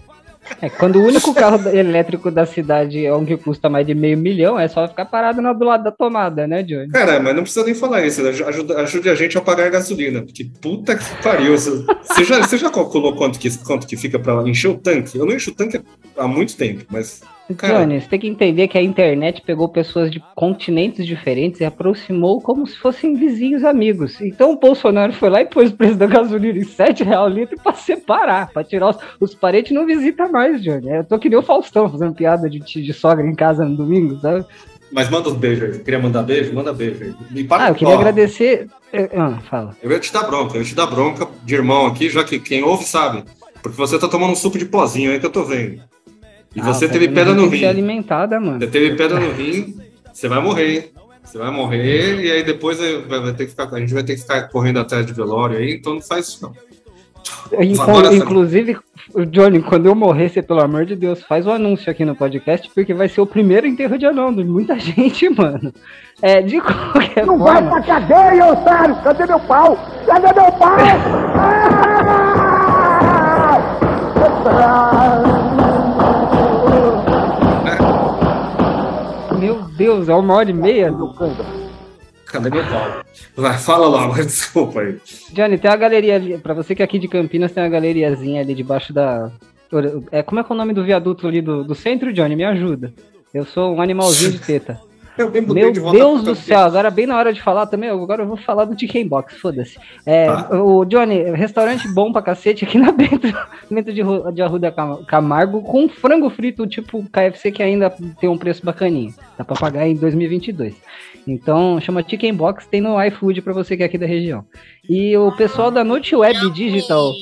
É, 0.62 0.70
quando 0.70 0.98
o 0.98 1.06
único 1.06 1.34
carro 1.34 1.70
elétrico 1.70 2.32
da 2.32 2.46
cidade 2.46 3.06
é 3.06 3.14
um 3.14 3.26
que 3.26 3.38
custa 3.38 3.70
mais 3.70 3.86
de 3.86 3.94
meio 3.94 4.18
milhão, 4.18 4.60
é 4.60 4.68
só 4.68 4.88
ficar 4.88 5.06
parado 5.06 5.42
do 5.42 5.66
lado 5.66 5.84
da 5.84 5.92
tomada, 5.92 6.48
né, 6.48 6.64
Johnny? 6.64 6.90
Cara, 6.90 7.20
mas 7.20 7.36
não 7.36 7.44
precisa 7.44 7.66
nem 7.66 7.76
falar 7.76 8.06
isso. 8.06 8.26
Ajude, 8.26 8.74
ajude 8.74 9.10
a 9.10 9.16
gente 9.16 9.38
a 9.38 9.42
pagar 9.42 9.68
a 9.68 9.70
gasolina. 9.70 10.22
Porque 10.22 10.50
puta 10.62 10.96
que 10.96 11.24
pariu. 11.24 11.58
Você 11.58 12.24
já, 12.24 12.40
você 12.40 12.58
já 12.58 12.70
calculou 12.70 13.16
quanto 13.16 13.40
que, 13.40 13.50
quanto 13.60 13.88
que 13.88 13.96
fica 13.96 14.20
para 14.20 14.48
encher 14.48 14.70
o 14.70 14.78
tanque? 14.78 15.18
Eu 15.18 15.26
não 15.26 15.36
encho 15.36 15.52
o 15.52 15.56
tanque 15.56 15.82
há 16.18 16.28
muito 16.28 16.56
tempo, 16.56 16.86
mas 16.90 17.22
Cara... 17.56 17.80
Johnny, 17.80 18.02
você 18.02 18.08
tem 18.08 18.20
que 18.20 18.28
entender 18.28 18.68
que 18.68 18.78
a 18.78 18.82
internet 18.82 19.42
pegou 19.42 19.70
pessoas 19.70 20.12
de 20.12 20.24
continentes 20.36 21.06
diferentes 21.06 21.62
e 21.62 21.66
aproximou 21.66 22.42
como 22.42 22.66
se 22.66 22.78
fossem 22.78 23.16
vizinhos 23.16 23.64
amigos. 23.64 24.20
Então 24.22 24.52
o 24.52 24.60
Bolsonaro 24.60 25.14
foi 25.14 25.30
lá 25.30 25.42
e 25.42 25.46
pôs 25.46 25.72
o 25.72 25.76
preço 25.76 25.96
da 25.96 26.08
gasolina 26.08 26.58
em 26.58 26.64
7 26.64 27.04
reais 27.04 27.32
o 27.32 27.36
litro 27.36 27.58
pra 27.62 27.74
separar, 27.74 28.52
pra 28.52 28.64
tirar 28.64 28.90
os, 28.90 28.98
os 29.20 29.36
parentes 29.36 29.72
não 29.72 29.86
visita 29.86 30.28
mais, 30.28 30.62
Johnny. 30.62 30.90
Eu 30.90 31.04
tô 31.04 31.20
que 31.20 31.30
nem 31.30 31.38
o 31.38 31.44
Faustão 31.44 31.90
fazendo 31.90 32.14
piada 32.14 32.50
de, 32.50 32.60
de 32.60 32.94
sogra 32.94 33.26
em 33.26 33.36
casa 33.36 33.66
no 33.66 33.76
domingo, 33.76 34.20
sabe? 34.20 34.46
Mas 34.92 35.10
manda 35.10 35.30
um 35.30 35.36
beijo 35.36 35.66
aí. 35.66 35.80
Queria 35.80 36.00
mandar 36.00 36.24
beijo? 36.24 36.54
Manda 36.54 36.74
beijo 36.74 37.04
aí. 37.04 37.16
Me 37.32 37.44
para, 37.44 37.66
ah, 37.66 37.70
eu 37.70 37.76
queria 37.76 37.96
ó, 37.96 37.98
agradecer. 37.98 38.68
Ah, 39.16 39.40
fala. 39.50 39.76
Eu 39.82 39.90
ia 39.90 40.00
te 40.00 40.12
dar 40.12 40.24
bronca, 40.24 40.58
eu 40.58 40.62
ia 40.62 40.68
te 40.68 40.76
dar 40.76 40.86
bronca 40.86 41.28
de 41.44 41.56
irmão 41.56 41.86
aqui, 41.86 42.10
já 42.10 42.24
que 42.24 42.40
quem 42.40 42.62
ouve 42.62 42.84
sabe. 42.84 43.24
Porque 43.62 43.78
você 43.78 43.98
tá 43.98 44.08
tomando 44.08 44.32
um 44.32 44.36
suco 44.36 44.58
de 44.58 44.66
pozinho 44.66 45.12
aí 45.12 45.20
que 45.20 45.26
eu 45.26 45.32
tô 45.32 45.44
vendo. 45.44 45.82
E 46.56 46.60
ah, 46.60 46.66
você 46.66 46.88
teve 46.88 47.08
pedra 47.08 47.34
no 47.34 47.48
rim. 47.48 47.66
alimentada, 47.66 48.40
mano. 48.40 48.60
Você 48.60 48.68
teve 48.68 48.96
pedra 48.96 49.20
no 49.20 49.32
rim, 49.32 49.76
você 50.12 50.28
vai 50.28 50.42
morrer. 50.42 50.92
Você 51.24 51.38
vai 51.38 51.52
morrer 51.52 52.22
e 52.22 52.32
aí 52.32 52.44
depois 52.44 52.80
vai 53.08 53.34
ter 53.34 53.46
que 53.46 53.52
ficar, 53.52 53.74
a 53.74 53.80
gente 53.80 53.94
vai 53.94 54.04
ter 54.04 54.16
que 54.16 54.22
ficar 54.22 54.50
correndo 54.50 54.80
atrás 54.80 55.06
de 55.06 55.14
velório 55.14 55.58
aí, 55.58 55.76
então 55.76 55.94
não 55.94 56.02
faz 56.02 56.28
isso 56.28 56.42
não. 56.42 56.54
inclusive, 58.14 58.78
Johnny, 59.30 59.62
quando 59.62 59.86
eu 59.86 59.96
morrer, 59.96 60.30
você, 60.30 60.42
pelo 60.42 60.62
amor 60.62 60.86
de 60.86 60.96
Deus, 60.96 61.22
faz 61.24 61.46
o 61.46 61.52
um 61.52 61.54
anúncio 61.54 61.90
aqui 61.92 62.04
no 62.04 62.16
podcast, 62.16 62.70
porque 62.74 62.94
vai 62.94 63.08
ser 63.08 63.22
o 63.22 63.26
primeiro 63.26 63.68
enterro 63.68 63.98
de 63.98 64.06
anão 64.06 64.34
de 64.34 64.44
muita 64.44 64.78
gente, 64.80 65.30
mano. 65.30 65.72
É, 66.22 66.42
de 66.42 66.60
qualquer 66.60 67.26
não 67.26 67.38
forma... 67.38 67.62
Não 67.62 67.70
vai 67.70 67.82
pra 67.82 68.00
cadeia, 68.00 68.48
otário! 68.48 68.96
Cadê 69.02 69.26
meu 69.26 69.40
pau? 69.40 69.78
Cadê 70.06 70.34
meu 70.34 70.52
pau? 70.52 70.78
ah! 74.54 75.51
Deus, 79.82 80.08
é 80.08 80.14
uma 80.14 80.36
hora 80.36 80.52
e 80.52 80.54
meia. 80.54 80.94
Cadê 82.28 82.50
meu 82.52 82.64
pau? 82.66 83.04
Vai, 83.36 83.58
fala 83.58 83.88
logo, 83.88 84.14
desculpa 84.22 84.82
aí. 84.82 85.00
Johnny, 85.34 85.58
tem 85.58 85.72
uma 85.72 85.78
galeria 85.78 86.16
ali, 86.16 86.38
pra 86.38 86.54
você 86.54 86.76
que 86.76 86.84
é 86.84 86.86
aqui 86.86 87.00
de 87.00 87.08
Campinas, 87.08 87.52
tem 87.52 87.64
uma 87.64 87.70
galeriazinha 87.70 88.42
ali 88.42 88.54
debaixo 88.54 88.94
da. 88.94 89.32
É, 90.12 90.22
como 90.22 90.40
é 90.40 90.44
que 90.44 90.52
é 90.52 90.54
o 90.54 90.58
nome 90.58 90.74
do 90.74 90.84
viaduto 90.84 91.28
ali 91.28 91.42
do, 91.42 91.64
do 91.64 91.74
centro, 91.74 92.14
Johnny? 92.14 92.36
Me 92.36 92.44
ajuda. 92.44 92.94
Eu 93.34 93.44
sou 93.44 93.74
um 93.74 93.82
animalzinho 93.82 94.34
de 94.38 94.40
teta. 94.40 94.80
Eu 95.22 95.54
Meu 95.54 95.72
de 95.72 95.80
Deus 95.80 96.24
do 96.24 96.36
céu, 96.36 96.60
agora 96.60 96.90
bem 96.90 97.06
na 97.06 97.18
hora 97.18 97.32
de 97.34 97.42
falar 97.42 97.66
também, 97.68 97.90
agora 97.90 98.24
eu 98.24 98.28
vou 98.28 98.38
falar 98.38 98.66
do 98.66 98.80
Chicken 98.80 99.08
Box, 99.08 99.38
foda-se. 99.38 99.78
É, 100.06 100.26
tá. 100.26 100.62
O 100.62 100.86
Johnny, 100.86 101.24
restaurante 101.32 101.88
bom 101.88 102.12
pra 102.12 102.22
cacete 102.22 102.66
aqui 102.66 102.78
na 102.80 102.92
Bento, 102.92 103.28
Bento 103.70 103.94
de, 103.94 104.02
de 104.34 104.42
Arruda 104.42 104.74
Camargo, 105.08 105.62
com 105.62 105.88
frango 105.88 106.30
frito 106.30 106.68
tipo 106.68 107.04
KFC 107.12 107.52
que 107.52 107.64
ainda 107.64 107.90
tem 108.20 108.30
um 108.30 108.38
preço 108.38 108.66
bacaninho. 108.66 109.14
Dá 109.38 109.44
pra 109.44 109.56
pagar 109.56 109.88
em 109.88 109.96
2022. 109.96 110.76
Então, 111.28 111.80
chama 111.80 112.04
Chicken 112.08 112.34
Box, 112.34 112.68
tem 112.68 112.82
no 112.82 113.02
iFood 113.04 113.42
pra 113.42 113.54
você 113.54 113.78
que 113.78 113.84
é 113.84 113.86
aqui 113.86 113.98
da 113.98 114.06
região. 114.06 114.44
E 114.90 115.16
o 115.16 115.32
pessoal 115.32 115.70
da 115.70 115.84
Noite 115.84 116.16
Web 116.16 116.52
Digital 116.52 117.14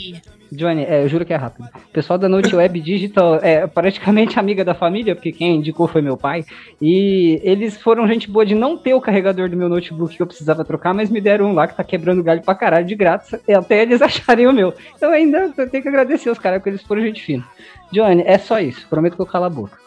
Johnny, 0.51 0.83
é, 0.83 1.03
eu 1.03 1.07
juro 1.07 1.25
que 1.25 1.33
é 1.33 1.35
rápido. 1.35 1.65
O 1.65 1.93
pessoal 1.93 2.17
da 2.17 2.27
Note 2.27 2.55
Web 2.55 2.79
Digital 2.79 3.35
é 3.35 3.67
praticamente 3.67 4.39
amiga 4.39 4.65
da 4.65 4.73
família, 4.73 5.15
porque 5.15 5.31
quem 5.31 5.57
indicou 5.57 5.87
foi 5.87 6.01
meu 6.01 6.17
pai. 6.17 6.43
E 6.81 7.39
eles 7.43 7.81
foram 7.81 8.07
gente 8.07 8.29
boa 8.29 8.45
de 8.45 8.55
não 8.55 8.77
ter 8.77 8.93
o 8.93 9.01
carregador 9.01 9.49
do 9.49 9.57
meu 9.57 9.69
notebook 9.69 10.15
que 10.15 10.21
eu 10.21 10.27
precisava 10.27 10.65
trocar, 10.65 10.93
mas 10.93 11.09
me 11.09 11.21
deram 11.21 11.47
um 11.47 11.53
lá 11.53 11.67
que 11.67 11.75
tá 11.75 11.83
quebrando 11.83 12.23
galho 12.23 12.41
pra 12.41 12.55
caralho 12.55 12.85
de 12.85 12.95
grátis, 12.95 13.33
até 13.33 13.81
eles 13.81 14.01
acharem 14.01 14.47
o 14.47 14.53
meu. 14.53 14.73
Então 14.95 15.11
ainda 15.11 15.49
tenho 15.67 15.83
que 15.83 15.89
agradecer 15.89 16.29
os 16.29 16.39
caras, 16.39 16.59
porque 16.59 16.69
eles 16.69 16.83
foram 16.83 17.01
gente 17.01 17.23
fina. 17.23 17.45
Johnny, 17.91 18.23
é 18.25 18.37
só 18.37 18.59
isso. 18.59 18.87
Prometo 18.87 19.15
que 19.15 19.21
eu 19.21 19.25
calo 19.25 19.45
a 19.45 19.49
boca. 19.49 19.77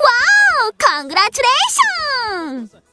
Uau! 0.00 0.72
Congratulations! 0.80 2.87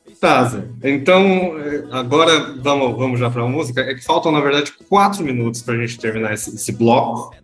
Então 0.83 1.55
agora 1.91 2.55
vamos, 2.61 2.97
vamos 2.97 3.19
já 3.19 3.29
para 3.29 3.43
a 3.43 3.47
música. 3.47 3.81
É 3.81 3.93
que 3.93 4.03
faltam, 4.03 4.31
na 4.31 4.41
verdade, 4.41 4.73
quatro 4.89 5.23
minutos 5.23 5.61
para 5.61 5.75
a 5.75 5.77
gente 5.77 5.99
terminar 5.99 6.33
esse, 6.33 6.53
esse, 6.55 6.71
bloco. 6.71 7.35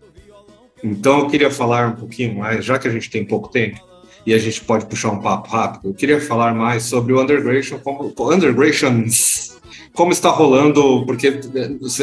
Então 0.84 1.20
eu 1.20 1.28
queria 1.28 1.52
falar 1.52 1.90
um 1.90 1.96
pouquinho 1.96 2.40
mais, 2.40 2.66
já 2.66 2.80
que 2.80 2.88
a 2.88 2.92
gente 2.92 3.10
tem 3.10 3.24
pouco 3.24 3.50
tempo 3.50 3.80
e 4.26 4.34
a 4.34 4.38
gente 4.38 4.62
pode 4.62 4.86
puxar 4.86 5.12
um 5.12 5.20
papo 5.20 5.50
rápido, 5.50 5.90
eu 5.90 5.94
queria 5.94 6.20
falar 6.20 6.54
mais 6.54 6.84
sobre 6.84 7.14
o 7.14 7.22
Undergration, 7.22 7.80
como, 7.80 8.14
Undergrations, 8.20 9.60
como 9.94 10.12
está 10.12 10.30
rolando, 10.30 11.06
porque 11.06 11.40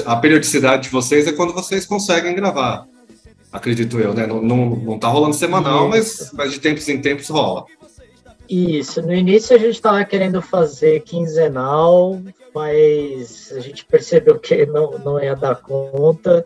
a 0.05 0.17
periodicidade 0.17 0.85
de 0.85 0.89
vocês 0.91 1.27
é 1.27 1.33
quando 1.33 1.53
vocês 1.53 1.87
conseguem 1.87 2.35
gravar, 2.35 2.87
acredito 3.53 3.99
eu, 3.99 4.15
né? 4.15 4.27
Não, 4.27 4.43
não, 4.43 4.71
não 4.77 4.99
tá 4.99 5.09
rolando 5.09 5.35
semanal, 5.35 5.89
mas, 5.89 6.31
mas 6.33 6.53
de 6.53 6.61
tempos 6.61 6.89
em 6.89 7.01
tempos 7.01 7.29
rola. 7.29 7.65
Isso, 8.49 9.03
no 9.03 9.13
início 9.13 9.55
a 9.55 9.59
gente 9.59 9.75
estava 9.75 10.05
querendo 10.05 10.41
fazer 10.41 11.01
quinzenal, 11.01 12.19
mas 12.55 13.53
a 13.53 13.61
gente 13.61 13.85
percebeu 13.85 14.39
que 14.39 14.65
não, 14.67 14.93
não 14.99 15.23
ia 15.23 15.37
dar 15.37 15.57
conta, 15.57 16.45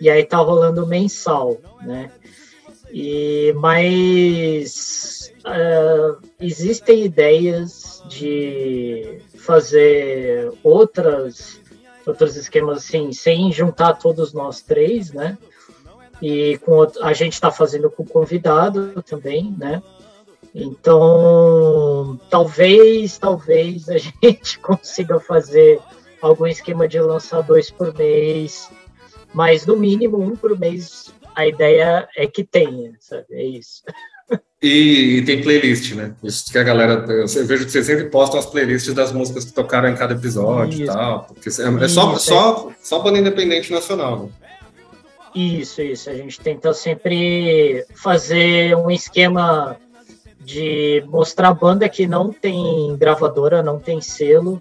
e 0.00 0.08
aí 0.08 0.24
tá 0.24 0.38
rolando 0.38 0.86
mensal, 0.86 1.58
né? 1.82 2.10
E, 2.92 3.52
mas 3.56 5.32
uh, 5.44 6.20
existem 6.40 7.04
ideias 7.04 8.02
de 8.08 9.20
fazer 9.36 10.52
outras 10.62 11.60
outros 12.06 12.34
esquemas 12.34 12.78
assim, 12.78 13.12
sem 13.12 13.52
juntar 13.52 13.94
todos 13.94 14.32
nós 14.32 14.62
três, 14.62 15.12
né? 15.12 15.38
e 16.22 16.58
com 16.58 16.86
a 17.02 17.12
gente 17.12 17.32
está 17.32 17.50
fazendo 17.50 17.90
com 17.90 18.04
convidado 18.04 19.02
também, 19.02 19.54
né? 19.56 19.82
Então, 20.54 22.18
talvez, 22.28 23.18
talvez 23.18 23.88
a 23.88 23.98
gente 24.22 24.58
consiga 24.58 25.20
fazer 25.20 25.80
algum 26.20 26.46
esquema 26.46 26.88
de 26.88 27.00
lançar 27.00 27.40
dois 27.42 27.70
por 27.70 27.96
mês, 27.96 28.68
mas 29.32 29.64
no 29.66 29.76
mínimo 29.76 30.20
um 30.20 30.36
por 30.36 30.58
mês. 30.58 31.12
A 31.34 31.46
ideia 31.46 32.08
é 32.16 32.26
que 32.26 32.42
tenha, 32.42 32.92
sabe? 32.98 33.26
É 33.30 33.44
isso. 33.44 33.82
E, 34.62 35.18
e, 35.18 35.24
tem 35.24 35.40
playlist, 35.40 35.94
né? 35.94 36.12
Isso 36.22 36.52
que 36.52 36.58
a 36.58 36.62
galera. 36.62 37.06
Eu 37.08 37.26
vejo 37.46 37.64
que 37.64 37.70
vocês 37.70 37.86
sempre 37.86 38.10
postam 38.10 38.38
as 38.38 38.44
playlists 38.44 38.92
das 38.92 39.10
músicas 39.10 39.44
que 39.44 39.52
tocaram 39.52 39.88
em 39.88 39.94
cada 39.94 40.12
episódio 40.12 40.74
isso. 40.74 40.82
e 40.82 40.86
tal. 40.86 41.24
Porque 41.24 41.48
é, 41.48 41.84
é 41.84 41.88
só, 41.88 42.12
isso, 42.12 42.26
só, 42.26 42.70
é. 42.70 42.74
só 42.82 42.98
banda 42.98 43.18
independente 43.18 43.72
nacional, 43.72 44.24
né? 44.24 44.28
Isso, 45.34 45.80
isso. 45.80 46.10
A 46.10 46.14
gente 46.14 46.40
tenta 46.40 46.74
sempre 46.74 47.86
fazer 47.94 48.76
um 48.76 48.90
esquema 48.90 49.78
de 50.40 51.04
mostrar 51.06 51.52
banda 51.52 51.88
que 51.88 52.06
não 52.06 52.32
tem 52.32 52.96
gravadora, 52.96 53.62
não 53.62 53.78
tem 53.78 54.00
selo. 54.00 54.60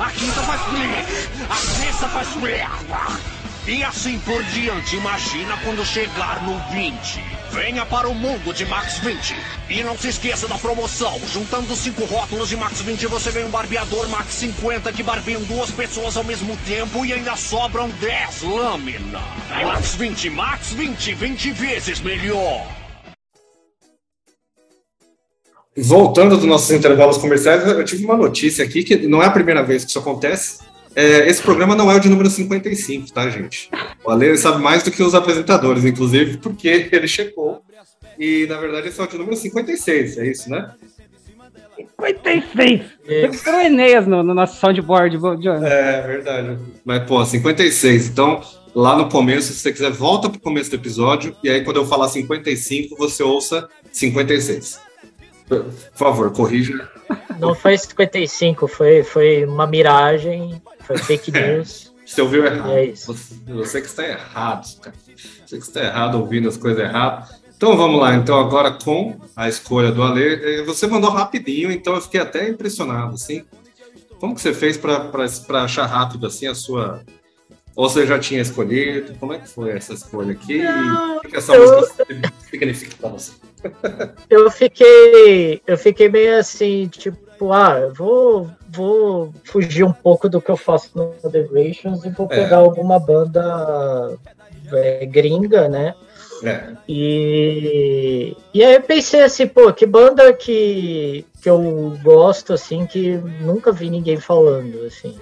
a 0.00 0.10
quinta 0.12 0.40
faz 0.42 0.60
trick, 0.62 1.50
a 1.50 1.54
sexta 1.56 2.08
faz 2.08 2.28
trick. 2.28 3.42
E 3.66 3.82
assim 3.82 4.20
por 4.20 4.40
diante, 4.44 4.94
imagina 4.94 5.56
quando 5.64 5.84
chegar 5.84 6.42
no 6.44 6.56
20. 6.70 7.24
Venha 7.50 7.84
para 7.84 8.08
o 8.08 8.14
mundo 8.14 8.54
de 8.54 8.64
Max 8.66 8.98
20. 8.98 9.36
E 9.68 9.82
não 9.82 9.96
se 9.96 10.08
esqueça 10.08 10.48
da 10.48 10.58
promoção. 10.58 11.20
Juntando 11.32 11.74
cinco 11.76 12.04
rótulos 12.04 12.48
de 12.48 12.56
Max 12.56 12.80
20, 12.80 13.06
você 13.06 13.30
ganha 13.30 13.46
um 13.46 13.50
barbeador 13.50 14.08
Max 14.08 14.34
50 14.34 14.92
que 14.92 15.02
barbeiam 15.02 15.42
duas 15.42 15.70
pessoas 15.70 16.16
ao 16.16 16.24
mesmo 16.24 16.56
tempo 16.66 17.04
e 17.04 17.12
ainda 17.12 17.36
sobram 17.36 17.88
10 17.88 18.42
lâminas. 18.42 19.22
Max 19.64 19.94
20, 19.94 20.30
Max 20.30 20.72
20, 20.72 21.14
20 21.14 21.50
vezes 21.52 22.00
melhor. 22.00 22.81
Voltando 25.76 26.36
dos 26.36 26.44
nossos 26.44 26.70
intervalos 26.70 27.16
comerciais, 27.16 27.66
eu 27.66 27.84
tive 27.84 28.04
uma 28.04 28.16
notícia 28.16 28.64
aqui 28.64 28.82
que 28.84 29.06
não 29.06 29.22
é 29.22 29.26
a 29.26 29.30
primeira 29.30 29.62
vez 29.62 29.84
que 29.84 29.90
isso 29.90 29.98
acontece. 29.98 30.60
É, 30.94 31.26
esse 31.26 31.40
programa 31.40 31.74
não 31.74 31.90
é 31.90 31.96
o 31.96 32.00
de 32.00 32.10
número 32.10 32.28
55, 32.28 33.10
tá, 33.12 33.28
gente? 33.30 33.70
O 34.04 34.10
Ale 34.10 34.36
sabe 34.36 34.62
mais 34.62 34.82
do 34.82 34.90
que 34.90 35.02
os 35.02 35.14
apresentadores, 35.14 35.84
inclusive, 35.84 36.36
porque 36.36 36.88
ele 36.92 37.08
checou. 37.08 37.62
E, 38.18 38.46
na 38.46 38.58
verdade, 38.58 38.88
esse 38.88 39.00
é 39.00 39.04
o 39.04 39.06
de 39.06 39.16
número 39.16 39.36
56, 39.36 40.18
é 40.18 40.26
isso, 40.26 40.50
né? 40.50 40.74
56! 41.76 42.82
É. 43.06 43.28
Tem 43.28 43.54
o 43.54 43.60
Enéas 43.60 44.06
no, 44.06 44.22
no 44.22 44.34
nosso 44.34 44.60
soundboard, 44.60 45.16
John. 45.16 45.64
É, 45.64 46.02
verdade. 46.02 46.58
Mas, 46.84 47.04
pô, 47.04 47.24
56. 47.24 48.08
Então, 48.08 48.42
lá 48.74 48.96
no 48.96 49.08
começo, 49.08 49.52
se 49.52 49.60
você 49.60 49.72
quiser, 49.72 49.90
volta 49.90 50.28
pro 50.28 50.40
começo 50.40 50.68
do 50.70 50.76
episódio. 50.76 51.34
E 51.42 51.48
aí, 51.48 51.64
quando 51.64 51.78
eu 51.78 51.86
falar 51.86 52.08
55, 52.08 52.96
você 52.96 53.22
ouça 53.22 53.68
56. 53.90 54.91
Por 55.48 55.70
favor, 55.94 56.32
corrija. 56.32 56.88
Não 57.38 57.54
foi 57.54 57.76
55, 57.76 58.66
foi, 58.68 59.02
foi 59.02 59.44
uma 59.44 59.66
miragem. 59.66 60.60
Foi 60.80 60.96
fake 60.98 61.30
news. 61.32 61.92
Você 62.06 62.20
ouviu 62.20 62.44
errado. 62.44 62.72
É 62.72 62.84
isso. 62.86 63.12
Você, 63.14 63.34
você, 63.46 63.80
que 63.80 63.86
está 63.86 64.06
errado, 64.06 64.80
cara. 64.80 64.96
Você 65.46 65.56
que 65.56 65.62
está 65.62 65.82
errado 65.82 66.18
ouvindo 66.18 66.48
as 66.48 66.56
coisas 66.56 66.82
erradas. 66.82 67.42
Então 67.56 67.76
vamos 67.76 68.00
lá, 68.00 68.16
então 68.16 68.40
agora 68.40 68.72
com 68.72 69.20
a 69.36 69.48
escolha 69.48 69.92
do 69.92 70.02
Ale. 70.02 70.22
Eh, 70.22 70.62
você 70.64 70.86
mandou 70.86 71.10
rapidinho, 71.10 71.70
então 71.70 71.94
eu 71.94 72.00
fiquei 72.00 72.20
até 72.20 72.48
impressionado, 72.48 73.14
assim. 73.14 73.44
Como 74.18 74.34
que 74.34 74.40
você 74.40 74.52
fez 74.52 74.76
para 74.76 75.64
achar 75.64 75.86
rápido 75.86 76.26
assim 76.26 76.46
a 76.46 76.54
sua. 76.54 77.04
Ou 77.74 77.88
você 77.88 78.06
já 78.06 78.18
tinha 78.18 78.42
escolhido? 78.42 79.14
Como 79.18 79.32
é 79.32 79.38
que 79.38 79.48
foi 79.48 79.70
essa 79.70 79.94
escolha 79.94 80.32
aqui? 80.32 80.62
Não, 80.62 81.18
o 81.18 81.20
que 81.20 81.36
essa 81.36 81.54
eu... 81.54 81.80
música 81.80 82.06
significa 82.50 82.96
para 83.00 83.10
você? 83.10 83.32
Eu 84.28 84.50
fiquei, 84.50 85.62
eu 85.66 85.78
fiquei 85.78 86.08
meio 86.08 86.38
assim, 86.38 86.88
tipo, 86.88 87.52
ah, 87.52 87.78
eu 87.80 87.94
vou, 87.94 88.50
vou 88.68 89.32
fugir 89.44 89.84
um 89.84 89.92
pouco 89.92 90.28
do 90.28 90.40
que 90.40 90.50
eu 90.50 90.56
faço 90.56 90.90
no 90.94 91.30
The 91.30 91.48
Nations 91.50 92.04
e 92.04 92.10
vou 92.10 92.26
é. 92.30 92.36
pegar 92.42 92.58
alguma 92.58 92.98
banda 92.98 94.18
é, 94.72 95.06
gringa, 95.06 95.68
né? 95.68 95.94
É. 96.44 96.76
E, 96.88 98.36
e 98.52 98.64
aí 98.64 98.74
eu 98.74 98.82
pensei 98.82 99.22
assim, 99.22 99.46
pô, 99.46 99.72
que 99.72 99.86
banda 99.86 100.32
que, 100.32 101.24
que 101.40 101.48
eu 101.48 101.96
gosto, 102.02 102.52
assim, 102.52 102.84
que 102.84 103.16
nunca 103.40 103.70
vi 103.70 103.88
ninguém 103.88 104.16
falando, 104.16 104.84
assim. 104.84 105.16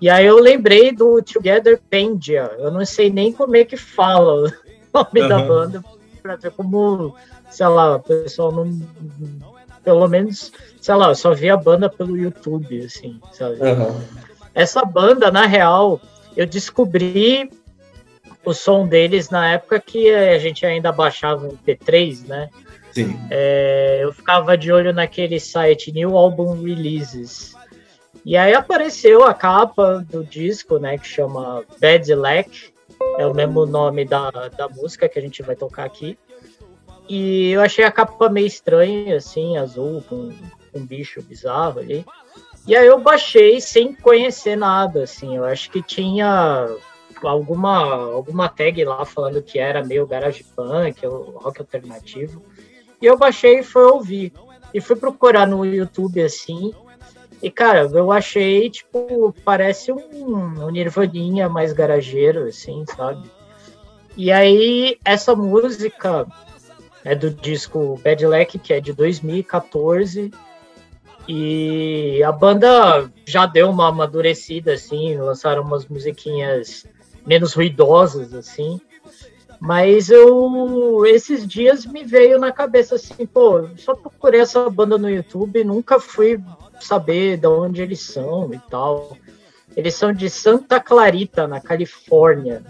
E 0.00 0.08
aí 0.08 0.26
eu 0.26 0.38
lembrei 0.38 0.92
do 0.92 1.20
Together 1.22 1.80
Pendia. 1.90 2.50
Eu 2.58 2.70
não 2.70 2.84
sei 2.84 3.10
nem 3.10 3.32
como 3.32 3.56
é 3.56 3.64
que 3.64 3.76
fala 3.76 4.34
o 4.34 4.52
nome 4.94 5.22
uhum. 5.22 5.28
da 5.28 5.38
banda, 5.38 5.84
pra 6.22 6.36
ver 6.36 6.52
como, 6.52 7.14
sei 7.50 7.66
lá, 7.66 7.96
o 7.96 8.00
pessoal 8.00 8.52
não. 8.52 8.80
Pelo 9.82 10.06
menos 10.08 10.52
sei 10.88 10.94
lá, 10.94 11.08
eu 11.08 11.14
só 11.14 11.34
vi 11.34 11.50
a 11.50 11.56
banda 11.56 11.90
pelo 11.90 12.16
YouTube, 12.16 12.82
assim, 12.84 13.20
sabe? 13.32 13.56
Uhum. 13.60 14.00
Essa 14.54 14.82
banda, 14.82 15.30
na 15.30 15.44
real, 15.44 16.00
eu 16.34 16.46
descobri 16.46 17.50
o 18.42 18.54
som 18.54 18.86
deles 18.86 19.28
na 19.28 19.52
época 19.52 19.80
que 19.80 20.10
a 20.10 20.38
gente 20.38 20.64
ainda 20.64 20.90
baixava 20.90 21.46
o 21.46 21.58
P3, 21.58 22.26
né? 22.26 22.48
Sim. 22.92 23.20
É, 23.30 24.00
eu 24.00 24.12
ficava 24.14 24.56
de 24.56 24.72
olho 24.72 24.94
naquele 24.94 25.38
site 25.38 25.92
New 25.92 26.16
Album 26.16 26.62
Releases. 26.62 27.54
E 28.24 28.34
aí 28.34 28.54
apareceu 28.54 29.24
a 29.24 29.34
capa 29.34 30.04
do 30.08 30.24
disco, 30.24 30.78
né? 30.78 30.96
Que 30.96 31.06
chama 31.06 31.64
Bad 31.78 32.14
Luck. 32.14 32.72
É 33.18 33.26
o 33.26 33.34
mesmo 33.34 33.66
nome 33.66 34.06
da, 34.06 34.30
da 34.30 34.68
música 34.68 35.08
que 35.08 35.18
a 35.18 35.22
gente 35.22 35.42
vai 35.42 35.54
tocar 35.54 35.84
aqui. 35.84 36.18
E 37.08 37.50
eu 37.50 37.60
achei 37.62 37.84
a 37.84 37.92
capa 37.92 38.28
meio 38.28 38.46
estranha, 38.46 39.16
assim, 39.16 39.56
azul, 39.56 40.02
com 40.08 40.30
um 40.74 40.84
bicho 40.84 41.22
bizarro 41.22 41.80
ali. 41.80 42.04
E 42.66 42.76
aí 42.76 42.86
eu 42.86 43.00
baixei 43.00 43.60
sem 43.60 43.94
conhecer 43.94 44.56
nada, 44.56 45.04
assim. 45.04 45.36
Eu 45.36 45.44
acho 45.44 45.70
que 45.70 45.82
tinha 45.82 46.68
alguma, 47.22 48.12
alguma 48.12 48.48
tag 48.48 48.84
lá 48.84 49.04
falando 49.06 49.42
que 49.42 49.58
era 49.58 49.84
meio 49.84 50.06
garage 50.06 50.44
punk, 50.54 51.06
rock 51.06 51.60
alternativo. 51.60 52.42
E 53.00 53.06
eu 53.06 53.16
baixei 53.16 53.60
e 53.60 53.62
fui 53.62 53.82
ouvir. 53.84 54.32
E 54.74 54.80
fui 54.80 54.96
procurar 54.96 55.46
no 55.46 55.64
YouTube 55.64 56.22
assim. 56.22 56.74
E, 57.42 57.50
cara, 57.50 57.88
eu 57.92 58.10
achei, 58.10 58.68
tipo, 58.68 59.34
parece 59.44 59.92
um, 59.92 60.64
um 60.64 60.70
Nirvaninha 60.70 61.48
mais 61.48 61.72
garageiro, 61.72 62.44
assim, 62.48 62.84
sabe? 62.94 63.30
E 64.16 64.32
aí, 64.32 64.98
essa 65.04 65.36
música 65.36 66.26
é 67.04 67.14
do 67.14 67.30
disco 67.30 68.00
Bad 68.02 68.26
Luck, 68.26 68.58
que 68.58 68.72
é 68.72 68.80
de 68.80 68.92
2014. 68.92 70.30
E 71.28 72.22
a 72.22 72.32
banda 72.32 73.10
já 73.26 73.44
deu 73.44 73.68
uma 73.68 73.88
amadurecida, 73.88 74.72
assim, 74.72 75.16
lançaram 75.16 75.62
umas 75.62 75.86
musiquinhas 75.86 76.86
menos 77.26 77.52
ruidosas, 77.52 78.32
assim. 78.32 78.80
Mas 79.60 80.08
eu, 80.08 81.04
esses 81.04 81.46
dias 81.46 81.84
me 81.84 82.04
veio 82.04 82.38
na 82.38 82.52
cabeça 82.52 82.94
assim, 82.94 83.26
pô, 83.26 83.68
só 83.76 83.94
procurei 83.94 84.40
essa 84.40 84.70
banda 84.70 84.96
no 84.96 85.10
YouTube, 85.10 85.64
nunca 85.64 85.98
fui 85.98 86.40
saber 86.80 87.36
de 87.36 87.46
onde 87.48 87.82
eles 87.82 88.00
são 88.00 88.54
e 88.54 88.58
tal. 88.70 89.16
Eles 89.76 89.94
são 89.94 90.12
de 90.12 90.30
Santa 90.30 90.80
Clarita, 90.80 91.46
na 91.46 91.60
Califórnia. 91.60 92.62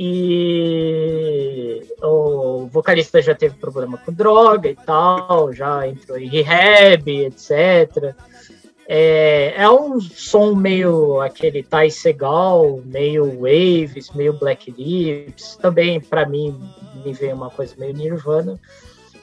E 0.00 1.82
o 2.00 2.68
vocalista 2.70 3.20
já 3.20 3.34
teve 3.34 3.56
problema 3.56 3.98
com 3.98 4.12
droga 4.12 4.68
e 4.68 4.76
tal, 4.76 5.52
já 5.52 5.88
entrou 5.88 6.16
em 6.16 6.28
rehab, 6.28 7.10
etc. 7.24 8.14
É, 8.86 9.54
é 9.56 9.68
um 9.68 10.00
som 10.00 10.54
meio 10.54 11.20
aquele 11.20 11.64
Ty 11.64 11.90
Segal, 11.90 12.80
meio 12.84 13.40
Waves, 13.40 14.10
meio 14.14 14.32
Black 14.34 14.70
Lips. 14.70 15.56
Também, 15.56 16.00
para 16.00 16.26
mim, 16.28 16.56
me 17.04 17.12
veio 17.12 17.34
uma 17.34 17.50
coisa 17.50 17.74
meio 17.76 17.92
Nirvana. 17.92 18.58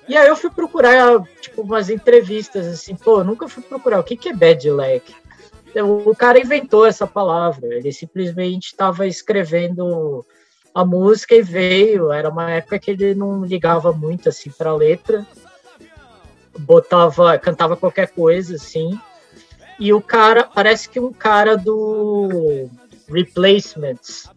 E 0.09 0.17
aí 0.17 0.27
eu 0.27 0.35
fui 0.35 0.51
procurar, 0.51 1.23
tipo, 1.39 1.61
umas 1.61 1.89
entrevistas, 1.89 2.67
assim, 2.67 2.95
pô, 2.95 3.23
nunca 3.23 3.47
fui 3.47 3.63
procurar 3.63 3.99
o 3.99 4.03
que, 4.03 4.17
que 4.17 4.29
é 4.29 4.35
bad 4.35 4.69
leg. 4.69 5.01
O 6.05 6.15
cara 6.15 6.39
inventou 6.39 6.85
essa 6.85 7.07
palavra, 7.07 7.73
ele 7.73 7.91
simplesmente 7.91 8.67
estava 8.67 9.07
escrevendo 9.07 10.23
a 10.75 10.83
música 10.83 11.33
e 11.33 11.41
veio. 11.41 12.11
Era 12.11 12.29
uma 12.29 12.51
época 12.51 12.77
que 12.77 12.91
ele 12.91 13.15
não 13.15 13.45
ligava 13.45 13.93
muito 13.93 14.27
assim 14.27 14.51
para 14.51 14.71
a 14.71 14.75
letra, 14.75 15.25
botava, 16.59 17.37
cantava 17.39 17.77
qualquer 17.77 18.09
coisa 18.09 18.55
assim. 18.55 18.99
E 19.79 19.93
o 19.93 20.01
cara 20.01 20.43
parece 20.43 20.89
que 20.89 20.99
um 20.99 21.13
cara 21.13 21.55
do 21.55 22.69
Replacements, 23.07 24.29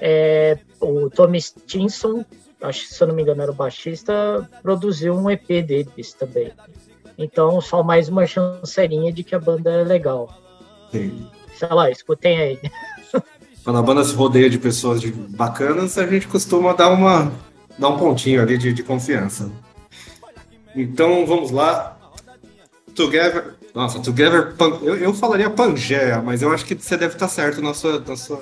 é, 0.00 0.58
o 0.80 1.08
Tommy 1.08 1.40
Stinson, 1.40 2.24
acho 2.60 2.86
se 2.86 3.00
eu 3.02 3.08
não 3.08 3.14
me 3.14 3.22
engano 3.22 3.42
era 3.42 3.50
o 3.50 3.54
baixista, 3.54 4.48
produziu 4.62 5.14
um 5.14 5.30
EP 5.30 5.46
deles 5.64 6.12
também. 6.12 6.52
Então, 7.16 7.60
só 7.60 7.82
mais 7.82 8.08
uma 8.08 8.26
chanceirinha 8.26 9.12
de 9.12 9.24
que 9.24 9.34
a 9.34 9.40
banda 9.40 9.70
é 9.70 9.84
legal. 9.84 10.28
Sim. 10.90 11.28
Sei 11.54 11.68
lá, 11.68 11.90
escutem 11.90 12.38
aí. 12.38 12.60
quando 13.66 13.80
a 13.80 13.82
banda 13.82 14.04
se 14.04 14.14
rodeia 14.14 14.48
de 14.48 14.58
pessoas 14.58 15.00
de 15.00 15.10
bacanas, 15.10 15.98
a 15.98 16.06
gente 16.06 16.28
costuma 16.28 16.72
dar 16.72 16.88
uma 16.88 17.32
dar 17.76 17.88
um 17.88 17.98
pontinho 17.98 18.40
ali 18.40 18.56
de, 18.56 18.72
de 18.72 18.84
confiança. 18.84 19.50
Então 20.72 21.26
vamos 21.26 21.50
lá. 21.50 21.98
Together. 22.94 23.56
Nossa, 23.74 23.98
Together. 23.98 24.54
Eu, 24.82 24.94
eu 24.94 25.12
falaria 25.12 25.50
Pangea, 25.50 26.22
mas 26.24 26.42
eu 26.42 26.52
acho 26.52 26.64
que 26.64 26.76
você 26.76 26.96
deve 26.96 27.14
estar 27.14 27.26
certo 27.26 27.60
na 27.60 27.74
sua. 27.74 27.98
Na 27.98 28.14
sua 28.14 28.40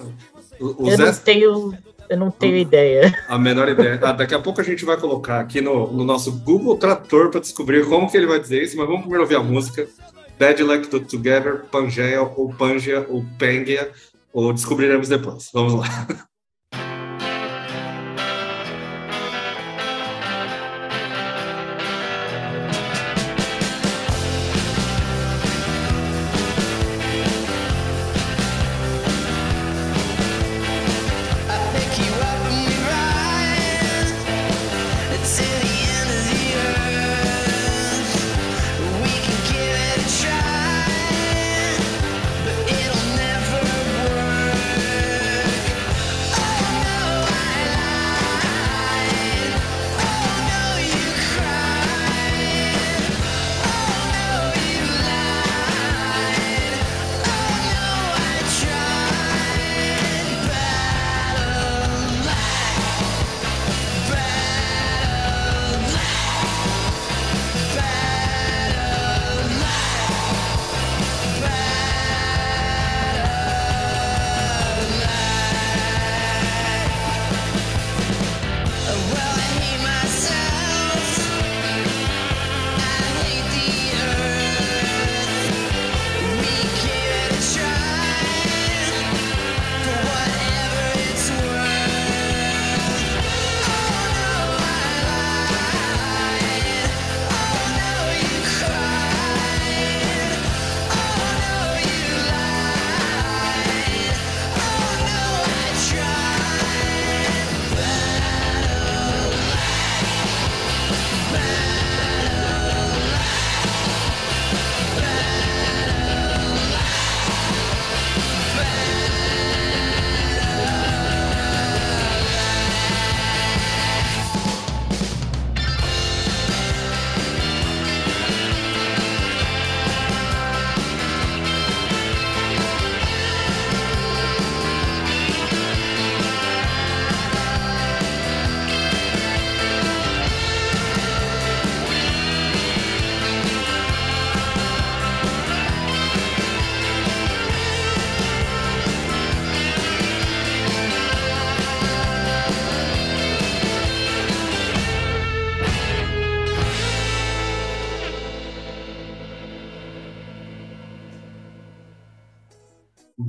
o, 0.60 0.90
eu, 0.90 0.96
Zé... 0.98 1.06
não 1.06 1.14
tenho, 1.14 1.78
eu 2.10 2.16
não 2.18 2.30
tenho 2.30 2.58
ideia. 2.58 3.18
A 3.26 3.38
menor 3.38 3.70
ideia. 3.70 3.98
Ah, 4.02 4.12
daqui 4.12 4.34
a 4.34 4.38
pouco 4.38 4.60
a 4.60 4.64
gente 4.64 4.84
vai 4.84 4.98
colocar 4.98 5.40
aqui 5.40 5.62
no, 5.62 5.90
no 5.90 6.04
nosso 6.04 6.32
Google 6.32 6.76
Trator 6.76 7.30
para 7.30 7.40
descobrir 7.40 7.88
como 7.88 8.10
que 8.10 8.16
ele 8.18 8.26
vai 8.26 8.38
dizer 8.38 8.62
isso, 8.62 8.76
mas 8.76 8.86
vamos 8.86 9.00
primeiro 9.00 9.22
ouvir 9.22 9.36
a 9.36 9.42
música. 9.42 9.88
Bad 10.38 10.62
Luck 10.62 10.88
do 10.88 11.00
Together, 11.00 11.64
Pangea, 11.72 12.20
ou 12.20 12.52
Pangea, 12.52 13.06
ou 13.08 13.24
Pangia, 13.38 13.90
ou 14.34 14.52
descobriremos 14.52 15.08
depois. 15.08 15.48
Vamos 15.52 15.74
lá. 15.74 16.28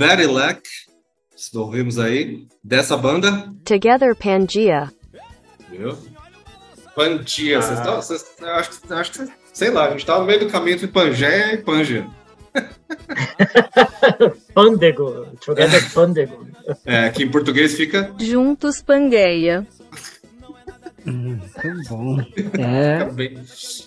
Very 0.08 0.28
Luck, 0.28 0.62
ouvimos 1.56 1.98
aí, 1.98 2.46
dessa 2.64 2.96
banda. 2.96 3.52
Together 3.66 4.16
Pangea. 4.16 4.92
Viu? 5.68 5.98
Pangea, 6.96 7.60
vocês 7.60 7.80
estão. 7.80 7.96
Vocês, 7.96 8.24
acho, 8.40 8.94
acho 8.94 9.12
que, 9.12 9.34
sei 9.52 9.72
lá, 9.72 9.88
a 9.88 9.92
gente 9.92 10.06
tá 10.06 10.20
no 10.20 10.26
meio 10.26 10.42
do 10.42 10.48
caminho 10.48 10.76
entre 10.76 10.88
Pangea 10.88 11.56
e 11.56 11.58
Pangea. 11.58 12.08
Pândego. 14.54 15.26
Together 15.44 15.84
é. 15.84 15.90
Pândego. 15.90 16.48
É, 16.86 17.10
que 17.10 17.24
em 17.24 17.32
português 17.32 17.74
fica. 17.74 18.14
Juntos 18.20 18.84
Pangeia. 18.84 19.66
Muito 21.04 21.90
bom. 21.90 22.18
É. 22.60 23.00
Fica 23.00 23.12
bem, 23.12 23.46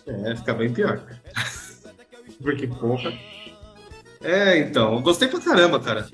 é, 0.08 0.36
fica 0.36 0.54
bem 0.54 0.72
pior. 0.72 1.00
Porque, 2.42 2.66
porra. 2.66 3.12
É, 4.22 4.58
então, 4.58 5.00
gostei 5.02 5.28
pra 5.28 5.40
caramba, 5.40 5.78
cara. 5.80 6.06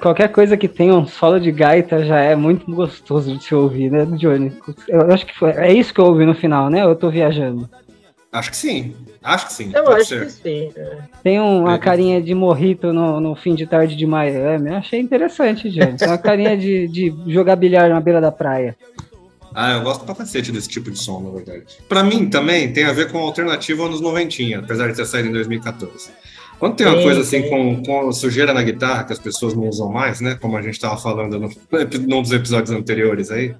Qualquer 0.00 0.28
coisa 0.28 0.56
que 0.56 0.68
tenha 0.68 0.94
um 0.94 1.06
solo 1.06 1.40
de 1.40 1.50
gaita 1.50 2.04
já 2.04 2.18
é 2.20 2.36
muito 2.36 2.70
gostoso 2.70 3.36
de 3.36 3.42
se 3.42 3.54
ouvir, 3.54 3.90
né, 3.90 4.06
Johnny? 4.16 4.52
Eu 4.88 5.12
acho 5.12 5.26
que 5.26 5.36
foi, 5.36 5.50
é 5.50 5.72
isso 5.72 5.92
que 5.92 6.00
eu 6.00 6.06
ouvi 6.06 6.24
no 6.24 6.34
final, 6.34 6.70
né? 6.70 6.82
Eu 6.82 6.94
tô 6.94 7.10
viajando. 7.10 7.68
Acho 8.32 8.50
que 8.50 8.56
sim. 8.56 8.94
Acho 9.22 9.48
que 9.48 9.52
sim. 9.52 9.72
Eu 9.74 9.90
acho 9.90 10.06
ser. 10.06 10.26
que 10.26 10.32
sim. 10.32 10.72
É. 10.76 10.98
Tem 11.22 11.40
uma 11.40 11.74
é. 11.74 11.78
carinha 11.78 12.22
de 12.22 12.32
morrito 12.32 12.92
no, 12.92 13.20
no 13.20 13.34
fim 13.34 13.54
de 13.56 13.66
tarde 13.66 13.96
de 13.96 14.06
Miami. 14.06 14.70
Eu 14.70 14.76
achei 14.76 15.00
interessante, 15.00 15.68
Johnny. 15.68 15.96
Tem 15.96 16.06
uma 16.06 16.16
carinha 16.16 16.56
de, 16.56 16.86
de 16.86 17.14
jogar 17.26 17.56
bilhar 17.56 17.90
na 17.90 18.00
beira 18.00 18.20
da 18.20 18.30
praia. 18.30 18.76
Ah, 19.52 19.72
eu 19.72 19.82
gosto 19.82 20.04
pra 20.04 20.14
cacete 20.14 20.52
desse 20.52 20.68
tipo 20.68 20.92
de 20.92 20.98
som, 20.98 21.20
na 21.20 21.30
verdade. 21.30 21.64
Pra 21.88 22.04
mim 22.04 22.30
também 22.30 22.72
tem 22.72 22.84
a 22.84 22.92
ver 22.92 23.10
com 23.10 23.18
a 23.18 23.22
alternativa 23.22 23.84
anos 23.84 24.00
90, 24.00 24.60
apesar 24.60 24.88
de 24.88 24.96
ter 24.96 25.04
saído 25.04 25.28
em 25.28 25.32
2014. 25.32 26.10
Quando 26.60 26.76
tem 26.76 26.86
uma 26.86 27.02
coisa 27.02 27.22
assim 27.22 27.48
com, 27.48 27.82
com 27.82 28.12
sujeira 28.12 28.52
na 28.52 28.62
guitarra 28.62 29.04
que 29.04 29.14
as 29.14 29.18
pessoas 29.18 29.54
não 29.54 29.66
usam 29.66 29.88
mais, 29.88 30.20
né? 30.20 30.36
Como 30.38 30.58
a 30.58 30.62
gente 30.62 30.74
estava 30.74 30.94
falando 30.98 31.40
no, 31.40 31.50
num 32.06 32.20
dos 32.20 32.32
episódios 32.32 32.70
anteriores 32.70 33.30
aí, 33.30 33.54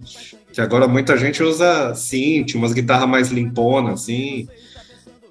que 0.53 0.61
agora 0.61 0.87
muita 0.87 1.17
gente 1.17 1.43
usa 1.43 1.95
synth, 1.95 2.55
umas 2.57 2.75
guitarras 2.75 3.09
mais 3.09 3.31
limponas, 3.31 4.03
assim, 4.03 4.47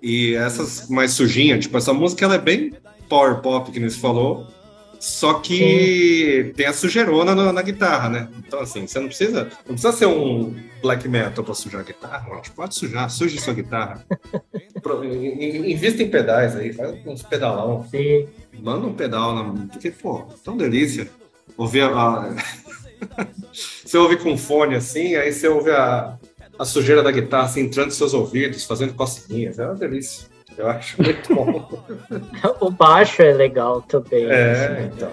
e 0.02 0.34
essas 0.34 0.90
mais 0.90 1.12
sujinhas, 1.12 1.60
tipo, 1.60 1.78
essa 1.78 1.94
música 1.94 2.26
ela 2.26 2.36
é 2.36 2.40
bem 2.40 2.74
power 3.08 3.40
pop, 3.40 3.72
que 3.72 3.80
você 3.80 4.00
falou, 4.00 4.48
só 5.00 5.36
que 5.36 6.44
Sim. 6.48 6.54
tem 6.54 6.66
a 6.66 6.74
sujeirona 6.74 7.34
na, 7.34 7.54
na, 7.54 7.62
guitarra, 7.62 8.10
né? 8.10 8.28
Então, 8.46 8.60
assim, 8.60 8.86
você 8.86 9.00
não 9.00 9.08
precisa. 9.08 9.50
Não 9.66 9.76
precisa 9.76 9.94
ser 9.94 10.08
um 10.08 10.54
black 10.82 11.08
metal 11.08 11.42
pra 11.44 11.54
sujar 11.54 11.82
a 11.82 11.84
guitarra. 11.86 12.36
Gente 12.36 12.52
pode 12.52 12.76
sujar, 12.76 13.10
suje 13.10 13.40
sua 13.40 13.54
guitarra. 13.54 14.06
Invista 15.66 16.04
em 16.04 16.10
pedais 16.10 16.54
aí, 16.56 16.74
faz 16.74 17.06
uns 17.06 17.24
pedalão. 17.24 17.88
Sim. 17.90 18.28
Manda 18.62 18.86
um 18.86 18.94
pedal 18.94 19.34
na. 19.34 19.68
Porque, 19.68 19.90
pô, 19.90 20.28
tão 20.44 20.58
delícia. 20.58 21.10
Ouvir 21.56 21.84
a. 21.84 22.36
você 23.54 23.98
ouve 23.98 24.18
com 24.18 24.38
fone 24.38 24.76
assim, 24.76 25.16
aí 25.16 25.32
você 25.32 25.48
ouve 25.48 25.72
a, 25.72 26.18
a 26.58 26.66
sujeira 26.66 27.02
da 27.02 27.12
guitarra 27.12 27.46
assim, 27.46 27.62
entrando 27.62 27.88
nos 27.88 27.96
seus 27.96 28.14
ouvidos, 28.14 28.66
fazendo 28.66 28.94
cocinhas. 28.94 29.60
É 29.60 29.66
uma 29.66 29.76
delícia. 29.76 30.28
Eu 30.60 30.68
acho 30.68 31.02
muito 31.02 31.34
bom. 31.34 31.86
o 32.60 32.70
baixo 32.70 33.22
é 33.22 33.32
legal 33.32 33.82
também. 33.82 34.26
É, 34.26 34.52
assim, 34.52 34.92
então. 34.94 35.12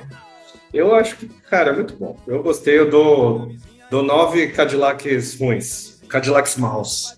Eu 0.74 0.92
acho 0.92 1.16
que, 1.16 1.28
cara, 1.49 1.70
é 1.70 1.72
muito 1.72 1.94
bom. 1.94 2.18
Eu 2.26 2.42
gostei 2.42 2.84
do, 2.84 3.53
do 3.88 4.03
nove 4.03 4.49
Cadillacs 4.49 5.38
ruins. 5.38 6.03
Cadillacs 6.09 6.57
Mouse. 6.57 7.14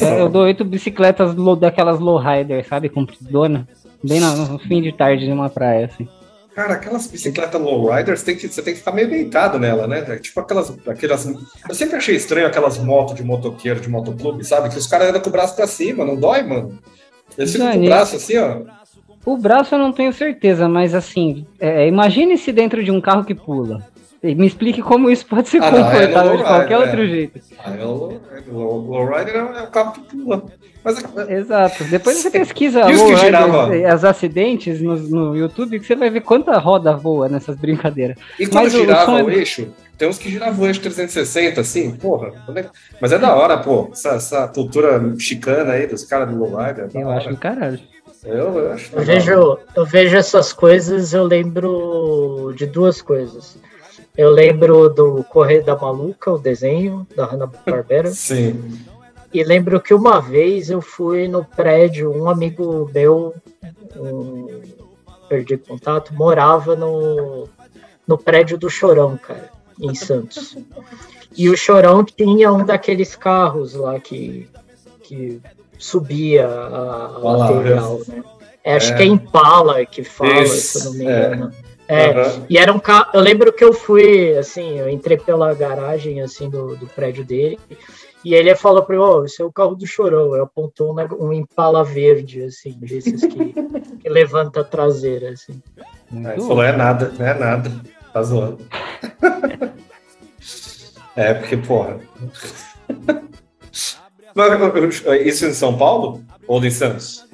É, 0.00 0.18
eu 0.18 0.30
dou 0.30 0.44
oito 0.44 0.64
bicicletas 0.64 1.34
daquelas 1.60 2.00
lowrider, 2.00 2.66
sabe? 2.66 2.88
Compridona. 2.88 3.68
Bem 4.02 4.18
no, 4.18 4.34
no, 4.34 4.58
fim 4.58 4.80
de 4.80 4.92
tarde 4.92 5.28
numa 5.28 5.50
praia, 5.50 5.86
assim. 5.86 6.08
Cara, 6.54 6.72
aquelas 6.72 7.06
bicicletas 7.06 7.60
lowriders, 7.60 8.22
tem 8.22 8.34
que, 8.34 8.48
você 8.48 8.62
tem 8.62 8.72
que 8.72 8.78
ficar 8.78 8.92
meio 8.92 9.10
deitado 9.10 9.58
nela, 9.58 9.86
né? 9.86 10.02
É 10.08 10.16
tipo 10.16 10.40
aquelas, 10.40 10.74
aquelas. 10.88 11.26
Eu 11.68 11.74
sempre 11.74 11.96
achei 11.96 12.16
estranho 12.16 12.46
aquelas 12.46 12.78
motos 12.78 13.14
de 13.14 13.22
motoqueiro, 13.22 13.78
de 13.78 13.90
motoclube, 13.90 14.42
sabe? 14.42 14.70
Que 14.70 14.78
os 14.78 14.86
caras 14.86 15.10
andam 15.10 15.20
com 15.20 15.28
o 15.28 15.32
braço 15.32 15.54
pra 15.54 15.66
cima, 15.66 16.02
não 16.02 16.16
dói, 16.16 16.42
mano? 16.42 16.78
Eles 17.36 17.52
ficam 17.52 17.72
com 17.72 17.78
o 17.78 17.84
braço 17.84 18.16
assim, 18.16 18.38
ó. 18.38 18.60
O 19.24 19.36
braço 19.36 19.74
eu 19.74 19.78
não 19.78 19.92
tenho 19.92 20.12
certeza, 20.12 20.68
mas 20.68 20.94
assim, 20.94 21.46
é, 21.58 21.86
imagine 21.88 22.38
se 22.38 22.52
dentro 22.52 22.82
de 22.84 22.90
um 22.90 23.00
carro 23.00 23.24
que 23.24 23.34
pula. 23.34 23.84
Me 24.22 24.46
explique 24.46 24.82
como 24.82 25.10
isso 25.10 25.26
pode 25.26 25.48
ser 25.48 25.62
ah, 25.62 25.70
confortável 25.70 26.32
é 26.32 26.36
de 26.36 26.42
qualquer 26.42 26.72
é. 26.72 26.78
outro 26.78 27.06
jeito. 27.06 27.40
Ah, 27.58 27.74
é 27.76 27.84
o 27.84 28.20
lowrider 28.50 29.36
é 29.36 29.62
o 29.62 29.66
carro 29.68 29.92
que 29.92 30.00
pula. 30.00 30.44
Mas, 30.82 31.04
é, 31.28 31.34
Exato. 31.34 31.84
Depois 31.84 32.16
você 32.16 32.30
pesquisa 32.30 32.82
as 33.92 34.04
acidentes 34.04 34.80
no, 34.80 34.96
no, 34.96 35.36
YouTube 35.36 35.80
que 35.80 35.86
você 35.86 35.96
vai 35.96 36.08
ver 36.10 36.20
quanta 36.20 36.56
roda 36.58 36.96
voa 36.96 37.28
nessas 37.28 37.56
brincadeiras. 37.56 38.16
E 38.38 38.46
quando 38.46 38.64
Mas 38.64 38.72
girava 38.72 39.22
o, 39.22 39.26
o 39.26 39.30
eixo, 39.30 39.68
tem 39.96 40.08
uns 40.08 40.18
que 40.18 40.30
giravam 40.30 40.64
o 40.64 40.68
eixo 40.68 40.80
360, 40.80 41.60
assim, 41.60 41.90
porra. 41.90 42.32
Mas 43.00 43.12
é 43.12 43.18
da 43.18 43.34
hora, 43.34 43.58
pô. 43.58 43.88
Essa, 43.92 44.10
essa 44.10 44.48
cultura 44.48 45.00
chicana 45.18 45.72
aí 45.72 45.86
dos 45.86 46.04
caras 46.04 46.28
do 46.28 46.36
lowrider. 46.36 46.90
Eu 46.94 47.10
acho 47.10 47.30
do 47.30 47.36
caralho. 47.36 47.80
Eu, 48.24 48.58
eu, 48.58 48.72
acho 48.72 48.94
eu 48.94 49.02
vejo, 49.02 49.58
eu 49.74 49.86
vejo 49.86 50.16
essas 50.16 50.52
coisas, 50.52 51.12
eu 51.12 51.24
lembro 51.24 52.52
de 52.56 52.66
duas 52.66 53.00
coisas. 53.00 53.56
Eu 54.16 54.30
lembro 54.30 54.88
do 54.88 55.22
Correio 55.24 55.64
da 55.64 55.76
Maluca, 55.76 56.32
o 56.32 56.38
desenho 56.38 57.06
da 57.14 57.26
Hanna-Barbera. 57.26 58.08
Sim. 58.12 58.78
E 59.32 59.44
lembro 59.44 59.80
que 59.80 59.92
uma 59.92 60.20
vez 60.20 60.70
eu 60.70 60.80
fui 60.80 61.28
no 61.28 61.44
prédio, 61.44 62.10
um 62.10 62.28
amigo 62.28 62.90
meu, 62.92 63.34
um, 63.96 64.62
perdi 65.28 65.56
contato, 65.56 66.14
morava 66.14 66.74
no, 66.74 67.48
no 68.06 68.16
prédio 68.16 68.56
do 68.56 68.70
Chorão, 68.70 69.18
cara, 69.18 69.50
em 69.80 69.94
Santos. 69.96 70.56
E 71.36 71.48
o 71.48 71.56
Chorão 71.56 72.04
tinha 72.04 72.52
um 72.52 72.64
daqueles 72.64 73.14
carros 73.14 73.74
lá 73.74 74.00
que, 74.00 74.48
que 75.02 75.40
subia 75.78 76.46
a, 76.46 77.06
a 77.14 77.18
lateral, 77.18 78.00
né? 78.08 78.22
É, 78.64 78.74
acho 78.74 78.92
é. 78.92 78.96
que 78.96 79.02
é 79.04 79.06
Impala 79.06 79.86
que 79.86 80.02
fala, 80.02 80.42
Isso, 80.42 80.80
se 80.80 80.86
eu 80.86 80.90
não 80.90 80.98
me 80.98 81.04
engano. 81.04 81.52
É. 81.62 81.76
É, 81.88 82.10
uhum. 82.10 82.46
e 82.50 82.58
era 82.58 82.72
um 82.72 82.80
carro. 82.80 83.10
Eu 83.14 83.20
lembro 83.20 83.52
que 83.52 83.62
eu 83.62 83.72
fui, 83.72 84.36
assim, 84.36 84.78
eu 84.80 84.88
entrei 84.88 85.16
pela 85.16 85.54
garagem, 85.54 86.20
assim, 86.20 86.50
do, 86.50 86.74
do 86.74 86.86
prédio 86.88 87.24
dele, 87.24 87.60
e 88.24 88.34
ele 88.34 88.52
falou 88.56 88.82
para 88.82 88.96
mim: 88.96 89.02
oh, 89.02 89.24
esse 89.24 89.40
é 89.40 89.44
o 89.44 89.52
carro 89.52 89.76
do 89.76 89.86
Chorão. 89.86 90.34
Eu 90.34 90.42
apontou 90.42 90.92
um, 90.92 91.26
um 91.26 91.32
Impala 91.32 91.84
verde, 91.84 92.42
assim, 92.42 92.72
desses 92.80 93.20
que, 93.20 93.54
que 94.02 94.08
levanta 94.08 94.62
a 94.62 94.64
traseira, 94.64 95.30
assim. 95.30 95.62
Aí 96.24 96.40
falou: 96.40 96.62
é 96.64 96.76
nada, 96.76 97.12
não 97.16 97.24
é 97.24 97.34
nada, 97.34 97.70
tá 98.16 98.22
zoando. 98.22 98.58
é, 101.14 101.34
porque, 101.34 101.56
porra. 101.58 102.00
Isso 105.24 105.46
em 105.46 105.52
São 105.52 105.76
Paulo 105.76 106.22
ou 106.46 106.64
em 106.64 106.70
Santos? 106.70 107.26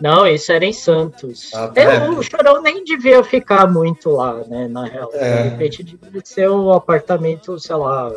Não, 0.00 0.26
isso 0.26 0.50
era 0.50 0.64
em 0.64 0.72
Santos. 0.72 1.50
Ah, 1.54 1.68
tá. 1.68 1.82
Eu, 1.82 2.18
o 2.18 2.22
Chorão 2.22 2.62
nem 2.62 2.82
devia 2.84 3.22
ficar 3.22 3.70
muito 3.70 4.10
lá, 4.10 4.42
né, 4.46 4.66
na 4.66 4.86
real. 4.86 5.10
É. 5.12 5.42
De 5.42 5.48
repente 5.50 5.82
devia 5.82 6.22
ser 6.24 6.50
um 6.50 6.72
apartamento, 6.72 7.58
sei 7.58 7.76
lá, 7.76 8.10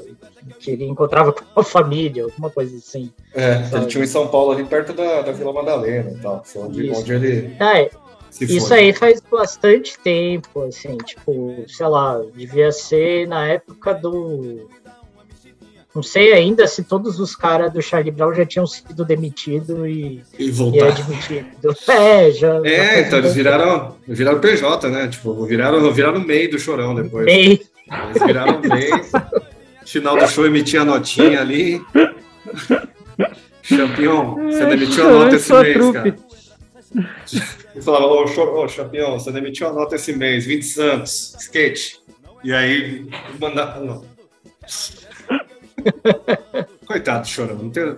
que 0.60 0.72
ele 0.72 0.86
encontrava 0.86 1.34
com 1.34 1.60
a 1.60 1.64
família, 1.64 2.24
alguma 2.24 2.50
coisa 2.50 2.78
assim. 2.78 3.12
É, 3.34 3.64
sabe? 3.64 3.76
ele 3.76 3.86
tinha 3.88 4.04
em 4.04 4.08
São 4.08 4.30
Paulo, 4.30 4.54
ali 4.54 4.64
perto 4.64 4.94
da, 4.94 5.24
da 5.24 5.34
Vila 5.34 5.52
Madalena 5.52 6.12
e 6.12 6.20
tal, 6.20 6.42
onde, 6.56 6.90
onde 6.92 7.14
ele... 7.14 7.56
É, 7.60 7.90
isso 8.42 8.68
foi. 8.68 8.80
aí 8.80 8.94
faz 8.94 9.22
bastante 9.22 9.98
tempo, 10.00 10.64
assim, 10.64 10.98
tipo, 10.98 11.64
sei 11.68 11.88
lá, 11.88 12.22
devia 12.36 12.72
ser 12.72 13.28
na 13.28 13.48
época 13.48 13.94
do 13.94 14.68
não 15.96 16.02
sei 16.02 16.34
ainda 16.34 16.66
se 16.66 16.84
todos 16.84 17.20
os 17.20 17.36
caras 17.36 17.72
do 17.72 17.80
Charlie 17.80 18.12
Brown 18.12 18.34
já 18.34 18.44
tinham 18.46 18.66
sido 18.66 19.06
demitidos 19.06 19.78
e, 19.86 20.24
e, 20.40 20.50
e 20.50 20.82
admitido. 20.82 21.76
É, 21.88 22.32
já. 22.32 22.62
É, 22.64 23.02
então 23.02 23.20
eles 23.20 23.34
viraram, 23.36 23.96
viraram 24.08 24.40
PJ, 24.40 24.90
né? 24.90 25.08
Tipo, 25.08 25.46
viraram, 25.46 25.92
viraram 25.92 26.20
MEI 26.20 26.48
do 26.48 26.58
chorão 26.58 26.96
depois. 26.96 27.26
MEI. 27.26 27.62
Eles 28.10 28.24
viraram 28.26 28.60
MEI. 28.60 28.90
Final 29.86 30.18
do 30.18 30.28
show 30.28 30.46
emitia 30.48 30.82
a 30.82 30.86
notinha 30.86 31.42
ali. 31.42 31.80
Champion, 33.62 34.36
você 34.36 34.66
demitiu 34.66 35.08
a 35.08 35.12
nota 35.12 35.36
esse 35.36 35.54
mês, 35.54 35.74
trupe. 35.74 35.94
cara. 35.94 36.16
Ele 37.74 37.84
falava, 37.84 38.06
ô, 38.06 38.24
oh, 38.24 38.68
Champion, 38.68 39.20
você 39.20 39.32
demitiu 39.32 39.68
a 39.68 39.74
nota 39.74 39.96
esse 39.96 40.14
mês, 40.14 40.46
20 40.46 40.64
Santos, 40.64 41.36
skate. 41.40 42.02
E 42.44 42.54
aí, 42.54 43.08
mandava. 43.40 44.02
Coitado 46.86 47.22
do 47.22 47.28
Chorão. 47.28 47.56
Não 47.56 47.70
tem, 47.70 47.84
eu, 47.84 47.96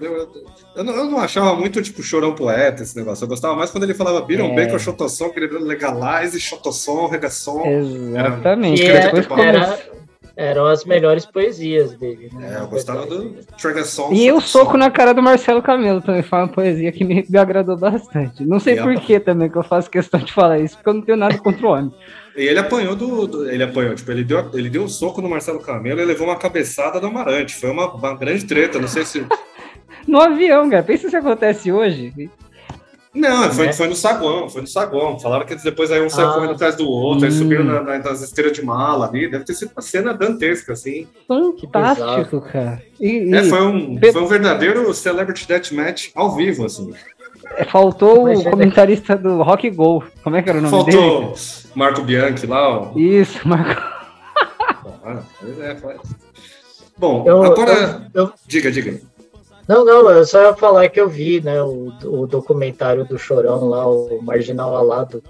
eu, 0.76 0.84
não, 0.84 0.96
eu, 0.96 1.06
não, 1.06 1.20
achava 1.20 1.56
muito, 1.56 1.82
tipo, 1.82 2.04
Chorão 2.04 2.36
poeta 2.36 2.84
esse 2.84 2.96
negócio. 2.96 3.24
Eu 3.24 3.28
gostava 3.28 3.56
mais 3.56 3.72
quando 3.72 3.84
ele 3.84 3.94
falava 3.94 4.22
Biron 4.22 4.54
é. 4.54 4.56
Bacon, 4.56 4.80
Xotosson, 4.80 5.34
legalize, 5.36 6.40
Xotosson, 6.40 7.08
Regaçon. 7.08 7.66
Exatamente. 7.66 8.86
Era, 8.86 9.12
era, 9.42 9.80
eram 10.38 10.66
as 10.66 10.84
melhores 10.84 11.26
poesias 11.26 11.94
dele. 11.94 12.30
Né? 12.34 12.56
É, 12.56 12.62
eu 12.62 12.68
gostava 12.68 13.06
do 13.06 13.36
Tregason. 13.60 14.12
E 14.12 14.32
o 14.32 14.42
soco 14.42 14.78
na 14.78 14.92
cara 14.92 15.14
do 15.14 15.24
Marcelo 15.24 15.62
Camelo 15.62 16.02
também 16.02 16.22
foi 16.22 16.40
uma 16.40 16.48
poesia 16.48 16.92
que 16.92 17.04
me, 17.04 17.26
me 17.28 17.38
agradou 17.38 17.78
bastante. 17.78 18.46
Não 18.46 18.60
sei 18.60 18.76
por 18.76 19.00
que 19.00 19.20
também 19.20 19.50
que 19.50 19.58
eu 19.58 19.64
faço 19.64 19.90
questão 19.90 20.20
de 20.20 20.34
falar 20.34 20.60
isso, 20.60 20.76
porque 20.76 20.90
eu 20.90 20.94
não 20.94 21.02
tenho 21.02 21.18
nada 21.18 21.38
contra 21.38 21.66
o 21.66 21.72
homem. 21.72 21.94
E 22.36 22.44
ele 22.44 22.60
apanhou 22.60 22.96
do, 22.96 23.28
do, 23.28 23.50
Ele 23.50 23.64
apanhou, 23.64 23.96
tipo, 23.96 24.12
ele 24.12 24.24
deu, 24.24 24.50
ele 24.54 24.70
deu 24.70 24.84
um 24.84 24.90
soco 24.90 25.22
no 25.22 25.30
Marcelo 25.30 25.60
Camelo 25.62 26.02
e 26.02 26.06
levou 26.06 26.28
uma 26.28 26.36
cabeçada 26.36 27.00
do 27.00 27.08
Amarante. 27.08 27.56
Foi 27.56 27.72
uma, 27.72 27.94
uma 27.94 28.14
grande 28.14 28.46
treta, 28.46 28.78
não 28.78 28.90
sei 28.90 29.06
se. 29.06 29.26
no 30.06 30.20
avião, 30.20 30.70
cara. 30.70 30.84
Pensa 30.84 31.10
se 31.10 31.16
acontece 31.16 31.72
hoje. 31.72 32.14
Não, 33.16 33.50
foi, 33.50 33.68
né? 33.68 33.74
foi 33.74 33.88
no 33.88 33.96
saguão, 33.96 34.50
foi 34.50 34.62
no 34.62 34.68
saguão. 34.68 35.18
Falaram 35.18 35.46
que 35.46 35.54
eles 35.54 35.64
depois 35.64 35.90
aí 35.90 36.02
um 36.02 36.10
saiu 36.10 36.30
ah, 36.30 36.34
correndo 36.34 36.52
atrás 36.52 36.76
do 36.76 36.88
outro, 36.88 37.24
hum. 37.24 37.26
aí 37.26 37.32
subiram 37.32 37.64
na, 37.64 37.82
na, 37.82 37.98
nas 38.00 38.22
esteiras 38.22 38.52
de 38.52 38.64
mala 38.64 39.08
ali. 39.08 39.32
Deve 39.32 39.46
ter 39.46 39.54
sido 39.54 39.72
uma 39.74 39.82
cena 39.82 40.14
dantesca, 40.14 40.74
assim. 40.74 41.08
Fantástico, 41.26 42.42
cara. 42.42 42.84
E, 43.00 43.34
é, 43.34 43.44
foi 43.44 43.62
um, 43.62 43.98
foi 44.12 44.22
um 44.22 44.28
verdadeiro 44.28 44.94
Celebrity 44.94 45.48
Deathmatch 45.48 46.10
ao 46.14 46.36
vivo, 46.36 46.66
assim. 46.66 46.94
É, 47.56 47.64
faltou 47.64 48.30
o 48.30 48.44
comentarista 48.44 49.16
do 49.16 49.42
Rock 49.42 49.70
Go. 49.70 50.04
Como 50.22 50.36
é 50.36 50.42
que 50.42 50.50
era 50.50 50.58
o 50.58 50.62
nome 50.62 50.72
Faltou 50.72 50.92
dele? 50.92 51.04
Faltou 51.04 51.36
Marco 51.76 52.02
Bianchi 52.02 52.48
lá, 52.48 52.70
ó. 52.70 52.92
Isso, 52.98 53.48
Marco. 53.48 53.82
ah, 55.06 55.22
pois 55.40 55.60
é, 55.60 55.76
foi. 55.76 55.96
Bom, 56.98 57.24
eu, 57.26 57.44
agora. 57.44 58.10
Eu, 58.14 58.24
eu... 58.24 58.34
Diga, 58.48 58.72
diga. 58.72 59.00
Não, 59.68 59.84
não, 59.84 60.10
eu 60.12 60.26
só 60.26 60.42
ia 60.44 60.54
falar 60.56 60.90
que 60.90 61.00
eu 61.00 61.10
vi, 61.10 61.42
né, 61.42 61.62
o, 61.62 61.92
o 62.04 62.28
documentário 62.28 63.04
do 63.06 63.18
Chorão 63.18 63.68
lá, 63.68 63.88
o 63.88 64.22
Marginal 64.22 64.76
Alado, 64.76 65.24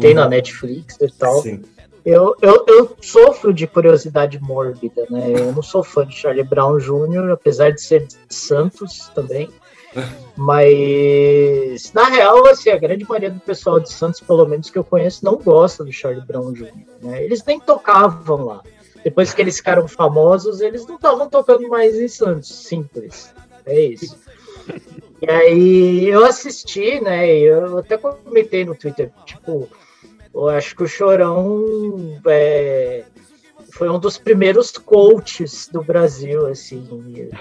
tem 0.00 0.10
uhum. 0.10 0.16
na 0.16 0.28
Netflix 0.28 0.96
e 1.00 1.10
tal. 1.10 1.42
Sim. 1.42 1.62
Eu, 2.04 2.34
eu, 2.42 2.64
eu 2.66 2.96
sofro 3.00 3.52
de 3.52 3.66
curiosidade 3.66 4.40
mórbida, 4.40 5.06
né? 5.08 5.34
Eu 5.36 5.52
não 5.52 5.62
sou 5.62 5.84
fã 5.84 6.04
de 6.04 6.14
Charlie 6.14 6.42
Brown 6.42 6.78
Jr., 6.78 7.30
apesar 7.32 7.70
de 7.70 7.80
ser 7.80 8.06
de 8.06 8.16
Santos 8.28 9.08
também. 9.14 9.48
Mas, 10.34 11.92
na 11.92 12.06
real, 12.06 12.44
assim, 12.48 12.70
a 12.70 12.78
grande 12.78 13.06
maioria 13.08 13.30
do 13.30 13.38
pessoal 13.38 13.78
de 13.78 13.92
Santos, 13.92 14.20
pelo 14.20 14.46
menos 14.46 14.68
que 14.68 14.78
eu 14.78 14.82
conheço, 14.82 15.24
não 15.24 15.36
gosta 15.36 15.84
do 15.84 15.92
Charlie 15.92 16.26
Brown 16.26 16.52
Jr. 16.52 16.72
Né? 17.02 17.22
Eles 17.22 17.44
nem 17.44 17.60
tocavam 17.60 18.46
lá. 18.46 18.62
Depois 19.04 19.32
que 19.32 19.40
eles 19.40 19.56
ficaram 19.56 19.86
famosos, 19.86 20.60
eles 20.60 20.86
não 20.86 20.96
estavam 20.96 21.28
tocando 21.28 21.68
mais 21.68 21.96
em 21.96 22.08
Santos. 22.08 22.48
Simples. 22.48 23.32
É 23.66 23.80
isso. 23.80 24.16
E 25.20 25.30
aí 25.30 26.08
eu 26.08 26.24
assisti, 26.24 27.00
né? 27.00 27.28
Eu 27.38 27.78
até 27.78 27.96
comentei 27.96 28.64
no 28.64 28.74
Twitter, 28.74 29.10
tipo, 29.24 29.68
eu 30.34 30.48
acho 30.48 30.74
que 30.74 30.82
o 30.82 30.88
Chorão 30.88 32.20
é, 32.26 33.04
foi 33.72 33.88
um 33.88 33.98
dos 33.98 34.18
primeiros 34.18 34.70
coaches 34.72 35.68
do 35.72 35.82
Brasil, 35.82 36.46
assim, 36.46 36.86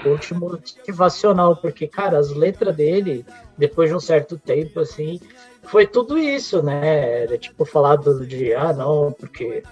coach 0.03 0.33
motivacional, 0.33 1.55
porque, 1.57 1.87
cara, 1.87 2.17
as 2.17 2.31
letras 2.31 2.75
dele, 2.75 3.25
depois 3.57 3.89
de 3.89 3.95
um 3.95 3.99
certo 3.99 4.37
tempo, 4.37 4.79
assim, 4.79 5.19
foi 5.63 5.87
tudo 5.87 6.17
isso, 6.17 6.61
né? 6.61 7.23
Era 7.23 7.37
tipo 7.37 7.65
falado 7.65 8.25
de, 8.25 8.53
ah, 8.53 8.73
não, 8.73 9.11
porque 9.11 9.63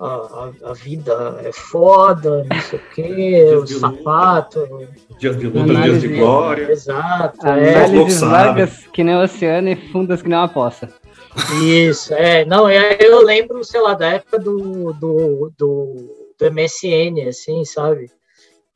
a, 0.00 0.06
a, 0.06 0.70
a, 0.70 0.72
vida 0.74 1.40
é 1.42 1.52
foda, 1.52 2.44
não 2.48 2.60
sei 2.60 2.78
o 2.78 2.82
quê, 2.94 3.54
o 3.54 3.66
sapato. 3.66 4.66
Dias 5.18 5.38
de 5.38 5.46
luta, 5.46 5.74
dias 5.74 6.00
de 6.00 6.08
glória. 6.08 6.70
Exato. 6.70 7.46
É. 7.46 7.84
Análises 7.84 8.20
largas 8.20 8.86
que 8.92 9.02
nem 9.02 9.16
o 9.16 9.22
oceano 9.22 9.68
e 9.68 9.76
fundas 9.90 10.22
que 10.22 10.28
nem 10.28 10.38
uma 10.38 10.48
poça. 10.48 10.88
Isso, 11.62 12.14
é. 12.14 12.44
Não, 12.44 12.70
eu 12.70 13.24
lembro, 13.24 13.62
sei 13.64 13.80
lá, 13.80 13.94
da 13.94 14.08
época 14.08 14.38
do, 14.38 14.92
do, 14.92 15.52
do, 15.56 16.34
do 16.38 16.52
MSN, 16.52 17.28
assim, 17.28 17.64
sabe? 17.64 18.10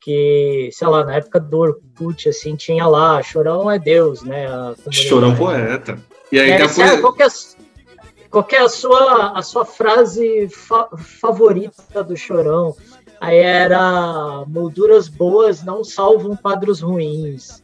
que, 0.01 0.69
sei 0.71 0.87
lá, 0.87 1.05
na 1.05 1.17
época 1.17 1.39
do 1.39 1.59
Orkut, 1.59 2.27
assim, 2.27 2.55
tinha 2.55 2.87
lá, 2.87 3.21
Chorão 3.21 3.69
é 3.69 3.77
Deus, 3.77 4.23
né? 4.23 4.47
Chorão 4.89 5.35
poeta. 5.35 5.95
E 6.31 6.39
aí 6.39 6.51
é, 6.51 6.57
depois... 6.57 6.99
qual, 6.99 7.13
que 7.13 7.21
é, 7.21 7.27
qual 8.31 8.47
é 8.51 8.57
a 8.57 8.69
sua, 8.69 9.37
a 9.37 9.41
sua 9.41 9.65
frase 9.65 10.47
fa 10.49 10.87
favorita 10.97 12.01
do 12.01 12.15
Chorão? 12.15 12.75
Aí 13.19 13.37
era 13.37 14.45
molduras 14.47 15.07
boas 15.07 15.61
não 15.61 15.83
salvam 15.83 16.35
quadros 16.35 16.79
ruins. 16.79 17.61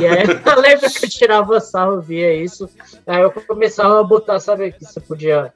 e 0.00 0.06
aí 0.06 0.24
eu 0.44 0.60
lembro 0.60 0.90
que 0.90 1.06
eu 1.06 1.08
tirava 1.08 1.58
sarro, 1.58 2.00
via 2.00 2.34
isso. 2.34 2.68
Aí 3.06 3.22
eu 3.22 3.30
começava 3.30 3.98
a 3.98 4.04
botar, 4.04 4.38
sabe 4.38 4.70
que 4.72 4.84
você 4.84 5.00
podia 5.00 5.52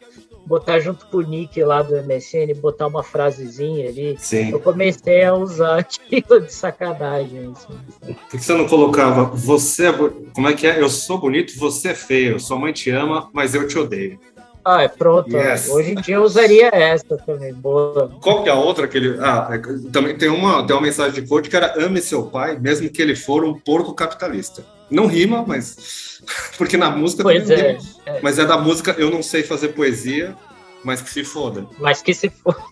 botar 0.46 0.80
junto 0.80 1.06
com 1.06 1.18
o 1.18 1.22
nick 1.22 1.62
lá 1.62 1.82
do 1.82 1.96
MSN, 1.96 2.54
botar 2.60 2.86
uma 2.86 3.02
frasezinha 3.02 3.88
ali. 3.88 4.16
Sim. 4.18 4.50
Eu 4.50 4.60
comecei 4.60 5.24
a 5.24 5.34
usar 5.34 5.78
aquilo 5.80 6.40
de 6.40 6.52
sacanagem. 6.52 7.52
Assim. 7.52 8.14
Por 8.30 8.30
que 8.30 8.38
você 8.38 8.54
não 8.54 8.66
colocava 8.66 9.24
você 9.24 9.86
é 9.86 9.92
como 10.34 10.48
é 10.48 10.54
que 10.54 10.66
é? 10.66 10.80
Eu 10.80 10.88
sou 10.88 11.18
bonito, 11.18 11.58
você 11.58 11.88
é 11.88 11.94
feio. 11.94 12.40
Sua 12.40 12.58
mãe 12.58 12.72
te 12.72 12.90
ama, 12.90 13.28
mas 13.32 13.54
eu 13.54 13.66
te 13.66 13.78
odeio. 13.78 14.18
Ah, 14.64 14.82
é 14.82 14.88
pronto. 14.88 15.36
Yes. 15.36 15.68
Hoje 15.68 15.92
em 15.92 15.94
dia 15.96 16.16
eu 16.16 16.22
usaria 16.22 16.70
essa 16.72 17.16
também. 17.16 17.52
Boa. 17.52 18.12
Qual 18.20 18.42
que 18.42 18.48
é 18.48 18.52
a 18.52 18.56
outra 18.56 18.86
que 18.86 18.96
ele. 18.96 19.18
Ah, 19.20 19.48
é, 19.52 19.90
também 19.90 20.16
tem 20.16 20.28
uma, 20.28 20.66
tem 20.66 20.76
uma 20.76 20.82
mensagem 20.82 21.22
de 21.22 21.28
code 21.28 21.48
que 21.48 21.56
era 21.56 21.84
ame 21.84 22.00
seu 22.00 22.24
pai, 22.26 22.58
mesmo 22.58 22.88
que 22.88 23.02
ele 23.02 23.16
for 23.16 23.44
um 23.44 23.58
porco 23.58 23.92
capitalista. 23.94 24.64
Não 24.90 25.06
rima, 25.06 25.44
mas. 25.46 26.20
Porque 26.56 26.76
na 26.76 26.90
música 26.90 27.24
pois 27.24 27.50
é, 27.50 27.78
é, 28.06 28.20
Mas 28.22 28.38
é 28.38 28.44
da 28.44 28.56
música 28.56 28.94
Eu 28.96 29.10
Não 29.10 29.22
Sei 29.22 29.42
Fazer 29.42 29.68
Poesia, 29.68 30.36
mas 30.84 31.02
que 31.02 31.10
se 31.10 31.24
foda. 31.24 31.66
Mas 31.78 32.00
que 32.00 32.14
se 32.14 32.30
foda. 32.30 32.62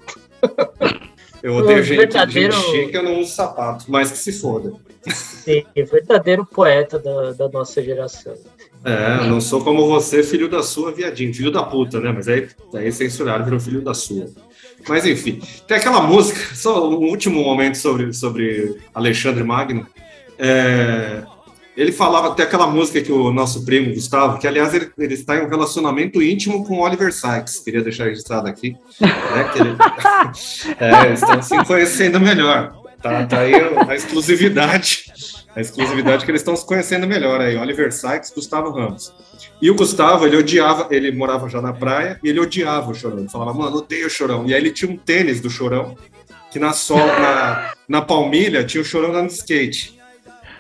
Eu 1.43 1.55
odeio 1.55 1.83
gente, 1.83 1.97
verdadeiro... 1.97 2.53
gente 2.53 2.91
que 2.91 2.97
eu 2.97 3.03
não 3.03 3.19
uso 3.19 3.33
sapato, 3.33 3.87
mas 3.89 4.11
que 4.13 4.19
se 4.19 4.31
foda. 4.31 4.75
Sim, 5.09 5.65
verdadeiro 5.75 6.45
poeta 6.45 6.99
da, 6.99 7.33
da 7.33 7.49
nossa 7.49 7.83
geração. 7.83 8.35
É, 8.85 9.27
não 9.27 9.41
sou 9.41 9.63
como 9.63 9.87
você, 9.87 10.23
filho 10.23 10.49
da 10.49 10.63
sua, 10.63 10.93
viadinho. 10.93 11.35
Filho 11.35 11.51
da 11.51 11.63
puta, 11.63 12.01
né? 12.01 12.13
Mas 12.13 12.29
aí, 12.29 12.49
aí 12.75 12.91
censuraram, 12.91 13.45
virou 13.45 13.61
filho 13.61 13.83
da 13.83 13.93
sua. 13.93 14.27
Mas 14.89 15.05
enfim, 15.07 15.41
tem 15.67 15.77
aquela 15.77 16.01
música, 16.01 16.41
só 16.57 16.89
um 16.89 17.09
último 17.09 17.43
momento 17.43 17.77
sobre, 17.77 18.13
sobre 18.13 18.79
Alexandre 18.95 19.45
Magno. 19.45 19.87
É, 20.39 21.23
ele 21.77 21.93
falava 21.93 22.29
até 22.29 22.45
aquela 22.45 22.67
música 22.67 23.01
que 23.03 23.13
o 23.13 23.33
nosso 23.33 23.65
primo 23.65 23.95
Gustavo, 23.95 24.39
que 24.39 24.47
aliás 24.47 24.73
ele, 24.73 24.91
ele 24.99 25.15
está 25.15 25.37
em 25.37 25.45
um 25.45 25.49
relacionamento 25.49 26.23
íntimo 26.23 26.65
com 26.67 26.81
Oliver 26.81 27.13
Sykes, 27.13 27.61
queria 27.61 27.83
deixar 27.83 28.05
registrado 28.05 28.49
aqui. 28.49 28.77
Né, 29.01 29.51
ele, 29.57 29.77
é, 30.81 31.13
estão 31.13 31.43
se 31.43 31.65
conhecendo 31.65 32.19
melhor. 32.19 32.81
Tá, 33.03 33.25
tá 33.25 33.41
aí 33.41 33.55
a 33.89 33.95
exclusividade 33.95 35.05
a 35.55 35.61
exclusividade 35.61 36.25
que 36.25 36.31
eles 36.31 36.41
estão 36.41 36.55
se 36.55 36.65
conhecendo 36.65 37.07
melhor 37.07 37.41
aí. 37.41 37.57
Oliver 37.57 37.93
Sykes, 37.93 38.33
Gustavo 38.35 38.71
Ramos. 38.71 39.13
E 39.61 39.71
o 39.71 39.75
Gustavo, 39.75 40.27
ele 40.27 40.37
odiava, 40.37 40.87
ele 40.91 41.11
morava 41.13 41.49
já 41.49 41.61
na 41.61 41.73
praia 41.73 42.19
e 42.23 42.29
ele 42.29 42.41
odiava 42.41 42.91
o 42.91 42.95
Chorão. 42.95 43.19
Ele 43.19 43.29
falava, 43.29 43.53
mano, 43.53 43.79
odeio 43.79 44.07
o 44.07 44.11
Chorão. 44.11 44.47
E 44.47 44.55
aí 44.55 44.61
ele 44.61 44.71
tinha 44.71 44.91
um 44.91 44.97
tênis 44.97 45.41
do 45.41 45.51
Chorão, 45.51 45.97
que 46.51 46.59
na 46.59 46.73
sola, 46.73 47.19
na, 47.19 47.73
na 47.89 48.03
palmilha, 48.03 48.65
tinha 48.65 48.81
o 48.81 48.85
Chorão 48.85 49.13
dando 49.13 49.31
skate. 49.31 49.99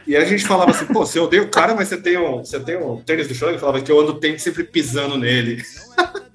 E 0.07 0.17
a 0.17 0.25
gente 0.25 0.45
falava 0.45 0.73
assim, 0.73 0.87
pô, 0.87 1.07
você 1.07 1.21
odeia 1.21 1.43
o 1.43 1.49
cara, 1.49 1.75
mas 1.75 1.89
você 1.89 1.97
tem 1.97 2.19
um, 2.19 2.39
você 2.39 2.59
tem 2.59 2.77
um 2.77 3.01
tênis 3.01 3.29
do 3.29 3.35
Chorão? 3.35 3.53
Ele 3.53 3.61
falava 3.61 3.81
que 3.81 3.93
eu 3.93 4.01
ando 4.01 4.15
tempo 4.15 4.39
sempre 4.41 4.65
pisando 4.65 5.17
nele. 5.17 5.63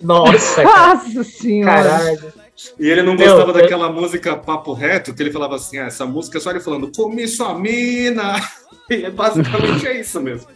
Nossa, 0.02 0.64
cara. 0.64 0.96
Nossa 0.96 1.24
senhora. 1.24 1.84
Caralho. 1.84 2.45
E 2.80 2.90
ele 2.90 3.02
não 3.02 3.16
gostava 3.16 3.52
Meu, 3.52 3.54
daquela 3.54 3.88
eu... 3.88 3.94
música 3.94 4.36
Papo 4.36 4.74
Reto, 4.74 5.14
que 5.14 5.22
ele 5.22 5.32
falava 5.32 5.56
assim: 5.56 5.78
ah, 5.78 5.86
essa 5.86 6.06
música 6.06 6.38
é 6.38 6.42
só 6.42 6.52
ele 6.52 6.60
falando, 6.60 6.92
comi 6.92 7.28
sua 7.28 7.58
mina. 7.58 8.36
E 8.88 9.04
é 9.04 9.10
basicamente 9.10 9.88
é 9.88 10.00
isso 10.00 10.22
mesmo. 10.22 10.48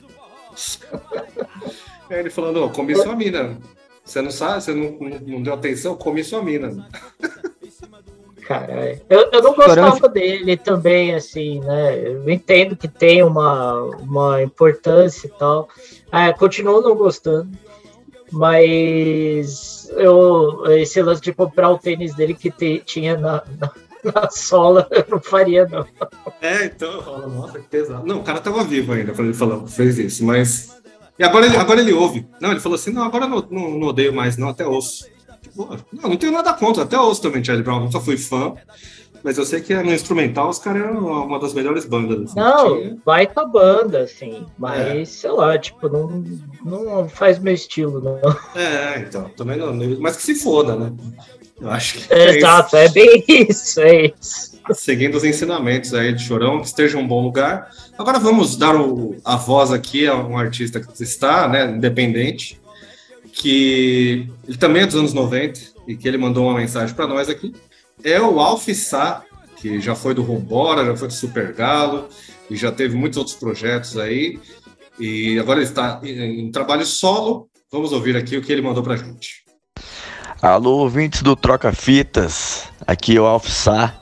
É 2.12 2.20
ele 2.20 2.32
falando, 2.32 2.64
oh, 2.64 2.70
comi 2.72 2.96
sua 2.96 3.16
mina. 3.16 3.56
Você 4.04 4.20
não 4.20 4.32
sabe, 4.32 4.64
você 4.64 4.74
não, 4.74 4.98
não 5.28 5.44
deu 5.44 5.54
atenção, 5.54 5.96
comi 5.96 6.24
sua 6.24 6.42
mina. 6.42 6.88
Caralho. 8.50 9.00
Eu, 9.08 9.30
eu 9.32 9.44
não 9.44 9.54
gostava 9.54 10.10
dele 10.10 10.58
também, 10.58 11.14
assim, 11.14 11.60
né? 11.60 12.00
Eu 12.04 12.28
entendo 12.28 12.76
que 12.76 12.88
tem 12.88 13.22
uma, 13.22 13.80
uma 14.00 14.42
importância 14.42 15.28
e 15.28 15.30
tal. 15.30 15.70
Ah, 16.12 16.34
continuo 16.34 16.82
não 16.82 16.96
gostando. 16.96 17.48
Mas 18.32 19.90
eu, 19.98 20.64
esse 20.72 21.02
lance 21.02 21.22
de 21.22 21.34
comprar 21.34 21.70
o 21.72 21.78
tênis 21.78 22.14
dele 22.14 22.34
que 22.34 22.52
te, 22.52 22.82
tinha 22.86 23.18
na, 23.18 23.44
na, 23.58 23.72
na, 24.14 24.30
sola, 24.30 24.88
eu 24.92 25.06
não 25.10 25.20
faria, 25.20 25.68
não. 25.68 25.86
É, 26.42 26.66
então 26.66 27.02
falo, 27.02 27.28
nossa, 27.30 27.60
que 27.60 27.68
pesado. 27.68 28.06
Não, 28.06 28.20
o 28.20 28.24
cara 28.24 28.40
tava 28.40 28.64
vivo 28.64 28.94
ainda 28.94 29.14
quando 29.14 29.30
ele 29.30 29.38
falou, 29.38 29.68
fez 29.68 29.98
isso, 29.98 30.24
mas. 30.24 30.78
E 31.18 31.24
agora 31.24 31.46
ele, 31.46 31.58
agora 31.58 31.82
ele 31.82 31.92
ouve. 31.92 32.26
Não, 32.40 32.52
ele 32.52 32.60
falou 32.60 32.76
assim: 32.76 32.92
não, 32.92 33.04
agora 33.04 33.28
não, 33.28 33.46
não, 33.50 33.72
não 33.72 33.88
odeio 33.88 34.14
mais, 34.14 34.38
não, 34.38 34.50
até 34.50 34.66
ouço. 34.66 35.06
Tipo, 35.42 35.78
não, 35.92 36.10
não 36.12 36.18
tenho 36.18 36.32
nada 36.32 36.54
contra, 36.54 36.84
até 36.84 36.98
ouço 36.98 37.22
também, 37.22 37.44
Charlie 37.44 37.64
Brown, 37.64 37.82
nunca 37.82 38.00
fui 38.00 38.18
fã. 38.18 38.54
Mas 39.24 39.38
eu 39.38 39.46
sei 39.46 39.62
que 39.62 39.74
no 39.76 39.94
instrumental 39.94 40.50
os 40.50 40.60
caras 40.60 40.84
eram 40.84 41.26
uma 41.26 41.40
das 41.40 41.54
melhores 41.54 41.86
bandas. 41.86 42.32
Assim, 42.32 42.40
não, 42.40 42.78
tinha. 42.78 42.98
vai 43.06 43.28
com 43.28 43.40
a 43.40 43.46
banda, 43.46 44.02
assim. 44.02 44.46
Mas, 44.58 44.80
é. 44.80 45.06
sei 45.06 45.32
lá, 45.32 45.58
tipo, 45.58 45.90
não, 45.90 46.24
não 46.64 47.10
faz 47.10 47.38
meu 47.40 47.54
estilo, 47.54 48.02
não. 48.02 48.20
É, 48.56 49.00
então, 49.00 49.30
também 49.36 49.58
não. 49.58 49.74
Mas 50.00 50.16
que 50.16 50.24
se 50.24 50.36
foda, 50.36 50.76
né? 50.76 50.92
Eu 51.60 51.70
acho 51.70 51.96
que. 51.98 52.14
É 52.14 52.38
Exato, 52.38 52.76
é, 52.78 52.86
é 52.86 52.90
bem 52.90 53.24
isso, 53.28 53.82
é 53.82 54.06
isso. 54.06 54.60
Seguindo 54.74 55.16
os 55.16 55.24
ensinamentos 55.24 55.94
aí 55.94 56.14
de 56.14 56.24
Chorão, 56.24 56.62
que 56.62 56.68
esteja 56.68 56.98
em 56.98 57.04
um 57.04 57.08
bom 57.08 57.22
lugar. 57.22 57.70
Agora 57.98 58.20
vamos 58.20 58.56
dar 58.56 58.76
o, 58.76 59.18
a 59.26 59.36
voz 59.36 59.72
aqui 59.72 60.08
a 60.08 60.16
um 60.16 60.38
artista 60.38 60.80
que 60.80 61.04
está, 61.04 61.48
né, 61.48 61.66
independente, 61.72 62.62
que 63.34 64.28
ele 64.48 64.58
também 64.58 64.84
é 64.84 64.86
dos 64.86 64.96
anos 64.96 65.14
90 65.14 65.60
e 65.88 65.98
que 65.98 66.08
ele 66.08 66.18
mandou 66.18 66.46
uma 66.46 66.58
mensagem 66.58 66.96
para 66.96 67.08
nós 67.08 67.28
aqui 67.30 67.54
é 68.04 68.22
o 68.22 68.40
Alf 68.40 68.68
Sá, 68.70 69.24
que 69.58 69.80
já 69.80 69.96
foi 69.96 70.14
do 70.14 70.22
Rombora, 70.22 70.86
já 70.86 70.96
foi 70.96 71.08
do 71.08 71.14
Super 71.14 71.54
Galo 71.54 72.08
e 72.50 72.56
já 72.56 72.72
teve 72.72 72.96
muitos 72.96 73.18
outros 73.18 73.36
projetos 73.36 73.98
aí. 73.98 74.40
E 75.00 75.40
agora 75.40 75.60
ele 75.60 75.68
está 75.68 76.00
em, 76.04 76.42
em 76.42 76.52
trabalho 76.52 76.86
solo. 76.86 77.50
Vamos 77.72 77.92
ouvir 77.92 78.16
aqui 78.18 78.38
o 78.38 78.42
que 78.42 78.52
ele 78.52 78.62
mandou 78.62 78.84
para 78.84 78.96
a 78.96 78.98
gente. 78.98 79.44
Alô, 80.42 80.78
ouvintes 80.78 81.22
do 81.22 81.36
Troca 81.36 81.72
Fitas. 81.72 82.66
Aqui 82.88 83.18
é 83.18 83.22
o 83.22 83.26
Alfsar. 83.26 84.00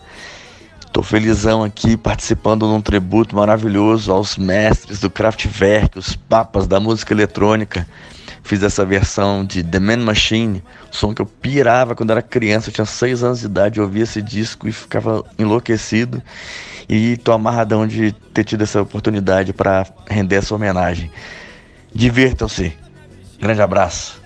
Tô 0.93 1.03
felizão 1.03 1.63
aqui 1.63 1.97
participando 1.97 2.67
de 2.67 2.73
um 2.73 2.81
tributo 2.81 3.35
maravilhoso 3.35 4.11
aos 4.11 4.37
mestres 4.37 4.99
do 4.99 5.09
Kraftwerk, 5.09 5.97
os 5.97 6.15
papas 6.15 6.65
da 6.65 6.79
música 6.79 7.13
eletrônica. 7.13 7.87
Fiz 8.47 8.63
essa 8.63 8.85
versão 8.85 9.43
de 9.43 9.61
The 9.61 9.77
Man 9.77 9.97
Machine, 9.97 10.63
som 10.89 11.13
que 11.13 11.21
eu 11.21 11.25
pirava 11.25 11.93
quando 11.93 12.11
era 12.11 12.21
criança, 12.21 12.69
eu 12.69 12.73
tinha 12.73 12.85
6 12.85 13.21
anos 13.21 13.39
de 13.41 13.45
idade, 13.45 13.77
eu 13.77 13.83
ouvia 13.83 14.03
esse 14.03 14.21
disco 14.21 14.69
e 14.69 14.71
ficava 14.71 15.21
enlouquecido. 15.37 16.23
E 16.87 17.17
tô 17.17 17.33
amarradão 17.33 17.85
de 17.85 18.13
ter 18.33 18.45
tido 18.45 18.61
essa 18.61 18.81
oportunidade 18.81 19.51
para 19.51 19.85
render 20.09 20.37
essa 20.37 20.55
homenagem. 20.55 21.11
Divirtam-se. 21.93 22.73
Grande 23.37 23.61
abraço. 23.61 24.21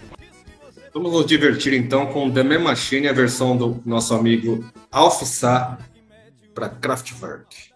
Vamos 0.94 1.14
nos 1.14 1.26
divertir 1.26 1.74
então 1.74 2.06
com 2.06 2.30
The 2.30 2.44
Man 2.44 2.60
Machine, 2.60 3.08
a 3.08 3.14
versão 3.14 3.58
do 3.58 3.82
nosso 3.84 4.14
amigo 4.14 4.64
Alf 4.92 5.24
Sá 5.24 5.80
para 6.54 6.70
Kraftwerk. 6.70 7.71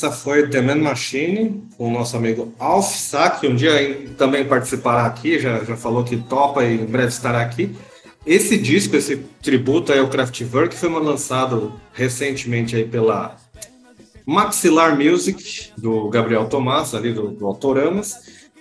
Essa 0.00 0.10
foi 0.10 0.48
The 0.48 0.62
Man 0.62 0.76
Machine, 0.76 1.62
com 1.76 1.88
o 1.88 1.90
nosso 1.90 2.16
amigo 2.16 2.54
Alf 2.58 2.96
Sá, 2.96 3.28
que 3.28 3.46
um 3.46 3.54
dia 3.54 4.08
também 4.16 4.46
participará 4.46 5.04
aqui, 5.04 5.38
já, 5.38 5.62
já 5.62 5.76
falou 5.76 6.02
que 6.02 6.16
topa 6.16 6.64
e 6.64 6.80
em 6.80 6.86
breve 6.86 7.08
estará 7.08 7.42
aqui. 7.42 7.76
Esse 8.24 8.56
disco, 8.56 8.96
esse 8.96 9.18
tributo 9.42 9.92
ao 9.92 10.08
Kraftwerk, 10.08 10.74
foi 10.74 10.88
lançado 10.88 11.78
recentemente 11.92 12.74
aí 12.74 12.86
pela 12.86 13.36
Maxillar 14.24 14.98
Music, 14.98 15.70
do 15.76 16.08
Gabriel 16.08 16.46
Tomás, 16.46 16.94
ali 16.94 17.12
do, 17.12 17.32
do 17.32 17.46
Autoramas. 17.46 18.14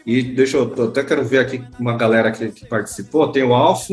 E 0.06 0.22
deixa 0.22 0.58
eu, 0.58 0.74
eu 0.76 0.90
até 0.90 1.06
quero 1.06 1.24
ver 1.24 1.40
aqui 1.40 1.64
uma 1.80 1.96
galera 1.96 2.34
que, 2.34 2.50
que 2.50 2.66
participou. 2.66 3.32
Tem 3.32 3.44
o 3.44 3.54
Alf, 3.54 3.88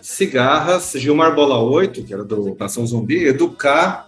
Cigarras, 0.00 0.92
Gilmar 0.92 1.34
Bola 1.34 1.58
8, 1.60 2.04
que 2.04 2.14
era 2.14 2.22
do 2.22 2.56
Nação 2.56 2.86
Zumbi, 2.86 3.24
Educar, 3.24 4.06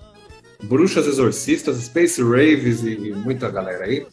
Bruxas 0.63 1.07
Exorcistas, 1.07 1.77
Space 1.85 2.23
Raves 2.23 2.83
e 2.83 3.13
muita 3.13 3.51
galera 3.51 3.85
aí. 3.85 4.07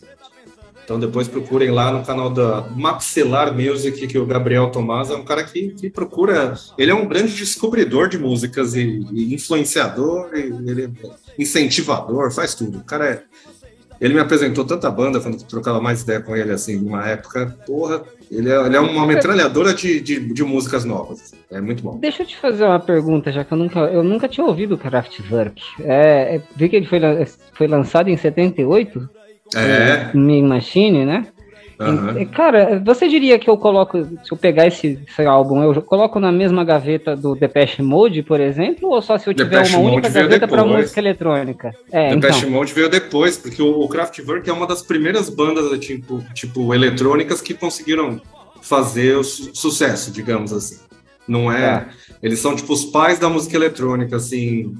Então 0.83 0.99
depois 0.99 1.27
procurem 1.27 1.71
lá 1.71 1.91
no 1.91 2.05
canal 2.05 2.29
da 2.29 2.61
Maxillar 2.69 3.53
Music, 3.53 4.05
que 4.05 4.17
o 4.17 4.25
Gabriel 4.25 4.69
Tomás 4.69 5.09
é 5.09 5.15
um 5.15 5.23
cara 5.23 5.43
que, 5.43 5.69
que 5.69 5.89
procura. 5.89 6.55
Ele 6.77 6.91
é 6.91 6.93
um 6.95 7.07
grande 7.07 7.33
descobridor 7.33 8.09
de 8.09 8.17
músicas 8.17 8.75
e, 8.75 9.05
e 9.11 9.33
influenciador, 9.33 10.31
e 10.33 10.69
ele 10.69 10.85
é 10.85 11.41
incentivador, 11.41 12.31
faz 12.31 12.53
tudo. 12.53 12.79
O 12.79 12.83
cara 12.83 13.07
é. 13.07 13.23
Ele 14.03 14.15
me 14.15 14.19
apresentou 14.19 14.65
tanta 14.65 14.91
banda 14.91 15.21
quando 15.21 15.41
trocava 15.45 15.79
mais 15.79 16.01
ideia 16.01 16.19
com 16.19 16.35
ele, 16.35 16.51
assim, 16.51 16.75
numa 16.75 17.07
época, 17.07 17.55
porra, 17.65 18.03
ele 18.29 18.51
é, 18.51 18.65
ele 18.65 18.75
é 18.75 18.79
uma 18.81 19.07
metralhadora 19.07 19.73
de, 19.73 20.01
de, 20.01 20.19
de, 20.19 20.43
músicas 20.43 20.83
novas. 20.83 21.31
É 21.49 21.61
muito 21.61 21.81
bom. 21.81 21.97
Deixa 21.99 22.23
eu 22.23 22.27
te 22.27 22.35
fazer 22.35 22.65
uma 22.65 22.81
pergunta, 22.81 23.31
já 23.31 23.45
que 23.45 23.53
eu 23.53 23.57
nunca, 23.57 23.79
eu 23.79 24.03
nunca 24.03 24.27
tinha 24.27 24.45
ouvido 24.45 24.75
o 24.75 24.77
Kraftwerk. 24.77 25.61
É, 25.79 26.35
é, 26.35 26.41
vi 26.53 26.67
que 26.67 26.75
ele 26.75 26.85
foi, 26.85 26.99
foi 27.53 27.65
lançado 27.65 28.09
em 28.09 28.17
78? 28.17 29.09
É. 29.55 30.11
Mean 30.13 30.47
Machine, 30.47 31.05
né? 31.05 31.27
Uhum. 31.89 32.25
Cara, 32.27 32.81
você 32.83 33.07
diria 33.07 33.37
que 33.37 33.49
eu 33.49 33.57
coloco, 33.57 34.03
se 34.03 34.31
eu 34.31 34.37
pegar 34.37 34.67
esse, 34.67 34.99
esse, 35.07 35.25
álbum, 35.25 35.63
eu 35.63 35.81
coloco 35.81 36.19
na 36.19 36.31
mesma 36.31 36.63
gaveta 36.63 37.15
do 37.15 37.35
Depeche 37.35 37.81
Mode, 37.81 38.23
por 38.23 38.39
exemplo, 38.39 38.89
ou 38.89 39.01
só 39.01 39.17
se 39.17 39.29
eu 39.29 39.33
tiver 39.33 39.49
Depeche 39.49 39.75
uma 39.75 39.91
única 39.91 40.09
gaveta 40.09 40.47
para 40.47 40.65
música 40.65 40.99
eletrônica? 40.99 41.75
É, 41.91 42.15
Depeche 42.15 42.39
então. 42.39 42.51
Mode 42.51 42.73
veio 42.73 42.89
depois, 42.89 43.37
porque 43.37 43.61
o, 43.61 43.87
Kraftwerk 43.87 44.49
é 44.49 44.53
uma 44.53 44.67
das 44.67 44.81
primeiras 44.81 45.29
bandas 45.29 45.79
tipo, 45.79 46.23
tipo 46.33 46.73
eletrônicas 46.73 47.41
que 47.41 47.53
conseguiram 47.53 48.21
fazer 48.61 49.17
o 49.17 49.23
su 49.23 49.53
sucesso, 49.53 50.11
digamos 50.11 50.53
assim. 50.53 50.77
Não 51.27 51.51
é? 51.51 51.63
é? 51.65 51.85
Eles 52.21 52.39
são 52.39 52.55
tipo 52.55 52.73
os 52.73 52.85
pais 52.85 53.19
da 53.19 53.29
música 53.29 53.55
eletrônica, 53.55 54.15
assim. 54.15 54.75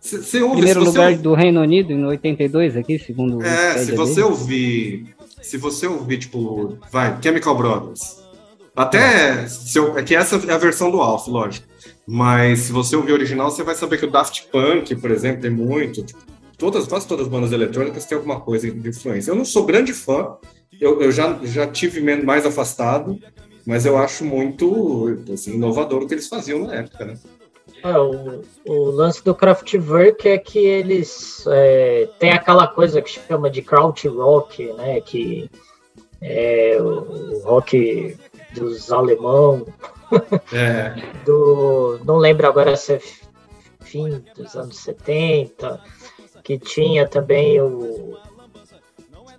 Cê, 0.00 0.42
ouve, 0.42 0.56
Primeiro 0.56 0.84
lugar 0.84 1.10
ouve... 1.10 1.22
do 1.22 1.32
Reino 1.32 1.60
Unido 1.60 1.92
em 1.92 2.04
82 2.04 2.76
aqui, 2.76 2.98
segundo. 2.98 3.40
É, 3.44 3.78
se 3.78 3.92
você 3.92 4.20
ouvir 4.20 5.14
se 5.42 5.56
você 5.56 5.86
ouvir, 5.86 6.18
tipo, 6.18 6.78
vai, 6.90 7.18
Chemical 7.22 7.56
Brothers, 7.56 8.22
até, 8.74 9.46
se 9.48 9.78
eu, 9.78 9.98
é 9.98 10.02
que 10.02 10.14
essa 10.14 10.36
é 10.36 10.52
a 10.52 10.58
versão 10.58 10.90
do 10.90 11.00
Alf, 11.00 11.28
lógico, 11.28 11.66
mas 12.06 12.60
se 12.60 12.72
você 12.72 12.96
ouvir 12.96 13.12
o 13.12 13.14
original, 13.14 13.50
você 13.50 13.62
vai 13.62 13.74
saber 13.74 13.98
que 13.98 14.06
o 14.06 14.10
Daft 14.10 14.46
Punk, 14.50 14.96
por 14.96 15.10
exemplo, 15.10 15.42
tem 15.42 15.50
muito, 15.50 16.02
tipo, 16.02 16.20
todas, 16.56 16.86
quase 16.86 17.06
todas 17.06 17.26
as 17.26 17.32
bandas 17.32 17.52
eletrônicas 17.52 18.06
têm 18.06 18.16
alguma 18.16 18.40
coisa 18.40 18.70
de 18.70 18.88
influência. 18.88 19.30
Eu 19.30 19.34
não 19.34 19.44
sou 19.44 19.66
grande 19.66 19.92
fã, 19.92 20.36
eu, 20.80 21.02
eu 21.02 21.12
já, 21.12 21.38
já 21.42 21.66
tive 21.66 22.00
mais 22.22 22.46
afastado, 22.46 23.18
mas 23.66 23.84
eu 23.84 23.98
acho 23.98 24.24
muito 24.24 25.18
assim, 25.32 25.54
inovador 25.54 26.02
o 26.02 26.06
que 26.06 26.14
eles 26.14 26.28
faziam 26.28 26.66
na 26.66 26.74
época, 26.74 27.04
né? 27.04 27.14
É, 27.82 27.98
o, 27.98 28.42
o, 28.64 28.90
lance 28.90 29.24
do 29.24 29.34
Kraftwerk 29.34 30.28
é 30.28 30.38
que 30.38 30.58
eles 30.58 31.44
é, 31.48 32.08
tem 32.18 32.30
aquela 32.30 32.68
coisa 32.68 33.02
que 33.02 33.10
chama 33.10 33.50
de 33.50 33.60
kraut 33.60 34.06
rock, 34.06 34.72
né? 34.74 35.00
Que 35.00 35.50
é 36.20 36.76
o, 36.80 36.86
o 36.86 37.42
rock 37.42 38.16
dos 38.54 38.92
alemão. 38.92 39.66
É. 40.52 40.94
do, 41.26 41.98
não 42.04 42.16
lembro 42.18 42.46
agora 42.46 42.76
se 42.76 42.94
é 42.94 43.00
fim 43.80 44.24
dos 44.36 44.54
anos 44.54 44.76
70, 44.76 45.80
que 46.44 46.58
tinha 46.58 47.08
também 47.08 47.60
o. 47.60 48.16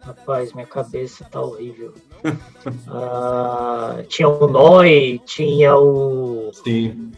Rapaz, 0.01 0.51
minha 0.51 0.67
cabeça 0.67 1.25
tá 1.31 1.39
horrível. 1.39 1.93
uh, 2.25 4.03
tinha 4.09 4.27
o 4.27 4.47
Noi, 4.47 5.21
tinha 5.25 5.77
o. 5.77 6.51
Sim 6.51 7.13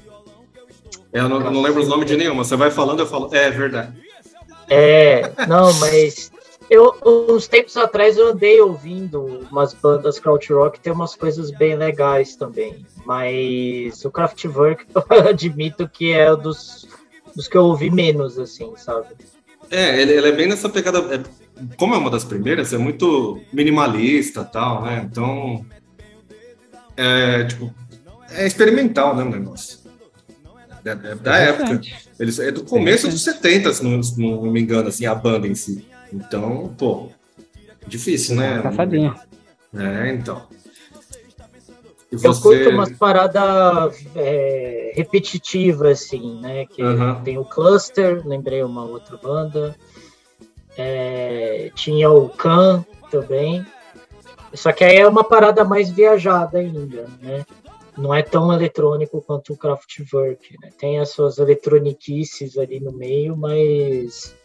eu 1.16 1.30
não, 1.30 1.40
não 1.40 1.62
lembro 1.62 1.82
os 1.82 1.88
nomes 1.88 2.06
de 2.06 2.18
nenhuma. 2.18 2.44
Você 2.44 2.58
vai 2.58 2.70
falando, 2.70 3.00
eu 3.00 3.08
falo. 3.08 3.30
É, 3.34 3.46
é 3.46 3.52
verdade. 3.52 3.94
É, 4.70 5.32
não, 5.48 5.72
mas 5.76 6.32
eu 6.70 6.94
uns 7.06 7.48
tempos 7.48 7.78
atrás 7.78 8.18
eu 8.18 8.30
andei 8.30 8.60
ouvindo 8.60 9.48
umas 9.50 9.74
bandas 9.74 10.20
krautrock, 10.20 10.80
tem 10.80 10.92
umas 10.92 11.16
coisas 11.16 11.52
bem 11.52 11.76
legais 11.76 12.36
também. 12.36 12.86
Mas 13.06 14.04
o 14.04 14.12
Kraftwerk 14.12 14.86
eu 14.94 15.30
admito 15.30 15.88
que 15.88 16.12
é 16.12 16.36
dos, 16.36 16.86
dos 17.34 17.48
que 17.48 17.56
eu 17.56 17.64
ouvi 17.64 17.90
menos, 17.90 18.38
assim, 18.38 18.74
sabe? 18.76 19.08
É, 19.72 20.02
ele, 20.02 20.14
ele 20.14 20.28
é 20.28 20.32
bem 20.32 20.48
nessa 20.48 20.68
pegada. 20.68 21.00
É, 21.16 21.24
como 21.78 21.96
é 21.96 21.98
uma 21.98 22.10
das 22.10 22.26
primeiras, 22.26 22.74
é 22.74 22.78
muito 22.78 23.40
minimalista 23.54 24.44
tal, 24.44 24.84
né? 24.84 25.08
Então. 25.10 25.66
É 26.98 27.46
tipo. 27.46 27.74
É 28.32 28.46
experimental, 28.46 29.16
né, 29.16 29.24
o 29.24 29.30
negócio. 29.30 29.85
É, 30.86 30.92
é 30.92 31.16
da 31.16 31.38
época. 31.38 31.82
Eles, 32.20 32.40
é 32.40 32.52
do 32.52 32.64
começo 32.64 33.08
dos 33.08 33.24
70, 33.24 33.74
se 33.74 33.84
não, 33.84 34.02
se 34.04 34.22
não 34.22 34.44
me 34.44 34.62
engano, 34.62 34.88
assim, 34.88 35.06
a 35.06 35.16
banda 35.16 35.48
em 35.48 35.56
si. 35.56 35.86
Então, 36.14 36.74
pô, 36.78 37.10
difícil, 37.88 38.36
né? 38.36 38.62
Safadinho. 38.62 39.16
É, 39.76 40.14
então. 40.14 40.44
E 42.12 42.16
você... 42.16 42.28
Eu 42.28 42.42
curto 42.42 42.70
umas 42.70 42.92
paradas 42.92 44.06
é, 44.16 44.94
repetitivas, 44.96 46.04
assim, 46.04 46.40
né? 46.40 46.66
Que 46.68 46.84
tem 47.24 47.38
o 47.38 47.44
Cluster, 47.44 48.22
lembrei 48.26 48.64
uma 48.64 48.86
outra 48.86 49.18
banda. 49.18 49.76
É, 50.78 51.72
tinha 51.74 52.12
o 52.12 52.30
Khan 52.30 52.86
também. 53.10 53.66
Só 54.54 54.72
que 54.72 54.84
aí 54.84 54.98
é 54.98 55.08
uma 55.08 55.24
parada 55.24 55.66
mais 55.66 55.90
viajada 55.90 56.60
ainda, 56.60 57.08
né? 57.22 57.46
Não 57.98 58.14
é 58.14 58.22
tão 58.22 58.52
eletrônico 58.52 59.22
quanto 59.22 59.54
o 59.54 59.58
Kraftwerk. 59.58 60.56
Né? 60.62 60.70
Tem 60.78 61.00
as 61.00 61.10
suas 61.10 61.38
eletroniquices 61.38 62.58
ali 62.58 62.80
no 62.80 62.92
meio, 62.92 63.36
mas 63.36 64.36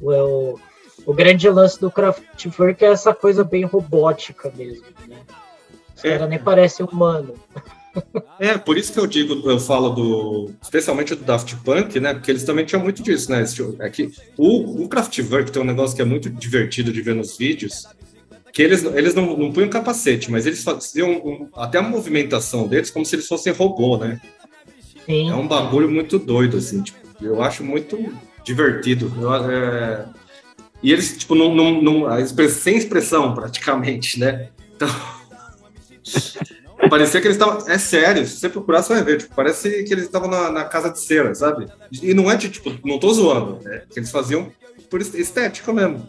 o, 0.00 0.58
o 1.06 1.14
grande 1.14 1.48
lance 1.48 1.80
do 1.80 1.90
Kraftwerk 1.90 2.84
é 2.84 2.88
essa 2.88 3.14
coisa 3.14 3.44
bem 3.44 3.64
robótica 3.64 4.52
mesmo. 4.56 4.86
Né? 5.06 5.18
Os 5.96 6.04
é. 6.04 6.12
caras 6.12 6.28
nem 6.28 6.38
parecem 6.38 6.86
humano. 6.86 7.34
É, 8.38 8.56
por 8.56 8.78
isso 8.78 8.92
que 8.92 9.00
eu 9.00 9.08
digo, 9.08 9.50
eu 9.50 9.58
falo 9.58 9.90
do. 9.90 10.50
Especialmente 10.62 11.16
do 11.16 11.24
Daft 11.24 11.56
Punk, 11.64 11.98
né? 11.98 12.14
Porque 12.14 12.30
eles 12.30 12.44
também 12.44 12.64
tinham 12.64 12.80
muito 12.80 13.02
disso, 13.02 13.28
né? 13.30 13.44
É 13.80 13.90
que 13.90 14.12
o, 14.36 14.84
o 14.84 14.88
Kraftwerk 14.88 15.50
tem 15.50 15.60
um 15.60 15.64
negócio 15.64 15.96
que 15.96 16.02
é 16.02 16.04
muito 16.04 16.30
divertido 16.30 16.92
de 16.92 17.02
ver 17.02 17.16
nos 17.16 17.36
vídeos, 17.36 17.88
que 18.58 18.62
eles, 18.64 18.82
eles 18.82 19.14
não, 19.14 19.36
não 19.36 19.52
punham 19.52 19.70
capacete, 19.70 20.32
mas 20.32 20.44
eles 20.44 20.64
faziam 20.64 21.12
um, 21.12 21.48
até 21.54 21.78
a 21.78 21.82
movimentação 21.82 22.66
deles 22.66 22.90
como 22.90 23.06
se 23.06 23.14
eles 23.14 23.28
fossem 23.28 23.52
robô, 23.52 23.96
né? 23.96 24.20
Sim. 25.06 25.30
É 25.30 25.34
um 25.36 25.46
bagulho 25.46 25.88
muito 25.88 26.18
doido, 26.18 26.56
assim, 26.56 26.82
tipo, 26.82 26.98
eu 27.22 27.40
acho 27.40 27.62
muito 27.62 28.12
divertido. 28.42 29.12
Eu, 29.16 29.32
é... 29.32 30.06
E 30.82 30.90
eles, 30.90 31.16
tipo, 31.16 31.36
não, 31.36 31.54
não, 31.54 31.80
não, 31.80 32.26
sem 32.48 32.76
expressão, 32.76 33.32
praticamente, 33.32 34.18
né? 34.18 34.48
Então... 34.74 34.88
Parecia 36.90 37.20
que 37.20 37.28
eles 37.28 37.36
estavam. 37.36 37.64
É 37.68 37.78
sério, 37.78 38.26
se 38.26 38.38
você 38.38 38.48
procurar, 38.48 38.82
você 38.82 38.94
vai 38.94 39.04
ver. 39.04 39.18
Tipo, 39.18 39.36
parece 39.36 39.84
que 39.84 39.92
eles 39.92 40.06
estavam 40.06 40.28
na, 40.28 40.50
na, 40.50 40.64
casa 40.64 40.90
de 40.90 41.00
cera, 41.00 41.32
sabe? 41.32 41.68
E 41.92 42.12
não 42.12 42.28
é 42.28 42.36
de, 42.36 42.48
tipo, 42.48 42.74
não 42.84 42.98
tô 42.98 43.12
zoando, 43.12 43.62
né? 43.62 43.82
Que 43.88 44.00
eles 44.00 44.10
faziam 44.10 44.50
por 44.90 45.00
estética 45.00 45.72
mesmo. 45.72 46.08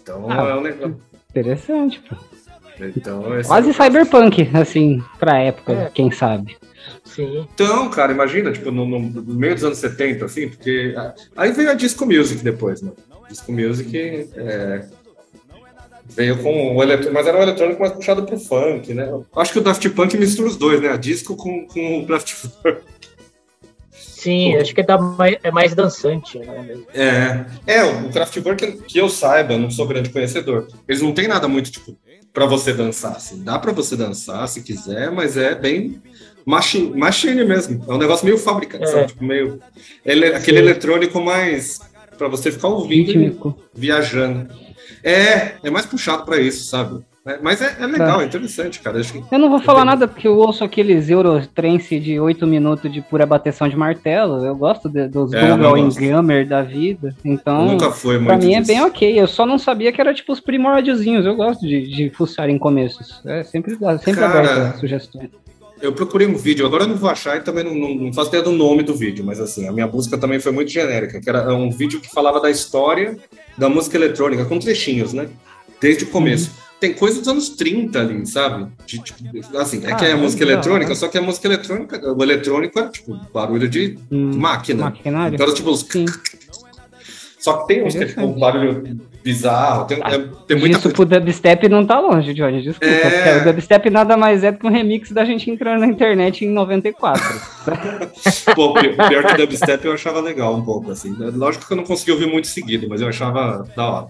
Então 0.00 0.30
ah, 0.30 0.48
é 0.48 0.54
um 0.54 0.62
negócio. 0.62 1.08
Interessante, 1.30 2.00
pô. 2.00 2.16
Então, 2.80 3.24
Quase 3.46 3.72
cyberpunk, 3.74 4.50
assim, 4.54 5.02
pra 5.18 5.38
época, 5.38 5.72
é. 5.72 5.90
quem 5.90 6.10
sabe. 6.10 6.56
Sim. 7.04 7.46
Então, 7.52 7.90
cara, 7.90 8.12
imagina, 8.12 8.52
tipo, 8.52 8.70
no, 8.70 8.86
no, 8.86 9.34
meio 9.34 9.54
dos 9.54 9.64
anos 9.64 9.78
70, 9.78 10.24
assim, 10.24 10.48
porque. 10.48 10.94
Aí 11.36 11.52
veio 11.52 11.70
a 11.70 11.74
Disco 11.74 12.06
Music 12.06 12.42
depois, 12.42 12.80
né? 12.80 12.92
Disco 13.28 13.52
Music 13.52 14.30
é, 14.36 14.86
veio 16.06 16.38
com 16.42 16.76
o 16.76 16.82
eletrônico, 16.82 17.14
mas 17.14 17.26
era 17.26 17.38
um 17.38 17.42
eletrônico 17.42 17.80
mais 17.80 17.92
puxado 17.92 18.24
pro 18.24 18.38
funk, 18.38 18.94
né? 18.94 19.08
Acho 19.36 19.52
que 19.52 19.58
o 19.58 19.62
Daft 19.62 19.88
Punk 19.90 20.16
mistura 20.16 20.48
os 20.48 20.56
dois, 20.56 20.80
né? 20.80 20.90
A 20.90 20.96
disco 20.96 21.36
com, 21.36 21.66
com 21.66 22.00
o 22.02 22.06
Daft 22.06 22.36
Punk. 22.62 22.80
Sim, 24.18 24.56
acho 24.56 24.74
que 24.74 24.80
é, 24.80 24.98
mais, 24.98 25.36
é 25.44 25.50
mais 25.52 25.74
dançante, 25.76 26.40
né? 26.40 26.76
É, 26.92 27.44
é 27.68 27.84
o 27.84 28.10
Kraftwerk, 28.10 28.82
que 28.82 28.98
eu 28.98 29.08
saiba, 29.08 29.56
não 29.56 29.70
sou 29.70 29.86
grande 29.86 30.10
conhecedor. 30.10 30.66
Eles 30.88 31.00
não 31.00 31.12
tem 31.12 31.28
nada 31.28 31.46
muito, 31.46 31.70
tipo, 31.70 31.96
para 32.32 32.44
você 32.44 32.72
dançar, 32.72 33.12
assim. 33.12 33.44
Dá 33.44 33.60
para 33.60 33.70
você 33.70 33.96
dançar 33.96 34.48
se 34.48 34.60
quiser, 34.60 35.12
mas 35.12 35.36
é 35.36 35.54
bem 35.54 36.02
machine, 36.44 36.98
machine 36.98 37.44
mesmo. 37.44 37.84
É 37.88 37.92
um 37.92 37.98
negócio 37.98 38.24
meio 38.24 38.38
fábrica, 38.38 38.76
é. 38.82 38.86
sabe? 38.86 39.06
Tipo, 39.06 39.24
meio... 39.24 39.60
Ele, 40.04 40.26
aquele 40.26 40.58
eletrônico 40.58 41.20
mais 41.20 41.78
para 42.18 42.26
você 42.26 42.50
ficar 42.50 42.66
ouvindo 42.66 43.56
viajando. 43.72 44.48
É, 45.04 45.52
é 45.62 45.70
mais 45.70 45.86
puxado 45.86 46.24
para 46.24 46.40
isso, 46.40 46.64
sabe? 46.64 47.04
É, 47.28 47.38
mas 47.42 47.60
é, 47.60 47.76
é 47.78 47.86
legal, 47.86 48.16
tá. 48.16 48.22
é 48.22 48.26
interessante, 48.26 48.80
cara. 48.80 48.98
Que... 49.02 49.22
Eu 49.30 49.38
não 49.38 49.50
vou 49.50 49.58
falar 49.58 49.84
nada 49.84 50.08
porque 50.08 50.26
eu 50.26 50.38
ouço 50.38 50.64
aqueles 50.64 51.10
Eurotrance 51.10 52.00
de 52.00 52.18
8 52.18 52.46
minutos 52.46 52.90
de 52.90 53.02
pura 53.02 53.26
bateção 53.26 53.68
de 53.68 53.76
martelo. 53.76 54.42
Eu 54.42 54.56
gosto 54.56 54.88
de, 54.88 55.06
dos 55.08 55.34
é, 55.34 55.50
Google 55.50 55.90
Gamer 55.90 56.48
da 56.48 56.62
vida. 56.62 57.14
Então, 57.22 57.66
nunca 57.66 57.90
foi 57.90 58.14
muito 58.14 58.28
pra 58.28 58.38
mim 58.38 58.58
disso. 58.58 58.72
é 58.72 58.74
bem 58.74 58.82
ok. 58.82 59.20
Eu 59.20 59.26
só 59.26 59.44
não 59.44 59.58
sabia 59.58 59.92
que 59.92 60.00
era 60.00 60.14
tipo 60.14 60.32
os 60.32 60.40
primórdiozinhos. 60.40 61.26
Eu 61.26 61.36
gosto 61.36 61.66
de, 61.66 61.86
de 61.86 62.08
fuçar 62.08 62.48
em 62.48 62.58
começos. 62.58 63.20
É 63.26 63.42
sempre, 63.42 63.76
sempre 63.76 64.20
cara, 64.20 64.38
aberto 64.38 64.80
sugestões. 64.80 65.28
Eu 65.82 65.92
procurei 65.92 66.26
um 66.26 66.34
vídeo, 66.34 66.66
agora 66.66 66.84
eu 66.84 66.88
não 66.88 66.96
vou 66.96 67.10
achar 67.10 67.36
e 67.36 67.40
também 67.40 67.62
não, 67.62 67.74
não, 67.74 67.94
não 67.94 68.12
faço 68.12 68.30
ideia 68.30 68.42
do 68.42 68.50
nome 68.50 68.82
do 68.82 68.94
vídeo, 68.94 69.24
mas 69.24 69.38
assim, 69.38 69.68
a 69.68 69.70
minha 69.70 69.86
busca 69.86 70.18
também 70.18 70.40
foi 70.40 70.50
muito 70.50 70.72
genérica, 70.72 71.20
que 71.20 71.28
era 71.28 71.54
um 71.54 71.70
vídeo 71.70 72.00
que 72.00 72.10
falava 72.10 72.40
da 72.40 72.50
história 72.50 73.16
da 73.56 73.68
música 73.68 73.96
eletrônica, 73.96 74.44
com 74.44 74.58
trechinhos, 74.58 75.12
né? 75.12 75.28
Desde 75.80 76.02
o 76.02 76.08
começo. 76.08 76.50
Uhum 76.50 76.67
tem 76.80 76.94
coisa 76.94 77.18
dos 77.18 77.28
anos 77.28 77.48
30 77.50 78.00
ali, 78.00 78.26
sabe? 78.26 78.70
De, 78.86 78.98
tipo, 79.00 79.58
assim, 79.58 79.84
é 79.84 79.92
ah, 79.92 79.96
que 79.96 80.04
é 80.04 80.12
a 80.12 80.16
música 80.16 80.44
eletrônica, 80.44 80.94
só 80.94 81.08
que 81.08 81.18
a 81.18 81.22
música 81.22 81.48
eletrônica, 81.48 82.12
o 82.12 82.22
eletrônico 82.22 82.78
é 82.78 82.88
tipo 82.88 83.18
barulho 83.32 83.68
de 83.68 83.98
hum, 84.10 84.36
máquina. 84.36 84.84
Maquinário? 84.84 85.34
Então, 85.34 85.52
tipo, 85.52 85.70
os... 85.70 85.86
Só 87.38 87.58
que 87.58 87.68
tem 87.68 87.84
uns 87.84 87.94
que 87.94 88.04
é 88.04 88.06
tipo 88.06 88.26
barulho 88.38 89.00
bizarro. 89.22 89.86
Tem, 89.86 89.98
é, 89.98 90.18
tem 90.46 90.56
muita 90.58 90.78
Isso 90.78 90.82
coisa... 90.82 90.94
pro 90.94 91.04
dubstep 91.06 91.68
não 91.68 91.84
tá 91.84 92.00
longe, 92.00 92.32
Johnny, 92.34 92.62
desculpa. 92.62 92.86
É... 92.86 93.40
O 93.40 93.44
dubstep 93.44 93.90
nada 93.90 94.16
mais 94.16 94.44
é 94.44 94.52
do 94.52 94.58
que 94.58 94.66
um 94.66 94.70
remix 94.70 95.10
da 95.10 95.24
gente 95.24 95.50
entrando 95.50 95.80
na 95.80 95.86
internet 95.86 96.44
em 96.44 96.50
94. 96.50 97.22
Pô, 98.54 98.74
pior 98.74 99.24
que 99.26 99.36
dubstep 99.36 99.84
eu 99.84 99.92
achava 99.92 100.20
legal 100.20 100.56
um 100.56 100.62
pouco, 100.62 100.90
assim. 100.90 101.14
Lógico 101.18 101.66
que 101.66 101.72
eu 101.72 101.76
não 101.76 101.84
consegui 101.84 102.12
ouvir 102.12 102.26
muito 102.26 102.46
seguido, 102.46 102.88
mas 102.88 103.00
eu 103.00 103.08
achava 103.08 103.66
da 103.76 103.90
hora. 103.90 104.06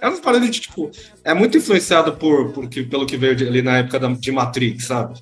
É 0.00 0.08
umas 0.08 0.20
paradas 0.20 0.50
de, 0.50 0.60
tipo, 0.60 0.90
é 1.24 1.34
muito 1.34 1.58
influenciado 1.58 2.12
por, 2.12 2.52
por, 2.52 2.68
pelo 2.68 3.06
que 3.06 3.16
veio 3.16 3.32
ali 3.32 3.62
na 3.62 3.78
época 3.78 3.98
da, 3.98 4.08
de 4.08 4.32
Matrix, 4.32 4.86
sabe? 4.86 5.18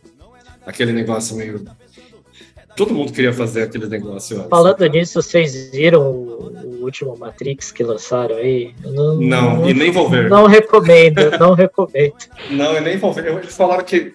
Aquele 0.64 0.92
negócio 0.92 1.36
meio 1.36 1.64
todo 2.76 2.94
mundo 2.94 3.12
queria 3.12 3.32
fazer 3.32 3.62
aquele 3.62 3.86
negócio. 3.86 4.46
Falando 4.48 4.86
nisso, 4.86 5.20
vocês 5.22 5.70
viram 5.70 6.02
o, 6.02 6.52
o, 6.64 6.84
último 6.84 7.16
Matrix 7.16 7.70
que 7.70 7.82
lançaram 7.82 8.36
aí? 8.36 8.74
Não, 8.84 9.14
não, 9.16 9.56
não, 9.56 9.68
e 9.68 9.74
nem 9.74 9.90
vou 9.90 10.08
ver. 10.08 10.28
Não 10.28 10.46
recomendo, 10.46 11.30
não 11.38 11.54
recomendo. 11.54 12.14
Não, 12.50 12.76
e 12.76 12.80
nem 12.80 12.96
vou 12.96 13.12
ver. 13.12 13.26
Eles 13.26 13.56
falaram 13.56 13.84
que, 13.84 14.14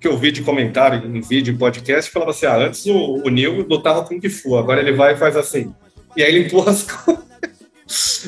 que 0.00 0.08
eu 0.08 0.16
vi 0.16 0.32
de 0.32 0.42
comentário 0.42 1.04
em 1.06 1.20
vídeo, 1.20 1.52
em 1.52 1.58
podcast, 1.58 2.10
falava 2.10 2.30
assim: 2.30 2.46
ah, 2.46 2.56
antes 2.56 2.86
o, 2.86 3.22
o 3.24 3.28
Neil 3.28 3.66
lutava 3.68 4.04
com 4.04 4.16
o 4.16 4.30
Fu, 4.30 4.56
agora 4.56 4.80
ele 4.80 4.92
vai 4.92 5.14
e 5.14 5.16
faz 5.16 5.36
assim. 5.36 5.72
E 6.16 6.22
aí 6.22 6.34
ele 6.34 6.46
empurra 6.46 6.72
as 6.72 6.82
coisas. 6.90 7.28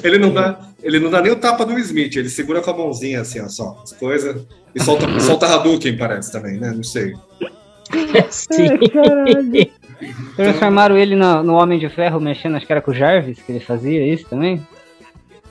Ele 0.03 0.19
não 0.19 0.33
dá, 0.33 0.59
ele 0.83 0.99
não 0.99 1.11
dá 1.11 1.21
nem 1.21 1.33
o 1.33 1.37
tapa 1.37 1.67
do 1.67 1.79
Smith, 1.79 2.17
ele 2.17 2.31
segura 2.31 2.63
com 2.63 2.71
a 2.71 2.77
mãozinha 2.77 3.21
assim, 3.21 3.41
ó, 3.41 3.49
só, 3.49 3.79
as 3.83 3.93
coisas. 3.93 4.43
E 4.75 4.83
solta, 4.83 5.21
solta 5.21 5.47
Hadouken, 5.47 5.97
parece 5.97 6.33
também, 6.33 6.59
né? 6.59 6.73
Não 6.75 6.83
sei. 6.83 7.13
Sim. 8.31 8.79
Transformaram 10.37 10.97
ele 10.97 11.15
no, 11.15 11.43
no, 11.43 11.55
Homem 11.55 11.79
de 11.79 11.89
Ferro 11.89 12.21
mexendo, 12.21 12.57
acho 12.57 12.67
que 12.67 12.73
era 12.73 12.81
com 12.81 12.91
o 12.91 12.95
Jarvis, 12.95 13.41
que 13.41 13.53
ele 13.53 13.61
fazia 13.61 14.07
isso 14.07 14.27
também. 14.29 14.67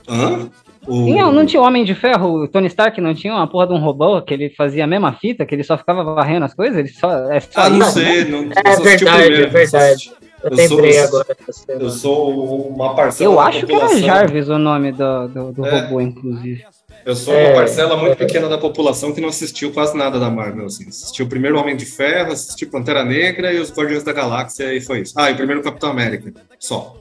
Hã? 0.08 0.48
O... 0.86 1.14
Não, 1.14 1.30
não 1.30 1.46
tinha 1.46 1.60
o 1.60 1.64
Homem 1.64 1.84
de 1.84 1.94
Ferro, 1.94 2.42
o 2.42 2.48
Tony 2.48 2.66
Stark 2.66 3.00
não 3.00 3.14
tinha 3.14 3.34
uma 3.34 3.46
porra 3.46 3.66
de 3.66 3.74
um 3.74 3.78
robô 3.78 4.20
que 4.22 4.32
ele 4.32 4.50
fazia 4.50 4.84
a 4.84 4.86
mesma 4.86 5.12
fita, 5.12 5.44
que 5.44 5.54
ele 5.54 5.62
só 5.62 5.76
ficava 5.76 6.02
varrendo 6.02 6.46
as 6.46 6.54
coisas? 6.54 6.78
Ele 6.78 6.88
só, 6.88 7.30
é 7.30 7.38
só 7.38 7.62
ah, 7.62 7.70
não 7.70 7.86
sei. 7.86 8.24
Não, 8.24 8.48
é 8.64 8.76
verdade, 8.76 9.34
é 9.34 9.46
verdade. 9.46 10.12
Eu, 10.42 10.56
eu 10.56 10.68
sou, 10.68 11.04
agora. 11.04 11.36
Eu 11.68 11.90
sou 11.90 12.68
uma 12.68 12.94
parcela 12.94 13.30
Eu 13.30 13.38
acho 13.38 13.66
que 13.66 13.74
era 13.74 13.98
Jarvis 13.98 14.48
o 14.48 14.58
nome 14.58 14.90
do, 14.90 15.28
do, 15.28 15.52
do 15.52 15.66
é. 15.66 15.80
robô, 15.80 16.00
inclusive. 16.00 16.64
Eu 17.04 17.16
sou 17.16 17.34
é, 17.34 17.46
uma 17.46 17.54
parcela 17.54 17.96
muito 17.96 18.16
pequena 18.16 18.48
da 18.48 18.58
população 18.58 19.12
que 19.12 19.20
não 19.20 19.28
assistiu 19.28 19.72
quase 19.72 19.96
nada 19.96 20.18
da 20.18 20.30
Marvel. 20.30 20.66
Assim. 20.66 20.88
Assistiu 20.88 21.26
o 21.26 21.28
primeiro 21.28 21.58
Homem 21.58 21.76
de 21.76 21.86
Ferro, 21.86 22.32
assistiu 22.32 22.68
Pantera 22.68 23.04
Negra 23.04 23.52
e 23.52 23.58
os 23.58 23.70
Guardiões 23.72 24.02
da 24.02 24.12
Galáxia 24.12 24.74
e 24.74 24.80
foi 24.80 25.00
isso. 25.00 25.14
Ah, 25.16 25.30
e 25.30 25.34
o 25.34 25.36
primeiro 25.36 25.62
Capitão 25.62 25.90
América. 25.90 26.32
Só. 26.58 26.96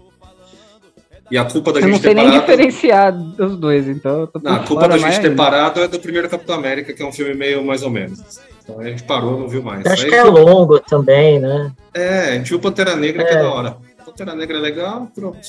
E 1.31 1.37
a 1.37 1.45
culpa 1.45 1.71
da 1.71 1.79
eu 1.79 1.83
gente 1.83 1.91
não 1.91 1.99
sei 1.99 2.13
nem 2.15 2.25
parado... 2.25 2.41
diferenciar 2.41 3.13
os 3.39 3.55
dois, 3.55 3.87
então. 3.87 4.27
Não, 4.41 4.53
a 4.55 4.59
culpa 4.59 4.87
da 4.87 4.97
gente 4.97 5.21
ter 5.21 5.35
parado 5.35 5.79
é 5.81 5.87
do 5.87 5.99
primeiro 5.99 6.27
Capitão 6.27 6.55
América, 6.55 6.91
que 6.91 7.03
é 7.03 7.05
um 7.05 7.11
filme 7.11 7.35
meio 7.35 7.63
mais 7.63 7.83
ou 7.83 7.91
menos. 7.91 8.19
Então 8.63 8.79
a 8.79 8.83
gente 8.85 9.03
parou, 9.03 9.39
não 9.39 9.47
viu 9.47 9.61
mais. 9.61 9.85
acho 9.85 10.05
Aí, 10.05 10.09
que 10.09 10.15
é 10.15 10.23
longo 10.23 10.79
também, 10.79 11.39
né? 11.39 11.71
É, 11.93 12.19
a 12.29 12.35
gente 12.35 12.49
viu 12.49 12.59
Pantera 12.59 12.95
Negra, 12.95 13.21
é. 13.21 13.25
que 13.25 13.33
é 13.33 13.37
da 13.37 13.49
hora. 13.49 13.77
Pantera 14.03 14.33
Negra 14.33 14.57
é 14.57 14.61
legal, 14.61 15.07
pronto. 15.13 15.39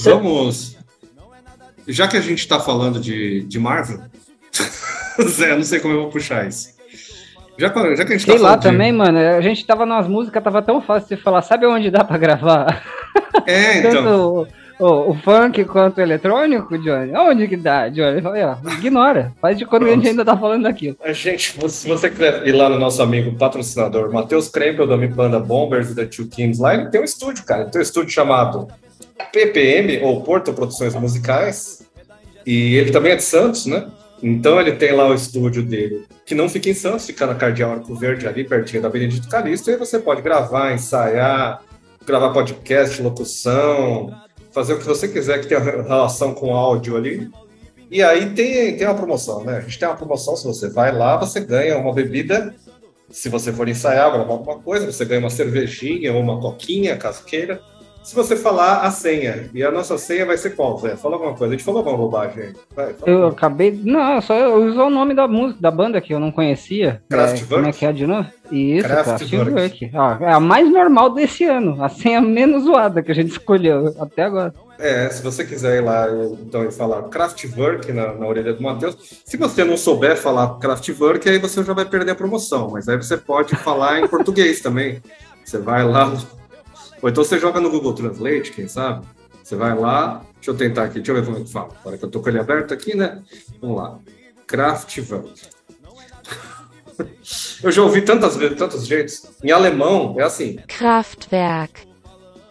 Vamos 0.00 0.76
já 1.88 2.06
que 2.06 2.16
a 2.16 2.20
gente 2.20 2.40
está 2.40 2.60
falando 2.60 3.00
de, 3.00 3.42
de 3.44 3.58
Marvel, 3.58 4.00
Zé, 5.22 5.56
não 5.56 5.64
sei 5.64 5.80
como 5.80 5.94
eu 5.94 6.02
vou 6.02 6.10
puxar 6.10 6.46
isso. 6.46 6.76
Já, 7.58 7.66
já 7.66 8.04
que 8.04 8.12
a 8.12 8.16
gente 8.16 8.26
tá 8.26 8.32
Sei 8.32 8.40
lá 8.40 8.54
de... 8.54 8.62
também, 8.62 8.92
mano. 8.92 9.18
A 9.18 9.40
gente 9.40 9.66
tava 9.66 9.84
nas 9.84 10.06
músicas, 10.06 10.42
tava 10.42 10.62
tão 10.62 10.80
fácil 10.80 11.16
de 11.16 11.22
falar. 11.22 11.42
Sabe 11.42 11.66
onde 11.66 11.90
dá 11.90 12.04
pra 12.04 12.16
gravar? 12.16 12.84
É, 13.44 13.78
então. 13.82 13.90
Tanto 13.90 14.48
o, 14.78 14.86
o, 14.86 15.10
o, 15.10 15.14
funk 15.14 15.64
quanto 15.64 15.98
o 15.98 16.00
eletrônico, 16.00 16.78
Johnny? 16.78 17.12
Onde 17.16 17.48
que 17.48 17.56
dá, 17.56 17.88
Johnny? 17.88 18.22
Ó, 18.24 18.72
ignora. 18.74 19.32
Faz 19.40 19.58
de 19.58 19.66
quando 19.66 19.82
Pronto. 19.82 19.92
a 19.92 19.96
gente 19.96 20.08
ainda 20.08 20.24
tá 20.24 20.36
falando 20.36 20.62
daquilo. 20.62 20.96
A 21.02 21.12
gente, 21.12 21.52
se 21.68 21.88
você 21.88 22.08
quiser 22.08 22.46
ir 22.46 22.52
lá 22.52 22.68
no 22.68 22.78
nosso 22.78 23.02
amigo 23.02 23.36
patrocinador, 23.36 24.12
Matheus 24.12 24.48
Krempel, 24.48 24.86
da 24.86 24.96
Mi 24.96 25.08
Banda 25.08 25.40
Bombers 25.40 25.90
e 25.90 25.96
da 25.96 26.06
Two 26.06 26.28
Kings, 26.28 26.62
lá 26.62 26.74
ele 26.74 26.86
tem 26.90 27.00
um 27.00 27.04
estúdio, 27.04 27.44
cara. 27.44 27.62
Ele 27.62 27.70
tem 27.70 27.80
um 27.80 27.82
estúdio 27.82 28.10
chamado 28.10 28.68
PPM, 29.32 30.00
ou 30.02 30.22
Porto 30.22 30.52
Produções 30.52 30.94
Musicais, 30.94 31.86
e 32.46 32.76
ele 32.76 32.90
também 32.90 33.12
é 33.12 33.16
de 33.16 33.22
Santos, 33.22 33.66
né? 33.66 33.90
Então 34.22 34.60
ele 34.60 34.72
tem 34.72 34.92
lá 34.92 35.06
o 35.06 35.14
estúdio 35.14 35.62
dele, 35.62 36.04
que 36.24 36.34
não 36.34 36.48
fica 36.48 36.68
em 36.68 36.74
Santos, 36.74 37.06
fica 37.06 37.26
na 37.26 37.34
Cardeal 37.34 37.72
Arco 37.72 37.94
Verde, 37.94 38.26
ali 38.26 38.44
pertinho 38.44 38.82
da 38.82 38.88
Benedito 38.88 39.28
Calixto, 39.28 39.70
e 39.70 39.76
você 39.76 39.98
pode 39.98 40.22
gravar, 40.22 40.72
ensaiar, 40.72 41.62
gravar 42.06 42.32
podcast, 42.32 43.00
locução, 43.02 44.12
fazer 44.50 44.74
o 44.74 44.78
que 44.78 44.84
você 44.84 45.06
quiser 45.06 45.40
que 45.40 45.46
tenha 45.46 45.60
relação 45.60 46.34
com 46.34 46.54
áudio 46.54 46.96
ali. 46.96 47.30
E 47.90 48.02
aí 48.02 48.30
tem, 48.30 48.76
tem 48.76 48.86
uma 48.86 48.96
promoção, 48.96 49.44
né? 49.44 49.58
A 49.58 49.60
gente 49.60 49.78
tem 49.78 49.88
uma 49.88 49.96
promoção, 49.96 50.36
se 50.36 50.44
você 50.44 50.68
vai 50.68 50.92
lá, 50.92 51.16
você 51.16 51.40
ganha 51.40 51.78
uma 51.78 51.92
bebida. 51.92 52.54
Se 53.10 53.30
você 53.30 53.52
for 53.52 53.68
ensaiar, 53.68 54.12
gravar 54.12 54.32
alguma 54.32 54.58
coisa, 54.58 54.90
você 54.90 55.04
ganha 55.04 55.20
uma 55.20 55.30
cervejinha 55.30 56.12
ou 56.12 56.20
uma 56.20 56.38
coquinha, 56.40 56.96
caso 56.96 57.24
queira 57.24 57.60
se 58.08 58.14
você 58.14 58.34
falar 58.34 58.80
a 58.80 58.90
senha. 58.90 59.50
E 59.52 59.62
a 59.62 59.70
nossa 59.70 59.98
senha 59.98 60.24
vai 60.24 60.38
ser 60.38 60.56
qual, 60.56 60.78
Zé? 60.78 60.96
Fala 60.96 61.16
alguma 61.16 61.34
coisa. 61.34 61.52
A 61.52 61.56
gente 61.58 61.64
falou 61.64 61.80
alguma 61.80 61.98
bobagem 61.98 62.42
aí. 62.42 62.54
Vai, 62.74 62.94
eu 63.04 63.26
acabei. 63.26 63.78
Não, 63.84 64.18
só 64.22 64.34
eu 64.34 64.64
usou 64.64 64.86
o 64.86 64.90
nome 64.90 65.12
da 65.12 65.28
música, 65.28 65.60
da 65.60 65.70
banda 65.70 66.00
que 66.00 66.14
eu 66.14 66.18
não 66.18 66.32
conhecia. 66.32 67.02
Kraftwerk? 67.10 67.44
É, 67.44 67.56
como 67.56 67.68
é 67.68 67.72
que 67.72 67.84
é 67.84 67.92
de 67.92 68.06
novo? 68.06 68.26
Isso, 68.50 68.88
Kraftwerk. 68.88 69.90
Ah, 69.92 70.16
é 70.22 70.32
a 70.32 70.40
mais 70.40 70.72
normal 70.72 71.10
desse 71.10 71.44
ano. 71.44 71.84
A 71.84 71.90
senha 71.90 72.22
menos 72.22 72.64
zoada 72.64 73.02
que 73.02 73.12
a 73.12 73.14
gente 73.14 73.28
escolheu 73.32 73.94
até 74.00 74.22
agora. 74.22 74.54
É, 74.78 75.10
se 75.10 75.22
você 75.22 75.44
quiser 75.44 75.82
ir 75.82 75.84
lá 75.84 76.06
então, 76.40 76.64
e 76.64 76.72
falar 76.72 77.02
Kraftwerk 77.10 77.92
na, 77.92 78.14
na 78.14 78.26
orelha 78.26 78.54
do 78.54 78.62
Matheus, 78.62 78.96
se 79.22 79.36
você 79.36 79.64
não 79.64 79.76
souber 79.76 80.16
falar 80.16 80.58
Kraftwerk, 80.58 81.28
aí 81.28 81.38
você 81.38 81.62
já 81.62 81.74
vai 81.74 81.84
perder 81.84 82.12
a 82.12 82.14
promoção. 82.14 82.70
Mas 82.70 82.88
aí 82.88 82.96
você 82.96 83.18
pode 83.18 83.54
falar 83.54 84.00
em 84.00 84.08
português 84.08 84.62
também. 84.62 85.02
Você 85.44 85.58
vai 85.58 85.84
lá 85.84 86.10
ou 87.02 87.08
então 87.08 87.24
você 87.24 87.38
joga 87.38 87.60
no 87.60 87.70
Google 87.70 87.94
Translate, 87.94 88.52
quem 88.52 88.68
sabe? 88.68 89.06
Você 89.42 89.56
vai 89.56 89.74
lá, 89.74 90.22
deixa 90.34 90.50
eu 90.50 90.56
tentar 90.56 90.84
aqui, 90.84 90.96
deixa 90.96 91.12
eu 91.12 91.16
ver 91.16 91.24
como 91.24 91.38
é 91.38 91.40
que 91.40 91.50
fala. 91.50 91.70
Agora 91.80 91.96
que 91.96 92.04
eu 92.04 92.10
tô 92.10 92.20
com 92.20 92.28
ele 92.28 92.38
aberto 92.38 92.74
aqui, 92.74 92.94
né? 92.94 93.22
Vamos 93.60 93.78
lá. 93.78 93.98
Kraftwerk. 94.46 95.42
eu 97.62 97.72
já 97.72 97.82
ouvi 97.82 98.02
tantas 98.02 98.36
vezes, 98.36 98.58
tantos 98.58 98.86
jeitos. 98.86 99.30
Em 99.42 99.50
alemão 99.50 100.16
é 100.18 100.22
assim. 100.22 100.58
Kraftwerk. 100.66 101.88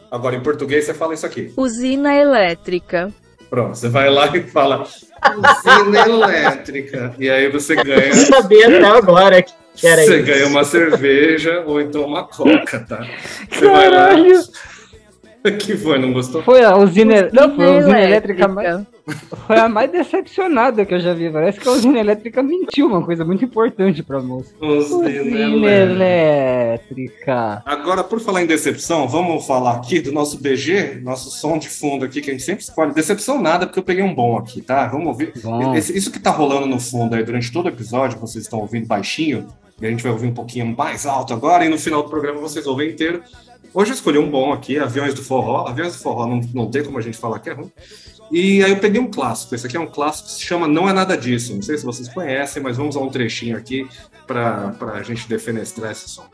Agora 0.10 0.36
em 0.36 0.42
português 0.42 0.86
você 0.86 0.94
fala 0.94 1.14
isso 1.14 1.26
aqui. 1.26 1.54
Usina 1.56 2.16
elétrica. 2.16 3.14
Pronto, 3.50 3.76
você 3.76 3.90
vai 3.90 4.10
lá 4.10 4.36
e 4.36 4.42
fala 4.44 4.84
usina 4.84 6.00
elétrica. 6.00 7.14
E 7.20 7.30
aí 7.30 7.50
você 7.50 7.76
ganha. 7.76 8.08
Eu 8.08 8.16
sabia 8.16 8.68
até 8.68 8.86
agora 8.86 9.42
que 9.42 9.54
você 9.82 10.18
isso. 10.18 10.26
ganha 10.26 10.48
uma 10.48 10.64
cerveja 10.64 11.64
ou 11.66 11.80
então 11.80 12.06
uma 12.06 12.24
coca, 12.24 12.80
tá? 12.80 13.06
Você 13.50 13.66
Caralho. 13.66 14.24
vai 14.24 14.34
lá. 14.34 14.44
que 15.58 15.78
foi? 15.78 15.98
Não 16.00 16.12
gostou? 16.12 16.44
Foi 16.44 16.64
a 16.64 16.76
usina, 16.76 17.30
não, 17.32 17.56
foi 17.56 17.66
a 17.66 17.78
usina 17.78 18.02
elétrica 18.02 18.48
mais, 18.48 18.86
foi 19.46 19.58
a 19.58 19.70
mais 19.70 19.90
decepcionada 19.92 20.86
que 20.86 20.94
eu 20.94 21.00
já 21.00 21.14
vi. 21.14 21.30
Parece 21.30 21.60
que 21.60 21.68
a 21.68 21.72
usina 21.72 22.00
elétrica 22.00 22.44
mentiu 22.44 22.88
uma 22.88 23.02
coisa 23.04 23.24
muito 23.24 23.46
importante 23.46 24.04
pra 24.04 24.20
moça. 24.20 24.54
Usina, 24.60 25.22
usina 25.22 25.72
elétrica. 25.72 27.62
Agora, 27.66 28.04
por 28.04 28.20
falar 28.20 28.42
em 28.44 28.48
decepção, 28.48 29.08
vamos 29.08 29.46
falar 29.46 29.76
aqui 29.78 30.02
do 30.02 30.12
nosso 30.12 30.42
BG, 30.42 31.00
nosso 31.02 31.30
som 31.32 31.58
de 31.58 31.70
fundo 31.70 32.04
aqui, 32.04 32.22
que 32.22 32.30
a 32.30 32.34
gente 32.34 32.44
sempre 32.44 32.64
escolhe. 32.64 32.94
Decepção 32.94 33.42
nada, 33.42 33.66
porque 33.66 33.80
eu 33.80 33.84
peguei 33.84 34.04
um 34.04 34.14
bom 34.14 34.38
aqui, 34.38 34.62
tá? 34.62 34.88
Vamos 34.88 35.08
ouvir. 35.08 35.32
Esse, 35.76 35.98
isso 35.98 36.12
que 36.12 36.20
tá 36.20 36.32
rolando 36.32 36.66
no 36.68 36.80
fundo 36.80 37.16
aí 37.16 37.24
durante 37.24 37.52
todo 37.52 37.68
o 37.68 37.70
episódio, 37.70 38.20
vocês 38.20 38.44
estão 38.44 38.60
ouvindo 38.60 38.88
baixinho, 38.88 39.48
e 39.82 39.86
a 39.86 39.90
gente 39.90 40.04
vai 40.04 40.12
ouvir 40.12 40.28
um 40.28 40.34
pouquinho 40.34 40.66
mais 40.76 41.06
alto 41.06 41.34
agora, 41.34 41.66
e 41.66 41.70
no 41.70 41.78
final 41.78 42.04
do 42.04 42.10
programa 42.10 42.40
vocês 42.40 42.66
ouvem 42.66 42.92
inteiro. 42.92 43.22
Hoje 43.74 43.92
eu 43.92 43.96
escolhi 43.96 44.18
um 44.18 44.30
bom 44.30 44.52
aqui, 44.54 44.80
Aviões 44.80 45.14
do 45.14 45.24
Forró. 45.24 45.68
Aviões 45.68 45.94
do 45.94 46.00
Forró 46.00 46.26
não, 46.26 46.42
não 46.54 46.72
tem 46.72 46.84
como 46.84 46.98
a 46.98 47.02
gente 47.02 47.18
falar 47.18 47.40
que 47.40 47.50
é 47.50 47.54
ruim. 47.54 47.72
E 48.32 48.64
aí 48.64 48.72
eu 48.72 48.80
peguei 48.80 49.00
um 49.00 49.10
clássico. 49.10 49.54
Esse 49.54 49.68
aqui 49.68 49.78
é 49.78 49.80
um 49.80 49.88
clássico 49.88 50.28
que 50.28 50.36
se 50.36 50.42
chama 50.42 50.68
Não 50.68 50.90
É 50.90 50.94
Nada 50.94 51.18
Disso. 51.18 51.54
Não 51.54 51.62
sei 51.62 51.78
se 51.78 51.86
vocês 51.86 52.10
conhecem, 52.10 52.62
mas 52.62 52.76
vamos 52.76 52.96
a 52.96 53.00
um 53.00 53.10
trechinho 53.10 53.56
aqui 53.56 53.88
para 54.26 54.76
a 54.94 55.04
gente 55.04 55.30
defenestrar 55.30 55.92
esse 55.92 56.10
som. 56.10 56.26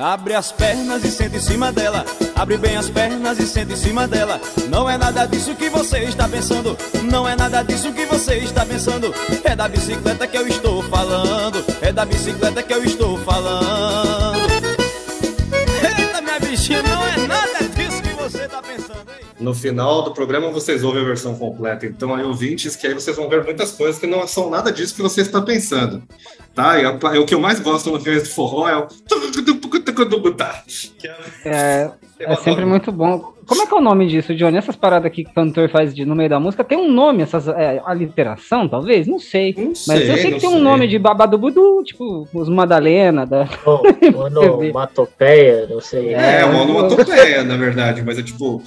Abre 0.00 0.34
as 0.34 0.50
pernas 0.50 1.04
e 1.04 1.10
senta 1.10 1.36
em 1.36 1.40
cima 1.40 1.70
dela 1.70 2.06
Abre 2.40 2.56
bem 2.56 2.74
as 2.74 2.88
pernas 2.88 3.38
e 3.38 3.46
senta 3.46 3.74
em 3.74 3.76
cima 3.76 4.08
dela. 4.08 4.40
Não 4.70 4.88
é 4.88 4.96
nada 4.96 5.26
disso 5.26 5.54
que 5.54 5.68
você 5.68 5.98
está 6.04 6.26
pensando. 6.26 6.74
Não 7.02 7.28
é 7.28 7.36
nada 7.36 7.62
disso 7.62 7.92
que 7.92 8.06
você 8.06 8.36
está 8.36 8.64
pensando. 8.64 9.14
É 9.44 9.54
da 9.54 9.68
bicicleta 9.68 10.26
que 10.26 10.38
eu 10.38 10.48
estou 10.48 10.82
falando. 10.84 11.62
É 11.82 11.92
da 11.92 12.06
bicicleta 12.06 12.62
que 12.62 12.72
eu 12.72 12.82
estou 12.82 13.18
falando. 13.18 14.38
Eita, 15.98 16.22
minha 16.22 16.40
bichinha, 16.40 16.82
não 16.82 17.06
é 17.06 17.19
no 19.40 19.54
final 19.54 20.02
do 20.02 20.12
programa 20.12 20.50
vocês 20.50 20.84
ouvem 20.84 21.02
a 21.02 21.06
versão 21.06 21.34
completa. 21.34 21.86
Então, 21.86 22.14
aí, 22.14 22.24
ouvintes, 22.24 22.76
que 22.76 22.86
aí 22.86 22.94
vocês 22.94 23.16
vão 23.16 23.28
ver 23.28 23.44
muitas 23.44 23.72
coisas 23.72 23.98
que 23.98 24.06
não 24.06 24.26
são 24.26 24.50
nada 24.50 24.70
disso 24.70 24.94
que 24.94 25.02
você 25.02 25.22
está 25.22 25.40
pensando. 25.40 26.02
Tá? 26.54 26.78
E, 26.80 26.84
a, 26.84 26.90
o 26.92 27.26
que 27.26 27.34
eu 27.34 27.40
mais 27.40 27.58
gosto 27.60 27.90
no 27.90 28.00
filme 28.00 28.20
do 28.20 28.28
forró 28.28 28.68
é 28.68 28.76
o. 28.76 28.88
É, 31.44 31.90
é 32.20 32.36
sempre 32.36 32.64
muito 32.64 32.92
bom. 32.92 33.32
Como 33.50 33.62
é 33.62 33.66
que 33.66 33.74
é 33.74 33.76
o 33.76 33.80
nome 33.80 34.06
disso, 34.06 34.32
Johnny? 34.32 34.58
Essas 34.58 34.76
paradas 34.76 35.06
aqui 35.06 35.24
que 35.24 35.30
o 35.30 35.34
cantor 35.34 35.68
faz 35.68 35.92
de, 35.92 36.04
no 36.04 36.14
meio 36.14 36.30
da 36.30 36.38
música, 36.38 36.62
tem 36.62 36.78
um 36.78 36.88
nome, 36.92 37.22
essas 37.24 37.48
é, 37.48 37.82
aliteração, 37.84 38.68
talvez? 38.68 39.08
Não 39.08 39.18
sei. 39.18 39.52
Não 39.58 39.68
Mas 39.68 39.82
sei, 39.82 40.10
eu 40.10 40.16
sei 40.16 40.32
que 40.34 40.40
tem 40.40 40.48
um 40.48 40.52
sei. 40.52 40.60
nome 40.60 40.86
de 40.86 41.00
babadubudu, 41.00 41.82
tipo 41.82 42.28
os 42.32 42.48
Madalena. 42.48 43.26
Da... 43.26 43.48
Oh, 43.66 43.82
onomatopeia, 44.22 45.66
não 45.68 45.80
sei. 45.80 46.14
É, 46.14 46.42
é 46.42 46.44
uma 46.44 46.62
onomatopeia, 46.62 47.42
na 47.42 47.56
verdade, 47.56 48.02
mas 48.04 48.18
é 48.18 48.22
tipo. 48.22 48.62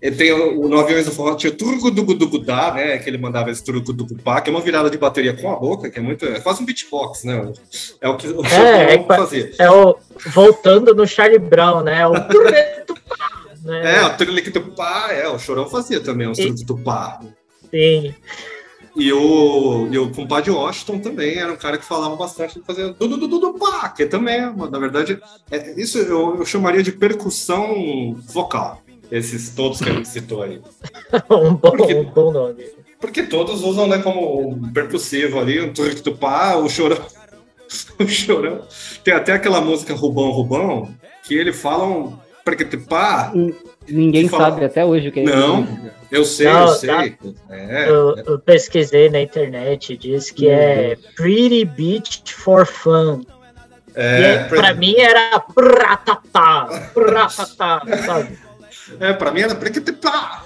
Ele 0.00 0.14
tem 0.14 0.32
o, 0.32 0.68
no 0.68 0.78
Aviões 0.78 1.06
do 1.06 1.12
Forró, 1.12 1.34
tinha 1.34 1.52
o 1.52 1.56
Turco 1.56 1.90
do 1.90 2.04
Gudugudá, 2.04 2.72
né? 2.72 2.98
Que 2.98 3.08
ele 3.08 3.18
mandava 3.18 3.50
esse 3.50 3.64
Turco 3.64 3.92
do 3.92 4.06
Gupá, 4.06 4.40
que 4.40 4.50
é 4.50 4.52
uma 4.52 4.60
virada 4.60 4.90
de 4.90 4.98
bateria 4.98 5.32
com 5.34 5.50
a 5.50 5.56
boca, 5.56 5.90
que 5.90 5.98
é 5.98 6.02
muito. 6.02 6.24
É 6.26 6.40
quase 6.40 6.62
um 6.62 6.66
beatbox, 6.66 7.24
né? 7.24 7.52
É 8.00 8.08
o 8.08 8.16
que 8.16 8.28
o 8.28 8.44
é, 8.44 8.94
é, 8.94 9.04
fazia. 9.04 9.52
É 9.58 9.70
o. 9.70 9.96
Voltando 10.26 10.94
no 10.94 11.06
Charlie 11.06 11.38
Brown, 11.38 11.82
né? 11.82 12.06
O 12.06 12.12
né? 12.12 13.96
É, 13.96 14.04
o 14.04 14.16
Turco 14.16 14.50
do 14.50 14.62
Pá, 14.72 15.08
é, 15.10 15.28
o 15.28 15.38
Chorão 15.38 15.68
fazia 15.68 16.00
também 16.00 16.28
os 16.28 16.38
Turco 16.38 16.64
do 16.64 16.78
Pá. 16.78 17.20
Sim. 17.70 18.14
E 18.94 19.12
o, 19.12 19.88
e 19.90 19.98
o 19.98 20.10
compadre 20.10 20.50
Washington 20.50 21.00
também 21.00 21.36
era 21.36 21.52
um 21.52 21.56
cara 21.56 21.76
que 21.76 21.84
falava 21.84 22.16
bastante, 22.16 22.62
fazia 22.66 22.94
du 22.94 23.06
du 23.06 23.28
du 23.28 23.38
du 23.38 23.52
pá, 23.52 23.90
que 23.90 24.06
também, 24.06 24.40
na 24.40 24.78
verdade, 24.78 25.20
é, 25.50 25.78
isso 25.78 25.98
eu, 25.98 26.36
eu 26.38 26.46
chamaria 26.46 26.82
de 26.82 26.92
percussão 26.92 28.16
vocal 28.26 28.82
esses 29.10 29.50
todos 29.50 29.80
que 29.80 29.88
a 29.88 29.92
gente 29.92 30.08
citou 30.08 30.42
aí. 30.42 30.60
um, 31.30 31.54
bom, 31.54 31.70
porque, 31.70 31.94
um 31.94 32.04
bom 32.04 32.32
nome. 32.32 32.64
Porque 33.00 33.22
todos 33.24 33.62
usam 33.62 33.86
né, 33.86 33.98
como 33.98 34.70
percussivo 34.72 35.38
ali, 35.38 35.60
o 35.60 35.72
Turictupá, 35.72 36.56
o 36.56 36.68
chorão. 36.68 37.04
o 37.98 38.06
chorão. 38.08 38.62
Tem 39.04 39.14
até 39.14 39.32
aquela 39.32 39.60
música 39.60 39.94
Rubão 39.94 40.30
Rubão, 40.30 40.88
que 41.24 41.34
ele 41.34 41.52
fala 41.52 41.84
um 41.84 42.26
Perctupá. 42.46 43.32
Ninguém 43.88 44.28
fala... 44.28 44.50
sabe 44.50 44.64
até 44.64 44.84
hoje 44.84 45.08
o 45.08 45.12
que 45.12 45.18
é 45.18 45.22
Não, 45.24 45.64
isso. 45.64 45.90
eu 46.12 46.24
sei, 46.24 46.46
Não, 46.46 46.60
eu 46.60 46.68
sei. 46.68 47.10
Tá. 47.10 47.16
É, 47.50 47.90
eu, 47.90 48.16
eu, 48.18 48.38
pesquisei 48.38 49.10
na 49.10 49.20
internet, 49.20 49.96
diz 49.96 50.30
que 50.30 50.48
é 50.48 50.96
Pretty 51.16 51.64
Beach 51.64 52.22
for 52.32 52.64
Fun. 52.64 53.22
É, 53.96 54.34
é, 54.34 54.44
pra 54.44 54.74
mim 54.74 54.94
era 54.96 55.40
pratatá, 55.40 56.90
pratatá, 56.94 57.82
sabe? 58.04 58.38
É, 59.00 59.12
pra 59.12 59.30
mim 59.30 59.40
era 59.40 59.54
prequitipá. 59.54 60.44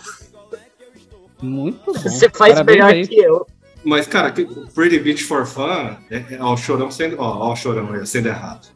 Muito 1.42 1.92
bom. 1.92 1.98
Você 1.98 2.28
faz 2.28 2.54
Parabéns 2.54 2.76
melhor 2.76 2.92
aí. 2.92 3.06
que 3.06 3.18
eu. 3.18 3.46
Mas, 3.82 4.06
cara, 4.06 4.32
Pretty 4.74 4.98
Beach 4.98 5.24
for 5.24 5.46
Fun, 5.46 5.96
é, 6.10 6.16
é, 6.30 6.38
ó, 6.38 6.52
o 6.52 6.56
chorão 6.56 6.90
sendo, 6.90 7.16
ó, 7.18 7.48
ó, 7.48 7.52
o 7.52 7.56
chorão 7.56 8.04
sendo 8.04 8.28
errado. 8.28 8.68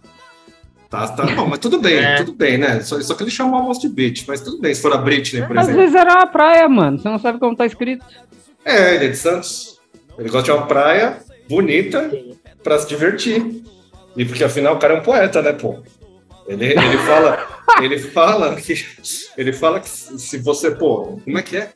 Tá, 0.88 1.08
tá, 1.08 1.26
bom, 1.26 1.46
mas 1.46 1.58
tudo 1.58 1.78
bem, 1.80 1.96
é. 1.98 2.16
tudo 2.16 2.32
bem, 2.32 2.56
né? 2.56 2.80
Só, 2.80 2.98
só 3.02 3.14
que 3.14 3.22
ele 3.24 3.30
chamou 3.30 3.56
a 3.56 3.58
almoço 3.58 3.82
de 3.82 3.88
beach, 3.88 4.24
mas 4.26 4.40
tudo 4.40 4.60
bem, 4.60 4.74
se 4.74 4.80
for 4.80 4.92
a 4.94 4.96
Britney, 4.96 5.46
por 5.46 5.58
Às 5.58 5.64
exemplo. 5.68 5.82
Às 5.84 5.92
vezes 5.92 5.94
era 5.94 6.14
uma 6.18 6.26
praia, 6.26 6.68
mano, 6.68 6.98
você 6.98 7.08
não 7.08 7.18
sabe 7.18 7.38
como 7.38 7.56
tá 7.56 7.66
escrito. 7.66 8.04
É, 8.64 8.94
ele 8.94 9.06
é 9.06 9.08
de 9.08 9.16
Santos. 9.16 9.78
Ele 10.16 10.30
gosta 10.30 10.44
de 10.44 10.52
uma 10.52 10.66
praia 10.66 11.18
bonita 11.48 12.10
pra 12.62 12.78
se 12.78 12.88
divertir. 12.88 13.62
E 14.16 14.24
porque 14.24 14.44
afinal 14.44 14.76
o 14.76 14.78
cara 14.78 14.94
é 14.94 15.00
um 15.00 15.02
poeta, 15.02 15.42
né, 15.42 15.52
pô? 15.52 15.80
Ele, 16.46 16.66
ele 16.66 16.98
fala, 16.98 17.46
ele 17.82 17.98
fala 17.98 18.54
que 18.56 18.74
ele 19.36 19.52
fala 19.52 19.81
que 19.81 19.89
se 19.89 20.39
você, 20.39 20.70
pô, 20.70 21.19
como 21.24 21.39
é 21.39 21.43
que 21.43 21.56
é? 21.56 21.70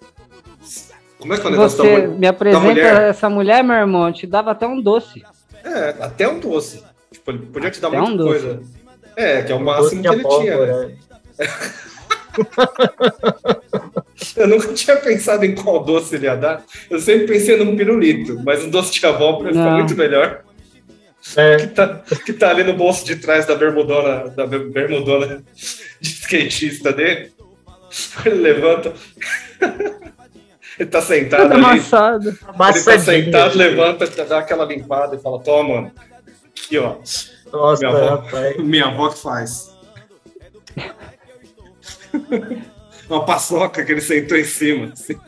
Como 1.19 1.35
é 1.35 1.37
que 1.37 1.45
é 1.45 1.49
o 1.49 1.51
negócio 1.51 1.79
Você 1.79 2.03
da, 2.03 2.09
me 2.09 2.27
apresenta 2.27 2.65
mulher? 2.65 3.03
essa 3.03 3.29
mulher, 3.29 3.65
meu 3.65 3.77
irmão, 3.77 4.13
te 4.13 4.27
dava 4.27 4.53
até 4.53 4.67
um 4.67 4.81
doce. 4.81 5.25
É, 5.65 5.89
até 6.01 6.29
um 6.29 6.39
doce. 6.39 6.83
Tipo, 7.11 7.33
ele 7.33 7.39
podia 7.47 7.71
te 7.71 7.81
dar 7.81 7.89
até 7.89 7.99
muita 7.99 8.23
um 8.23 8.27
coisa. 8.27 8.63
É, 9.17 9.43
que 9.43 9.51
é 9.51 9.55
o 9.55 9.61
máximo 9.61 10.01
que 10.01 10.09
ele 10.09 10.25
tinha, 10.25 10.67
né? 10.67 10.97
Eu 14.37 14.47
nunca 14.47 14.73
tinha 14.73 14.97
pensado 14.97 15.45
em 15.45 15.55
qual 15.55 15.85
doce 15.85 16.15
ele 16.15 16.27
ia 16.27 16.37
dar. 16.37 16.65
Eu 16.89 17.01
sempre 17.01 17.27
pensei 17.27 17.57
num 17.57 17.77
pirulito, 17.77 18.41
mas 18.45 18.65
um 18.65 18.71
doce 18.71 18.93
de 18.93 19.05
abóbora 19.05 19.51
fica 19.51 19.71
muito 19.71 19.97
melhor. 19.97 20.45
É. 21.37 21.57
Que, 21.57 21.67
tá, 21.69 22.03
que 22.25 22.33
tá 22.33 22.51
ali 22.51 22.63
no 22.63 22.75
bolso 22.75 23.05
de 23.05 23.17
trás 23.17 23.45
da 23.45 23.55
bermudona, 23.55 24.31
da 24.31 24.47
bermudona 24.47 25.43
de 26.01 26.09
skatista 26.09 26.93
dele. 26.93 27.33
Ele 28.25 28.37
levanta. 28.37 28.95
Ele 30.79 30.89
tá 30.89 31.03
sentado 31.03 31.53
ali. 31.53 31.65
Amassado. 31.65 32.29
Ele 32.29 32.85
tá 32.85 32.99
sentado, 32.99 33.57
levanta, 33.57 34.07
dá 34.25 34.39
aquela 34.39 34.65
limpada 34.65 35.17
e 35.17 35.19
fala: 35.19 35.43
Toma, 35.43 35.75
mano. 35.75 35.93
Aqui, 36.47 36.79
ó. 36.79 36.97
Nossa, 37.53 37.89
minha, 37.89 37.99
avó, 37.99 38.25
minha 38.63 38.87
avó 38.87 39.09
que 39.09 39.19
faz. 39.19 39.77
Uma 43.09 43.25
paçoca 43.25 43.85
que 43.85 43.93
ele 43.93 44.01
sentou 44.01 44.37
em 44.37 44.45
cima. 44.45 44.93
Assim. 44.93 45.19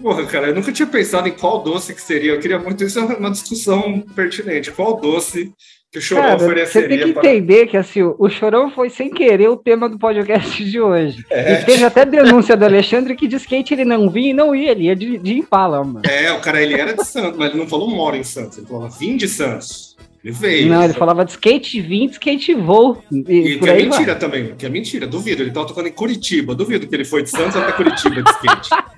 Porra, 0.00 0.24
cara, 0.26 0.48
eu 0.48 0.54
nunca 0.54 0.72
tinha 0.72 0.86
pensado 0.86 1.28
em 1.28 1.32
qual 1.32 1.62
doce 1.62 1.94
que 1.94 2.00
seria. 2.00 2.32
Eu 2.32 2.40
queria 2.40 2.58
muito. 2.58 2.84
Isso 2.84 2.98
é 2.98 3.02
uma 3.02 3.30
discussão 3.30 4.00
pertinente. 4.14 4.70
Qual 4.70 4.98
doce 5.00 5.52
que 5.90 5.98
o 5.98 6.02
Chorão 6.02 6.22
cara, 6.22 6.36
ofereceria? 6.36 6.66
Você 6.66 6.88
tem 6.88 7.06
que 7.06 7.12
para... 7.12 7.28
entender 7.28 7.66
que 7.66 7.76
assim, 7.76 8.02
o 8.02 8.28
Chorão 8.28 8.70
foi 8.70 8.88
sem 8.88 9.10
querer 9.10 9.48
o 9.48 9.56
tema 9.56 9.88
do 9.88 9.98
podcast 9.98 10.64
de 10.64 10.80
hoje. 10.80 11.24
É. 11.28 11.54
E 11.54 11.64
teve 11.64 11.84
até 11.84 12.04
denúncia 12.04 12.56
do 12.56 12.64
Alexandre 12.64 13.16
que 13.16 13.26
de 13.26 13.36
skate 13.36 13.74
ele 13.74 13.84
não 13.84 14.08
vinha 14.08 14.30
e 14.30 14.34
não 14.34 14.54
ia, 14.54 14.70
ele 14.70 14.84
ia 14.84 14.94
de, 14.94 15.18
de 15.18 15.38
Impala, 15.38 15.82
mano. 15.82 16.02
É, 16.04 16.32
o 16.32 16.40
cara 16.40 16.62
ele 16.62 16.74
era 16.74 16.94
de 16.94 17.04
Santos, 17.04 17.36
mas 17.36 17.50
ele 17.50 17.58
não 17.58 17.66
falou 17.66 17.90
mora 17.90 18.16
em 18.16 18.22
Santos, 18.22 18.58
ele 18.58 18.66
falou 18.68 18.88
vim 18.88 19.16
de 19.16 19.26
Santos. 19.26 19.96
Ele 20.22 20.34
veio. 20.34 20.68
Não, 20.68 20.84
ele 20.84 20.92
falava 20.92 21.24
de 21.24 21.32
skate 21.32 21.80
vim, 21.80 22.06
de 22.06 22.12
skate 22.12 22.54
voo. 22.54 23.02
E, 23.10 23.18
e 23.18 23.58
que 23.58 23.68
é 23.68 23.74
mentira 23.74 24.12
vai. 24.12 24.18
também, 24.18 24.54
que 24.54 24.66
é 24.66 24.68
mentira, 24.68 25.06
duvido. 25.06 25.42
Ele 25.42 25.50
tava 25.50 25.66
tocando 25.66 25.88
em 25.88 25.92
Curitiba, 25.92 26.54
duvido 26.54 26.86
que 26.86 26.94
ele 26.94 27.06
foi 27.06 27.22
de 27.22 27.30
Santos 27.30 27.56
até 27.56 27.72
Curitiba 27.72 28.22
de 28.22 28.30
skate. 28.30 28.68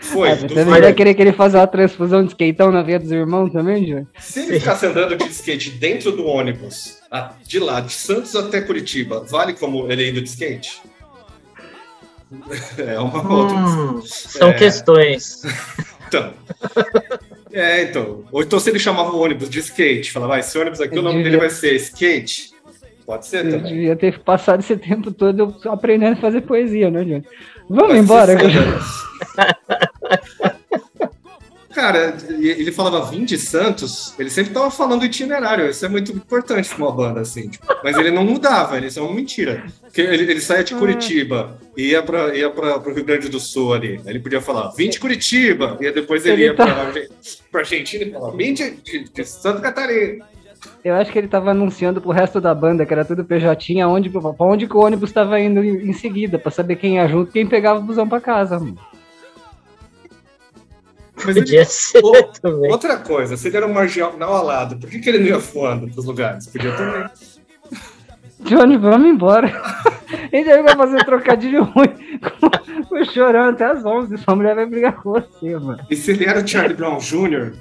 Foi. 0.00 0.30
Ah, 0.30 0.34
você 0.36 0.64
não 0.64 0.70
vai 0.70 0.94
querer 0.94 1.14
que 1.14 1.22
ele 1.22 1.32
faça 1.32 1.58
uma 1.58 1.66
transfusão 1.66 2.22
de 2.22 2.28
skateão 2.28 2.70
na 2.70 2.82
via 2.82 2.98
dos 2.98 3.10
irmãos 3.10 3.52
também, 3.52 3.84
Júlio? 3.86 4.06
Se 4.18 4.40
ele 4.40 4.60
ficasse 4.60 4.86
andando 4.86 5.16
de 5.16 5.24
skate 5.24 5.70
dentro 5.70 6.12
do 6.12 6.24
ônibus, 6.24 6.98
de 7.44 7.58
lá, 7.58 7.80
de 7.80 7.92
Santos 7.92 8.34
até 8.36 8.60
Curitiba, 8.60 9.24
vale 9.28 9.54
como 9.54 9.90
ele 9.90 10.08
indo 10.08 10.20
de 10.20 10.28
skate? 10.28 10.80
É 12.76 12.98
uma 12.98 13.22
hum, 13.22 13.32
outra. 13.32 14.06
São 14.06 14.50
é... 14.50 14.52
questões. 14.52 15.42
então. 16.06 16.34
É, 17.50 17.82
então. 17.84 18.24
Ou 18.30 18.42
então 18.42 18.60
se 18.60 18.68
ele 18.68 18.78
chamava 18.78 19.10
o 19.12 19.20
ônibus 19.20 19.48
de 19.48 19.60
skate, 19.60 20.12
falava, 20.12 20.34
ah, 20.34 20.38
esse 20.38 20.56
ônibus 20.58 20.78
aqui, 20.80 20.94
eu 20.94 21.00
o 21.00 21.02
nome 21.02 21.16
devia... 21.16 21.30
dele 21.30 21.40
vai 21.40 21.50
ser 21.50 21.74
skate. 21.76 22.52
Pode 23.06 23.26
ser 23.26 23.46
eu 23.46 23.52
também. 23.52 23.72
Devia 23.72 23.96
ter 23.96 24.18
passado 24.18 24.60
esse 24.60 24.76
tempo 24.76 25.10
todo 25.10 25.56
aprendendo 25.64 26.12
a 26.12 26.20
fazer 26.20 26.42
poesia, 26.42 26.90
né, 26.90 27.00
Júlio? 27.00 27.24
Vamos 27.68 27.96
embora. 27.96 28.34
Cara, 31.74 32.16
ele 32.28 32.72
falava 32.72 33.08
vim 33.08 33.24
de 33.24 33.38
Santos, 33.38 34.12
ele 34.18 34.30
sempre 34.30 34.52
tava 34.52 34.68
falando 34.68 35.04
itinerário, 35.04 35.70
isso 35.70 35.86
é 35.86 35.88
muito 35.88 36.10
importante 36.10 36.68
para 36.68 36.78
uma 36.78 36.90
banda, 36.90 37.20
assim. 37.20 37.50
Tipo, 37.50 37.64
mas 37.84 37.96
ele 37.96 38.10
não 38.10 38.24
mudava, 38.24 38.80
isso 38.80 38.98
é 38.98 39.02
uma 39.02 39.14
mentira. 39.14 39.64
Porque 39.82 40.00
ele, 40.00 40.24
ele 40.24 40.40
saía 40.40 40.64
de 40.64 40.74
ah. 40.74 40.78
Curitiba 40.78 41.58
e 41.76 41.90
ia 41.90 42.02
para 42.02 42.34
ia 42.34 42.50
o 42.50 42.92
Rio 42.92 43.04
Grande 43.04 43.28
do 43.28 43.38
Sul 43.38 43.74
ali. 43.74 44.00
Ele 44.04 44.18
podia 44.18 44.40
falar, 44.40 44.70
vim 44.70 44.88
de 44.88 44.98
Curitiba, 44.98 45.78
e 45.80 45.92
depois 45.92 46.26
ele, 46.26 46.34
ele 46.34 46.44
ia 46.46 46.54
tá... 46.56 46.66
para 47.52 47.60
Argentina 47.60 48.02
e 48.02 48.10
falava, 48.10 48.36
vim 48.36 48.54
de, 48.54 48.70
de, 48.70 49.04
de 49.04 49.24
Santa 49.24 49.60
Catarina. 49.60 50.26
Eu 50.82 50.94
acho 50.94 51.12
que 51.12 51.18
ele 51.18 51.28
tava 51.28 51.52
anunciando 51.52 52.00
pro 52.00 52.10
resto 52.10 52.40
da 52.40 52.52
banda, 52.54 52.84
que 52.84 52.92
era 52.92 53.04
tudo 53.04 53.24
PJ, 53.24 53.84
onde, 53.84 54.10
pra 54.10 54.34
onde 54.40 54.66
que 54.66 54.76
o 54.76 54.80
ônibus 54.80 55.12
tava 55.12 55.38
indo 55.38 55.62
em, 55.62 55.92
seguida, 55.92 56.38
pra 56.40 56.50
saber 56.50 56.74
quem 56.74 56.96
ia 56.96 57.06
junto 57.06 57.30
quem 57.30 57.46
pegava 57.46 57.78
o 57.78 57.82
busão 57.82 58.08
pra 58.08 58.20
casa. 58.20 58.58
Mano. 58.58 58.76
Mas 61.24 61.36
ele, 61.36 62.68
outra 62.70 62.96
coisa, 62.98 63.36
se 63.36 63.48
ele 63.48 63.56
era 63.56 63.66
um 63.66 63.72
marginal 63.72 64.34
alado, 64.34 64.76
por 64.76 64.88
que, 64.88 64.98
que 64.98 65.08
ele 65.08 65.18
não 65.18 65.26
ia 65.26 65.38
voando 65.38 65.88
pros 65.88 66.04
lugares? 66.04 66.46
Podia 66.46 66.72
também. 66.72 67.08
Johnny, 68.40 68.76
vamos 68.76 69.08
embora. 69.08 69.48
A 70.32 70.36
gente 70.36 70.62
vai 70.62 70.76
fazer 70.76 70.96
um 70.96 71.04
trocadilho 71.04 71.64
ruim 71.64 72.20
com 72.88 72.96
o 72.96 73.04
chorão 73.04 73.48
até 73.48 73.64
as 73.64 73.84
11. 73.84 74.16
Sua 74.18 74.36
mulher 74.36 74.54
vai 74.54 74.66
brigar 74.66 74.94
com 74.94 75.12
você, 75.12 75.56
mano. 75.58 75.78
E 75.90 75.96
se 75.96 76.12
ele 76.12 76.24
era 76.24 76.40
o 76.40 76.46
Charlie 76.46 76.76
Brown 76.76 76.98
Jr., 76.98 77.52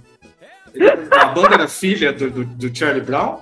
a 1.11 1.25
banda 1.25 1.55
era 1.55 1.67
filha 1.67 2.13
do, 2.13 2.29
do, 2.29 2.45
do, 2.45 2.77
Charlie 2.77 3.01
Brown 3.01 3.39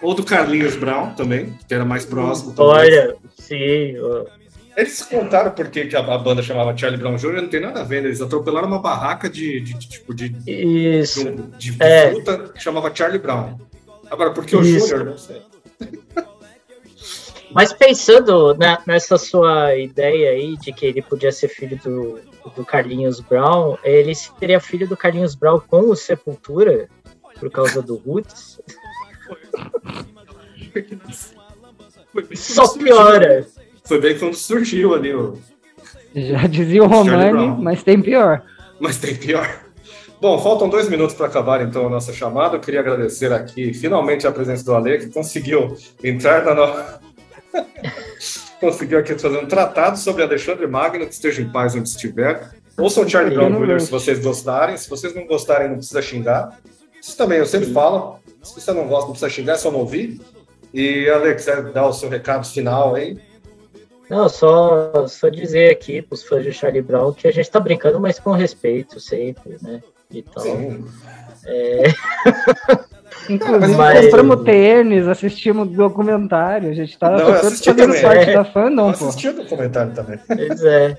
ou 0.00 0.14
do 0.14 0.24
Carlinhos 0.24 0.74
Brown 0.74 1.14
também, 1.14 1.56
que 1.68 1.72
era 1.72 1.84
mais 1.84 2.04
próximo. 2.04 2.54
Olha, 2.58 3.14
sim. 3.38 3.94
Eles 4.76 5.02
contaram 5.02 5.50
por 5.50 5.68
que, 5.68 5.94
a, 5.94 6.18
banda 6.18 6.42
chamava 6.42 6.76
Charlie 6.76 6.98
Brown 6.98 7.16
Jr., 7.16 7.42
não 7.42 7.48
tem 7.48 7.60
nada 7.60 7.80
a 7.80 7.84
ver, 7.84 8.02
né? 8.02 8.08
eles 8.08 8.22
atropelaram 8.22 8.68
uma 8.68 8.78
barraca 8.78 9.28
de, 9.28 9.60
de, 9.60 9.74
de 9.74 9.88
tipo 9.88 10.14
de, 10.14 10.34
Isso. 10.46 11.24
de, 11.58 11.72
de 11.72 11.82
é. 11.82 12.10
fruta 12.10 12.48
que 12.54 12.62
chamava 12.62 12.94
Charlie 12.94 13.18
Brown. 13.18 13.58
Agora, 14.10 14.30
por 14.30 14.46
que 14.46 14.56
o 14.56 14.64
Júnior? 14.64 15.04
Não 15.04 15.18
sei. 15.18 15.42
Mas 17.54 17.72
pensando 17.72 18.54
na, 18.54 18.82
nessa 18.86 19.18
sua 19.18 19.76
ideia 19.76 20.30
aí 20.30 20.56
de 20.56 20.72
que 20.72 20.86
ele 20.86 21.02
podia 21.02 21.30
ser 21.30 21.48
filho 21.48 21.78
do, 21.78 22.18
do 22.56 22.64
Carlinhos 22.64 23.20
Brown, 23.20 23.76
ele 23.84 24.14
seria 24.14 24.58
filho 24.58 24.88
do 24.88 24.96
Carlinhos 24.96 25.34
Brown 25.34 25.60
com 25.60 25.90
o 25.90 25.96
Sepultura, 25.96 26.88
por 27.38 27.50
causa 27.50 27.82
do 27.82 27.96
Roots. 27.96 28.58
Só 32.34 32.68
piora. 32.76 33.46
Foi 33.84 34.00
bem 34.00 34.18
quando 34.18 34.34
surgiu 34.34 34.94
ali 34.94 35.14
o. 35.14 35.36
Já 36.14 36.46
dizia 36.46 36.82
o 36.82 36.86
Romani, 36.86 37.62
mas 37.62 37.82
tem 37.82 38.00
pior. 38.00 38.42
Mas 38.78 38.98
tem 38.98 39.14
pior. 39.14 39.62
Bom, 40.20 40.38
faltam 40.38 40.68
dois 40.68 40.88
minutos 40.88 41.16
para 41.16 41.26
acabar 41.26 41.62
então 41.62 41.86
a 41.86 41.90
nossa 41.90 42.12
chamada. 42.12 42.56
Eu 42.56 42.60
queria 42.60 42.80
agradecer 42.80 43.32
aqui 43.32 43.74
finalmente 43.74 44.26
a 44.26 44.30
presença 44.30 44.64
do 44.64 44.74
Ale, 44.74 44.98
que 44.98 45.06
conseguiu 45.08 45.76
entrar 46.02 46.44
na 46.44 46.54
nossa. 46.54 47.00
conseguiu 48.60 49.00
aqui 49.00 49.18
fazer 49.18 49.38
um 49.38 49.46
tratado 49.46 49.98
sobre 49.98 50.22
Alexandre 50.22 50.66
Magno, 50.68 51.06
que 51.06 51.12
esteja 51.12 51.42
em 51.42 51.50
paz 51.50 51.74
onde 51.74 51.88
estiver. 51.88 52.52
Ouçam 52.78 53.08
Charlie 53.08 53.34
Brown 53.34 53.66
Jr. 53.66 53.80
se 53.80 53.90
vocês 53.90 54.20
gostarem. 54.20 54.76
Se 54.76 54.88
vocês 54.88 55.12
não 55.14 55.26
gostarem, 55.26 55.68
não 55.68 55.76
precisa 55.78 56.00
xingar. 56.00 56.56
Isso 57.00 57.16
também 57.16 57.38
eu 57.38 57.46
sempre 57.46 57.72
falo. 57.72 58.20
Se 58.42 58.60
você 58.60 58.72
não 58.72 58.86
gosta, 58.86 59.06
não 59.06 59.12
precisa 59.12 59.28
xingar, 59.30 59.54
é 59.54 59.56
só 59.56 59.72
não 59.72 59.80
ouvir. 59.80 60.20
E, 60.72 61.08
Alex, 61.10 61.44
quiser 61.44 61.62
dar 61.72 61.86
o 61.86 61.92
seu 61.92 62.08
recado 62.08 62.46
final 62.46 62.94
aí? 62.94 63.18
Não, 64.10 64.28
só, 64.28 65.06
só 65.06 65.28
dizer 65.28 65.70
aqui 65.70 66.02
para 66.02 66.14
os 66.14 66.22
fãs 66.22 66.44
de 66.44 66.52
Charlie 66.52 66.82
Brown 66.82 67.12
que 67.12 67.26
a 67.26 67.32
gente 67.32 67.46
está 67.46 67.58
brincando, 67.58 68.00
mas 68.00 68.18
com 68.18 68.32
respeito 68.32 69.00
sempre, 69.00 69.56
né? 69.62 69.82
E 70.10 70.22
tal. 70.22 70.42
Sim. 70.42 70.84
É... 71.46 71.84
Inclusive, 73.28 73.74
mas... 73.76 74.04
compramos 74.04 74.44
tênis, 74.44 75.08
assistimos 75.08 75.68
documentário, 75.68 76.70
a 76.70 76.74
gente 76.74 76.98
tá 76.98 77.16
fazendo 77.18 78.00
parte 78.00 78.30
é. 78.30 78.34
da 78.34 78.44
fã, 78.44 78.68
não, 78.68 78.92
pô. 78.92 79.06
Assisti 79.06 79.28
o 79.28 79.34
documentário 79.34 79.94
também. 79.94 80.18
Pois 80.26 80.62
é. 80.64 80.98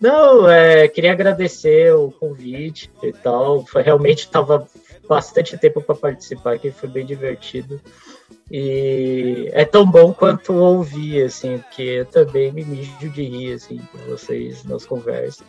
Não, 0.00 0.48
é, 0.48 0.88
queria 0.88 1.12
agradecer 1.12 1.94
o 1.94 2.10
convite 2.10 2.90
e 3.02 3.12
tal. 3.12 3.66
Foi, 3.66 3.82
realmente 3.82 4.20
estava 4.20 4.66
bastante 5.06 5.58
tempo 5.58 5.82
para 5.82 5.94
participar 5.94 6.54
aqui, 6.54 6.70
foi 6.70 6.88
bem 6.88 7.04
divertido. 7.04 7.78
E 8.50 9.48
é 9.52 9.64
tão 9.64 9.88
bom 9.88 10.12
quanto 10.12 10.52
ouvir, 10.52 11.24
assim, 11.24 11.58
porque 11.58 11.82
eu 11.82 12.06
também 12.06 12.50
me 12.52 12.64
mijo 12.64 13.08
de 13.08 13.22
rir, 13.22 13.52
assim, 13.52 13.78
com 13.92 13.98
vocês 14.10 14.64
nas 14.64 14.84
conversas. 14.84 15.46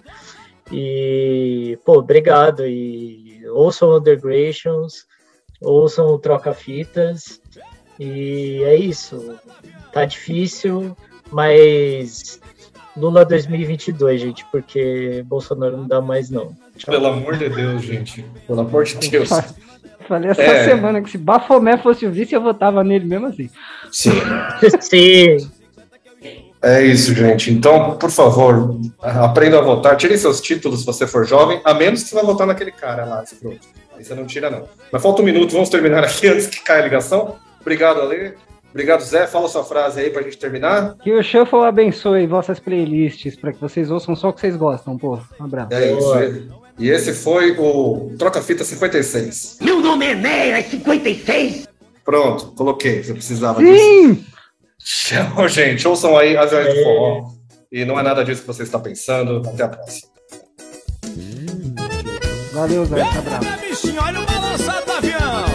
E, 0.71 1.79
pô, 1.83 1.97
obrigado. 1.97 2.65
E 2.65 3.41
ouçam 3.49 3.97
Undergrations, 3.97 5.05
ouçam 5.59 6.07
o 6.07 6.19
Troca 6.19 6.53
Fitas. 6.53 7.41
E 7.99 8.61
é 8.63 8.75
isso. 8.75 9.35
Tá 9.91 10.05
difícil, 10.05 10.95
mas 11.31 12.39
Lula 12.95 13.25
2022, 13.25 14.21
gente, 14.21 14.45
porque 14.51 15.23
Bolsonaro 15.25 15.77
não 15.77 15.87
dá 15.87 16.01
mais, 16.01 16.29
não. 16.29 16.55
Tchau. 16.77 16.93
Pelo 16.93 17.07
amor 17.07 17.37
de 17.37 17.49
Deus, 17.49 17.81
gente. 17.81 18.25
Pelo 18.45 18.61
amor 18.61 18.83
de 18.83 19.09
Deus. 19.09 19.29
Falei 20.11 20.29
essa 20.29 20.41
é... 20.41 20.65
semana 20.65 21.01
que 21.01 21.09
se 21.09 21.17
Bafomé 21.17 21.77
fosse 21.77 22.05
o 22.05 22.11
vice, 22.11 22.35
eu 22.35 22.41
votava 22.41 22.83
nele 22.83 23.05
mesmo 23.05 23.27
assim. 23.27 23.49
Sim. 23.89 24.11
Sim. 24.81 25.49
É 26.61 26.83
isso, 26.83 27.15
gente. 27.15 27.49
Então, 27.49 27.97
por 27.97 28.11
favor, 28.11 28.77
aprenda 29.01 29.59
a 29.59 29.61
votar. 29.61 29.95
Tire 29.95 30.17
seus 30.17 30.41
títulos 30.41 30.81
se 30.81 30.85
você 30.85 31.07
for 31.07 31.25
jovem, 31.25 31.61
a 31.63 31.73
menos 31.73 32.03
que 32.03 32.09
você 32.09 32.15
vai 32.15 32.25
votar 32.25 32.45
naquele 32.45 32.73
cara 32.73 33.05
lá, 33.05 33.23
pronto. 33.39 33.65
Aí 33.97 34.03
você 34.03 34.13
não 34.13 34.25
tira, 34.25 34.49
não. 34.49 34.67
Mas 34.91 35.01
falta 35.01 35.21
um 35.21 35.25
minuto, 35.25 35.53
vamos 35.53 35.69
terminar 35.69 36.03
aqui 36.03 36.27
antes 36.29 36.47
que 36.47 36.61
caia 36.61 36.81
a 36.81 36.83
ligação. 36.83 37.37
Obrigado, 37.61 38.01
Ale. 38.01 38.33
Obrigado, 38.69 39.01
Zé. 39.01 39.27
Fala 39.27 39.47
sua 39.47 39.63
frase 39.63 40.01
aí 40.01 40.09
pra 40.09 40.23
gente 40.23 40.37
terminar. 40.37 40.97
Que 41.01 41.13
o 41.13 41.23
Shuffle 41.23 41.63
abençoe 41.63 42.27
vossas 42.27 42.59
playlists 42.59 43.37
para 43.37 43.53
que 43.53 43.61
vocês 43.61 43.89
ouçam 43.89 44.13
só 44.13 44.27
o 44.27 44.33
que 44.33 44.41
vocês 44.41 44.57
gostam, 44.57 44.97
pô. 44.97 45.17
Um 45.39 45.45
abraço. 45.45 45.73
É 45.73 45.93
isso. 45.93 46.60
E 46.79 46.89
esse 46.89 47.13
foi 47.13 47.51
o 47.57 48.11
Troca 48.17 48.41
Fita 48.41 48.63
56. 48.63 49.57
Meu 49.61 49.79
nome 49.79 50.05
é 50.05 50.15
Neia 50.15 50.63
56. 50.63 51.67
Pronto, 52.03 52.47
coloquei. 52.53 53.03
Você 53.03 53.13
precisava 53.13 53.59
Sim! 53.61 54.13
disso. 54.13 54.31
Tchau, 54.83 55.47
gente. 55.47 55.87
Ouçam 55.87 56.17
aí 56.17 56.35
as 56.35 56.51
Aviões 56.51 56.75
do 56.75 56.83
Forró. 56.83 57.31
E 57.71 57.85
não 57.85 57.99
é 57.99 58.03
nada 58.03 58.23
disso 58.25 58.41
que 58.41 58.47
você 58.47 58.63
está 58.63 58.79
pensando. 58.79 59.47
Até 59.47 59.63
a 59.63 59.67
próxima. 59.69 60.11
Valeu, 62.53 62.85
Zé. 62.85 63.01
Abraço. 63.01 63.95
Olha 63.97 64.19
o 64.19 64.25
balançado 64.25 64.85
do 64.85 64.91
avião. 64.91 65.45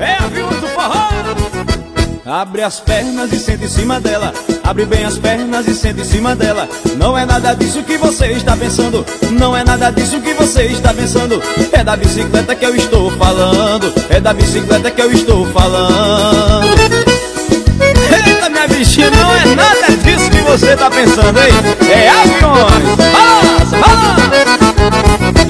É 0.00 0.14
avião 0.24 0.48
do 0.48 0.68
forró. 0.68 1.08
Abre 2.24 2.62
as 2.62 2.80
pernas 2.80 3.32
e 3.32 3.38
senta 3.38 3.64
em 3.64 3.68
cima 3.68 4.00
dela. 4.00 4.32
Abre 4.68 4.84
bem 4.84 5.02
as 5.02 5.16
pernas 5.16 5.66
e 5.66 5.74
senta 5.74 6.02
em 6.02 6.04
cima 6.04 6.36
dela. 6.36 6.68
Não 6.98 7.16
é 7.16 7.24
nada 7.24 7.54
disso 7.54 7.82
que 7.82 7.96
você 7.96 8.26
está 8.32 8.54
pensando. 8.54 9.02
Não 9.30 9.56
é 9.56 9.64
nada 9.64 9.88
disso 9.88 10.20
que 10.20 10.34
você 10.34 10.64
está 10.64 10.92
pensando. 10.92 11.42
É 11.72 11.82
da 11.82 11.96
bicicleta 11.96 12.54
que 12.54 12.66
eu 12.66 12.76
estou 12.76 13.10
falando. 13.12 13.90
É 14.10 14.20
da 14.20 14.34
bicicleta 14.34 14.90
que 14.90 15.00
eu 15.00 15.10
estou 15.10 15.46
falando. 15.52 16.66
Eita, 18.26 18.50
minha 18.50 18.68
bichinha, 18.68 19.10
não 19.10 19.34
é 19.36 19.54
nada 19.54 19.96
disso 20.04 20.30
que 20.30 20.42
você 20.42 20.72
está 20.72 20.90
pensando, 20.90 21.38
hein? 21.38 21.52
É 21.90 22.10
aviões. 22.10 22.96
Balança, 23.10 23.78
balança. 23.78 24.67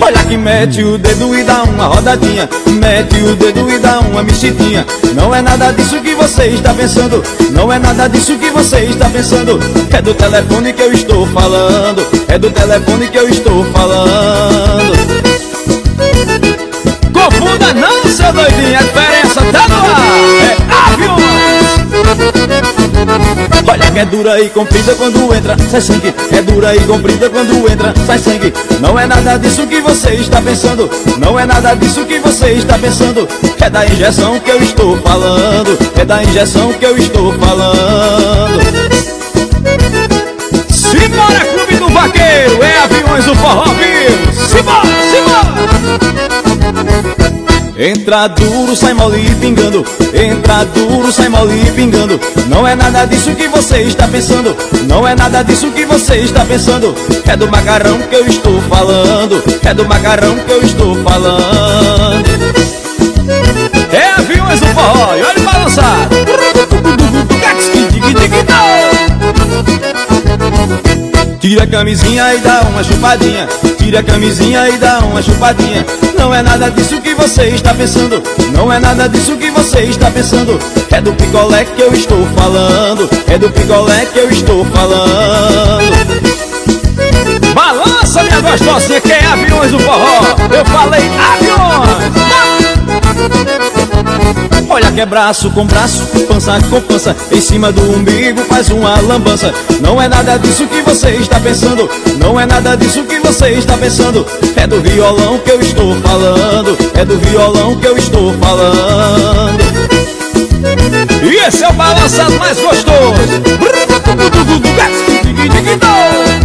Olha 0.01 0.25
que 0.25 0.37
mete 0.37 0.83
o 0.83 0.97
dedo 0.97 1.37
e 1.37 1.45
dá 1.45 1.63
uma 1.65 1.87
rodadinha. 1.87 2.49
Mete 2.67 3.23
o 3.23 3.37
dedo 3.37 3.71
e 3.71 3.79
dá 3.79 4.01
uma 4.01 4.23
mexidinha. 4.23 4.87
Não 5.15 5.35
é 5.35 5.43
nada 5.43 5.73
disso 5.73 6.01
que 6.01 6.15
você 6.15 6.47
está 6.47 6.73
pensando. 6.73 7.23
Não 7.53 7.73
é 7.73 7.79
nada 7.79 8.09
disso 8.09 8.37
que 8.39 8.51
você 8.51 8.81
está 8.87 9.09
pensando. 9.09 9.59
É 9.91 10.01
do 10.01 10.15
telefone 10.15 10.73
que 10.73 10.83
eu 10.83 10.93
estou 10.93 11.27
falando. 11.29 12.07
É 12.29 12.39
do 12.39 12.51
telefone 12.51 13.09
que 13.09 13.19
eu 13.19 13.29
estou 13.29 13.65
falando. 13.73 14.93
Confunda 17.13 17.75
não, 17.75 18.11
seu 18.11 18.33
doidinho. 18.33 18.79
A 18.79 18.83
diferença 18.83 19.41
tá 19.53 19.69
no 19.69 19.77
ar. 19.77 20.53
É 20.53 20.58
Olha 23.71 23.91
que 23.91 23.99
é 23.99 24.05
dura 24.07 24.41
e 24.41 24.49
comprida 24.49 24.95
quando 24.95 25.35
entra, 25.35 25.57
sai 25.71 25.81
sangue. 25.81 26.15
É 26.33 26.41
dura 26.43 26.75
e 26.75 26.81
comprida 26.81 27.29
quando 27.29 27.71
entra, 27.71 27.93
sai 28.07 28.19
sangue. 28.19 28.53
Não 28.81 28.99
é 28.99 29.07
nada 29.07 29.37
disso 29.39 29.67
que 29.67 29.81
você 29.81 30.15
está 30.15 30.41
pensando. 30.41 30.91
Não 31.19 31.39
é 31.39 31.45
nada 31.45 31.75
disso 31.75 32.05
que 32.07 32.19
você 32.19 32.53
está 32.53 32.79
pensando. 32.79 33.29
É 33.61 33.69
da 33.69 33.87
injeção 33.87 34.41
que 34.41 34.51
eu 34.51 34.63
estou 34.63 34.97
falando. 35.03 35.79
É 36.01 36.05
da 36.05 36.23
injeção 36.25 36.73
que 36.73 36.87
eu 36.87 36.97
estou 36.97 37.33
falando. 37.35 38.59
Simbora, 40.71 41.41
Clube 41.41 41.77
do 41.77 41.89
Vaqueiro! 41.91 42.63
É 42.63 42.79
aviões 42.79 43.25
do 43.27 43.35
forró 43.35 43.65
vivo! 43.65 44.33
Simbora, 44.33 44.89
simbora! 45.11 45.49
Entra 47.81 48.27
duro, 48.27 48.75
sai 48.75 48.93
mole 48.93 49.25
e 49.25 49.35
pingando 49.37 49.85
Entra 50.13 50.65
duro, 50.65 51.13
sai 51.13 51.29
mole 51.29 51.63
e 51.65 51.71
pingando 51.71 52.19
Não 52.49 52.67
é 52.67 52.75
nada 52.75 53.05
disso 53.05 53.33
que 53.37 53.47
você 53.47 53.83
está 53.83 54.09
pensando 54.09 54.57
Não 54.89 55.07
é 55.07 55.15
nada 55.15 55.45
disso 55.45 55.71
que 55.71 55.87
você 55.87 56.17
está 56.17 56.45
pensando 56.45 56.93
É 57.25 57.37
do 57.37 57.49
macarrão 57.49 58.01
que 58.01 58.17
eu 58.17 58.27
estou 58.27 58.61
falando 58.63 59.41
É 59.65 59.73
do 59.73 59.85
macarrão 59.85 60.35
que 60.41 60.51
eu 60.51 60.61
estou 60.61 60.97
falando 61.05 62.25
É 63.93 64.21
aviões 64.21 64.59
do 64.59 64.67
forró, 64.67 65.17
e 65.17 65.23
olha 65.23 65.41
balançar 65.45 66.09
Tira 71.41 71.63
a 71.63 71.67
camisinha 71.67 72.35
e 72.35 72.39
dá 72.39 72.63
uma 72.63 72.83
chupadinha. 72.83 73.49
Tira 73.79 74.01
a 74.01 74.03
camisinha 74.03 74.69
e 74.69 74.77
dá 74.77 74.99
uma 75.01 75.23
chupadinha. 75.23 75.87
Não 76.19 76.35
é 76.35 76.43
nada 76.43 76.69
disso 76.71 77.01
que 77.01 77.15
você 77.15 77.45
está 77.49 77.73
pensando. 77.73 78.21
Não 78.53 78.73
é 78.73 78.81
nada 78.81 79.09
disso 79.09 79.37
que 79.37 79.49
você 79.51 79.83
está 79.83 80.11
pensando. 80.11 80.59
É 80.91 81.01
do 81.01 81.13
picolé 81.13 81.65
que 81.65 81.81
eu 81.81 81.93
estou 81.95 82.27
falando. 82.37 83.09
É 83.29 83.39
do 83.39 83.49
picolé 83.51 84.07
que 84.07 84.19
eu 84.19 84.29
estou 84.31 84.65
falando. 84.67 86.19
Balança 87.55 88.25
minha 88.25 88.41
gostosinha 88.41 89.01
que 89.01 89.13
é 89.13 89.25
aviões 89.25 89.71
do 89.71 89.79
forró? 89.79 90.21
Eu 90.51 90.65
falei 90.65 91.09
aviões 91.35 92.19
Olha 94.71 94.93
que 94.93 95.01
é 95.01 95.07
braço 95.07 95.51
com 95.51 95.65
braço, 95.65 96.07
pança 96.29 96.61
com 96.69 96.81
pança 96.83 97.17
Em 97.33 97.41
cima 97.41 97.73
do 97.73 97.81
umbigo 97.91 98.43
faz 98.45 98.69
uma 98.69 99.01
lambança 99.01 99.53
Não 99.81 100.01
é 100.01 100.09
nada 100.09 100.37
disso 100.39 100.67
que 100.67 100.83
você 100.83 101.11
está 101.11 101.41
pensando 101.41 101.89
Não 102.19 102.39
é 102.39 102.45
nada 102.45 102.77
disso 102.77 103.03
que 103.05 103.19
você 103.19 103.51
está 103.51 103.79
pensando 103.79 104.27
É 104.57 104.67
do 104.67 104.81
violão 104.83 105.39
que 105.39 105.51
eu 105.51 105.61
estou 105.61 105.97
falando 106.03 106.77
É 106.95 107.05
do 107.05 107.19
violão 107.19 107.77
que 107.77 107.87
eu 107.87 107.97
estou 107.97 108.35
falando 108.35 109.59
E 111.23 111.47
esse 111.47 111.65
é 111.65 111.69
o 111.69 111.73
balançado 111.73 112.39
mais 112.39 112.61
gostoso 112.61 113.15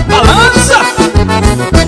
Balança! 0.07 0.92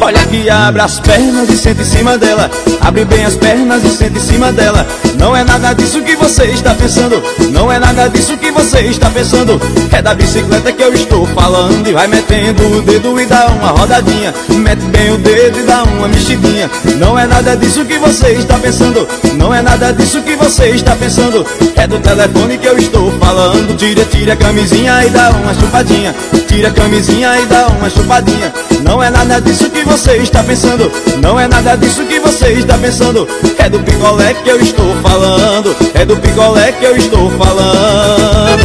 Olha 0.02 0.24
que 0.28 0.50
abre 0.50 0.82
as 0.82 1.00
pernas 1.00 1.50
e 1.50 1.58
senta 1.58 1.82
em 1.82 1.86
cima 1.86 2.18
dela. 2.18 2.50
Abre 2.82 3.06
bem 3.06 3.26
as 3.26 3.36
pernas 3.36 3.84
e 3.84 3.90
senta 3.90 4.18
em 4.18 4.22
cima 4.22 4.52
dela. 4.52 4.86
Não 5.18 5.36
é 5.36 5.44
nada 5.44 5.74
disso 5.74 6.02
que 6.04 6.16
você 6.16 6.46
está 6.46 6.76
pensando. 6.76 7.24
Não 7.52 7.72
é 7.72 7.80
nada 7.80 8.08
disso 8.08 8.38
que 8.38 8.52
você 8.52 8.82
está 8.82 9.10
pensando. 9.10 9.60
É 9.92 10.02
da 10.02 10.14
bicicleta 10.14 10.72
que 10.72 10.84
eu 10.84 10.94
estou 10.94 11.26
falando. 11.28 11.88
E 11.88 11.94
vai 11.94 12.08
metendo 12.08 12.78
o 12.78 12.82
dedo 12.82 13.20
e 13.20 13.26
dá 13.26 13.48
uma 13.48 13.70
rodadinha. 13.70 14.34
Mete 14.50 14.86
bem 14.86 15.12
o 15.12 15.18
dedo 15.18 15.60
e 15.60 15.64
dá 15.64 15.84
uma 15.84 16.08
mexidinha. 16.08 16.70
Não 16.98 17.18
é 17.18 17.26
nada 17.26 17.56
disso 17.58 17.84
que 17.86 17.98
você 17.98 18.34
está 18.34 18.60
pensando. 18.60 19.08
Não 19.36 19.54
é 19.54 19.62
nada 19.62 19.92
disso 19.92 20.22
que 20.22 20.36
você 20.36 20.68
está 20.70 20.96
pensando. 20.96 21.46
É 21.76 21.88
do 21.88 22.00
telefone 22.00 22.58
que 22.58 22.68
eu 22.68 22.78
estou 22.78 23.12
falando. 23.18 23.76
Tira, 23.76 24.06
tira 24.06 24.34
a 24.34 24.38
camisinha 24.38 25.04
e 25.04 25.10
dá 25.10 25.32
uma 25.32 25.54
chupadinha. 25.54 26.14
Tira 26.48 26.68
a 26.68 26.72
camisinha 26.72 27.40
e 27.40 27.46
dá 27.48 27.68
uma 27.70 27.90
chupadinha. 27.90 28.54
Não 28.84 29.02
é 29.02 29.10
nada 29.10 29.25
disso 29.42 29.70
que 29.70 29.84
você 29.84 30.18
está 30.18 30.44
pensando. 30.44 30.92
Não 31.22 31.40
é 31.40 31.48
nada 31.48 31.76
disso 31.76 32.06
que 32.06 32.20
você 32.20 32.54
está 32.54 32.78
pensando. 32.78 33.28
É 33.58 33.68
do 33.70 33.80
picolé 33.80 34.34
que 34.34 34.50
eu 34.50 34.60
estou 34.62 34.96
falando. 35.02 35.76
É 35.94 36.06
do 36.06 36.16
picolé 36.18 36.72
que 36.72 36.86
eu 36.86 36.96
estou 36.96 37.32
falando. 37.32 38.62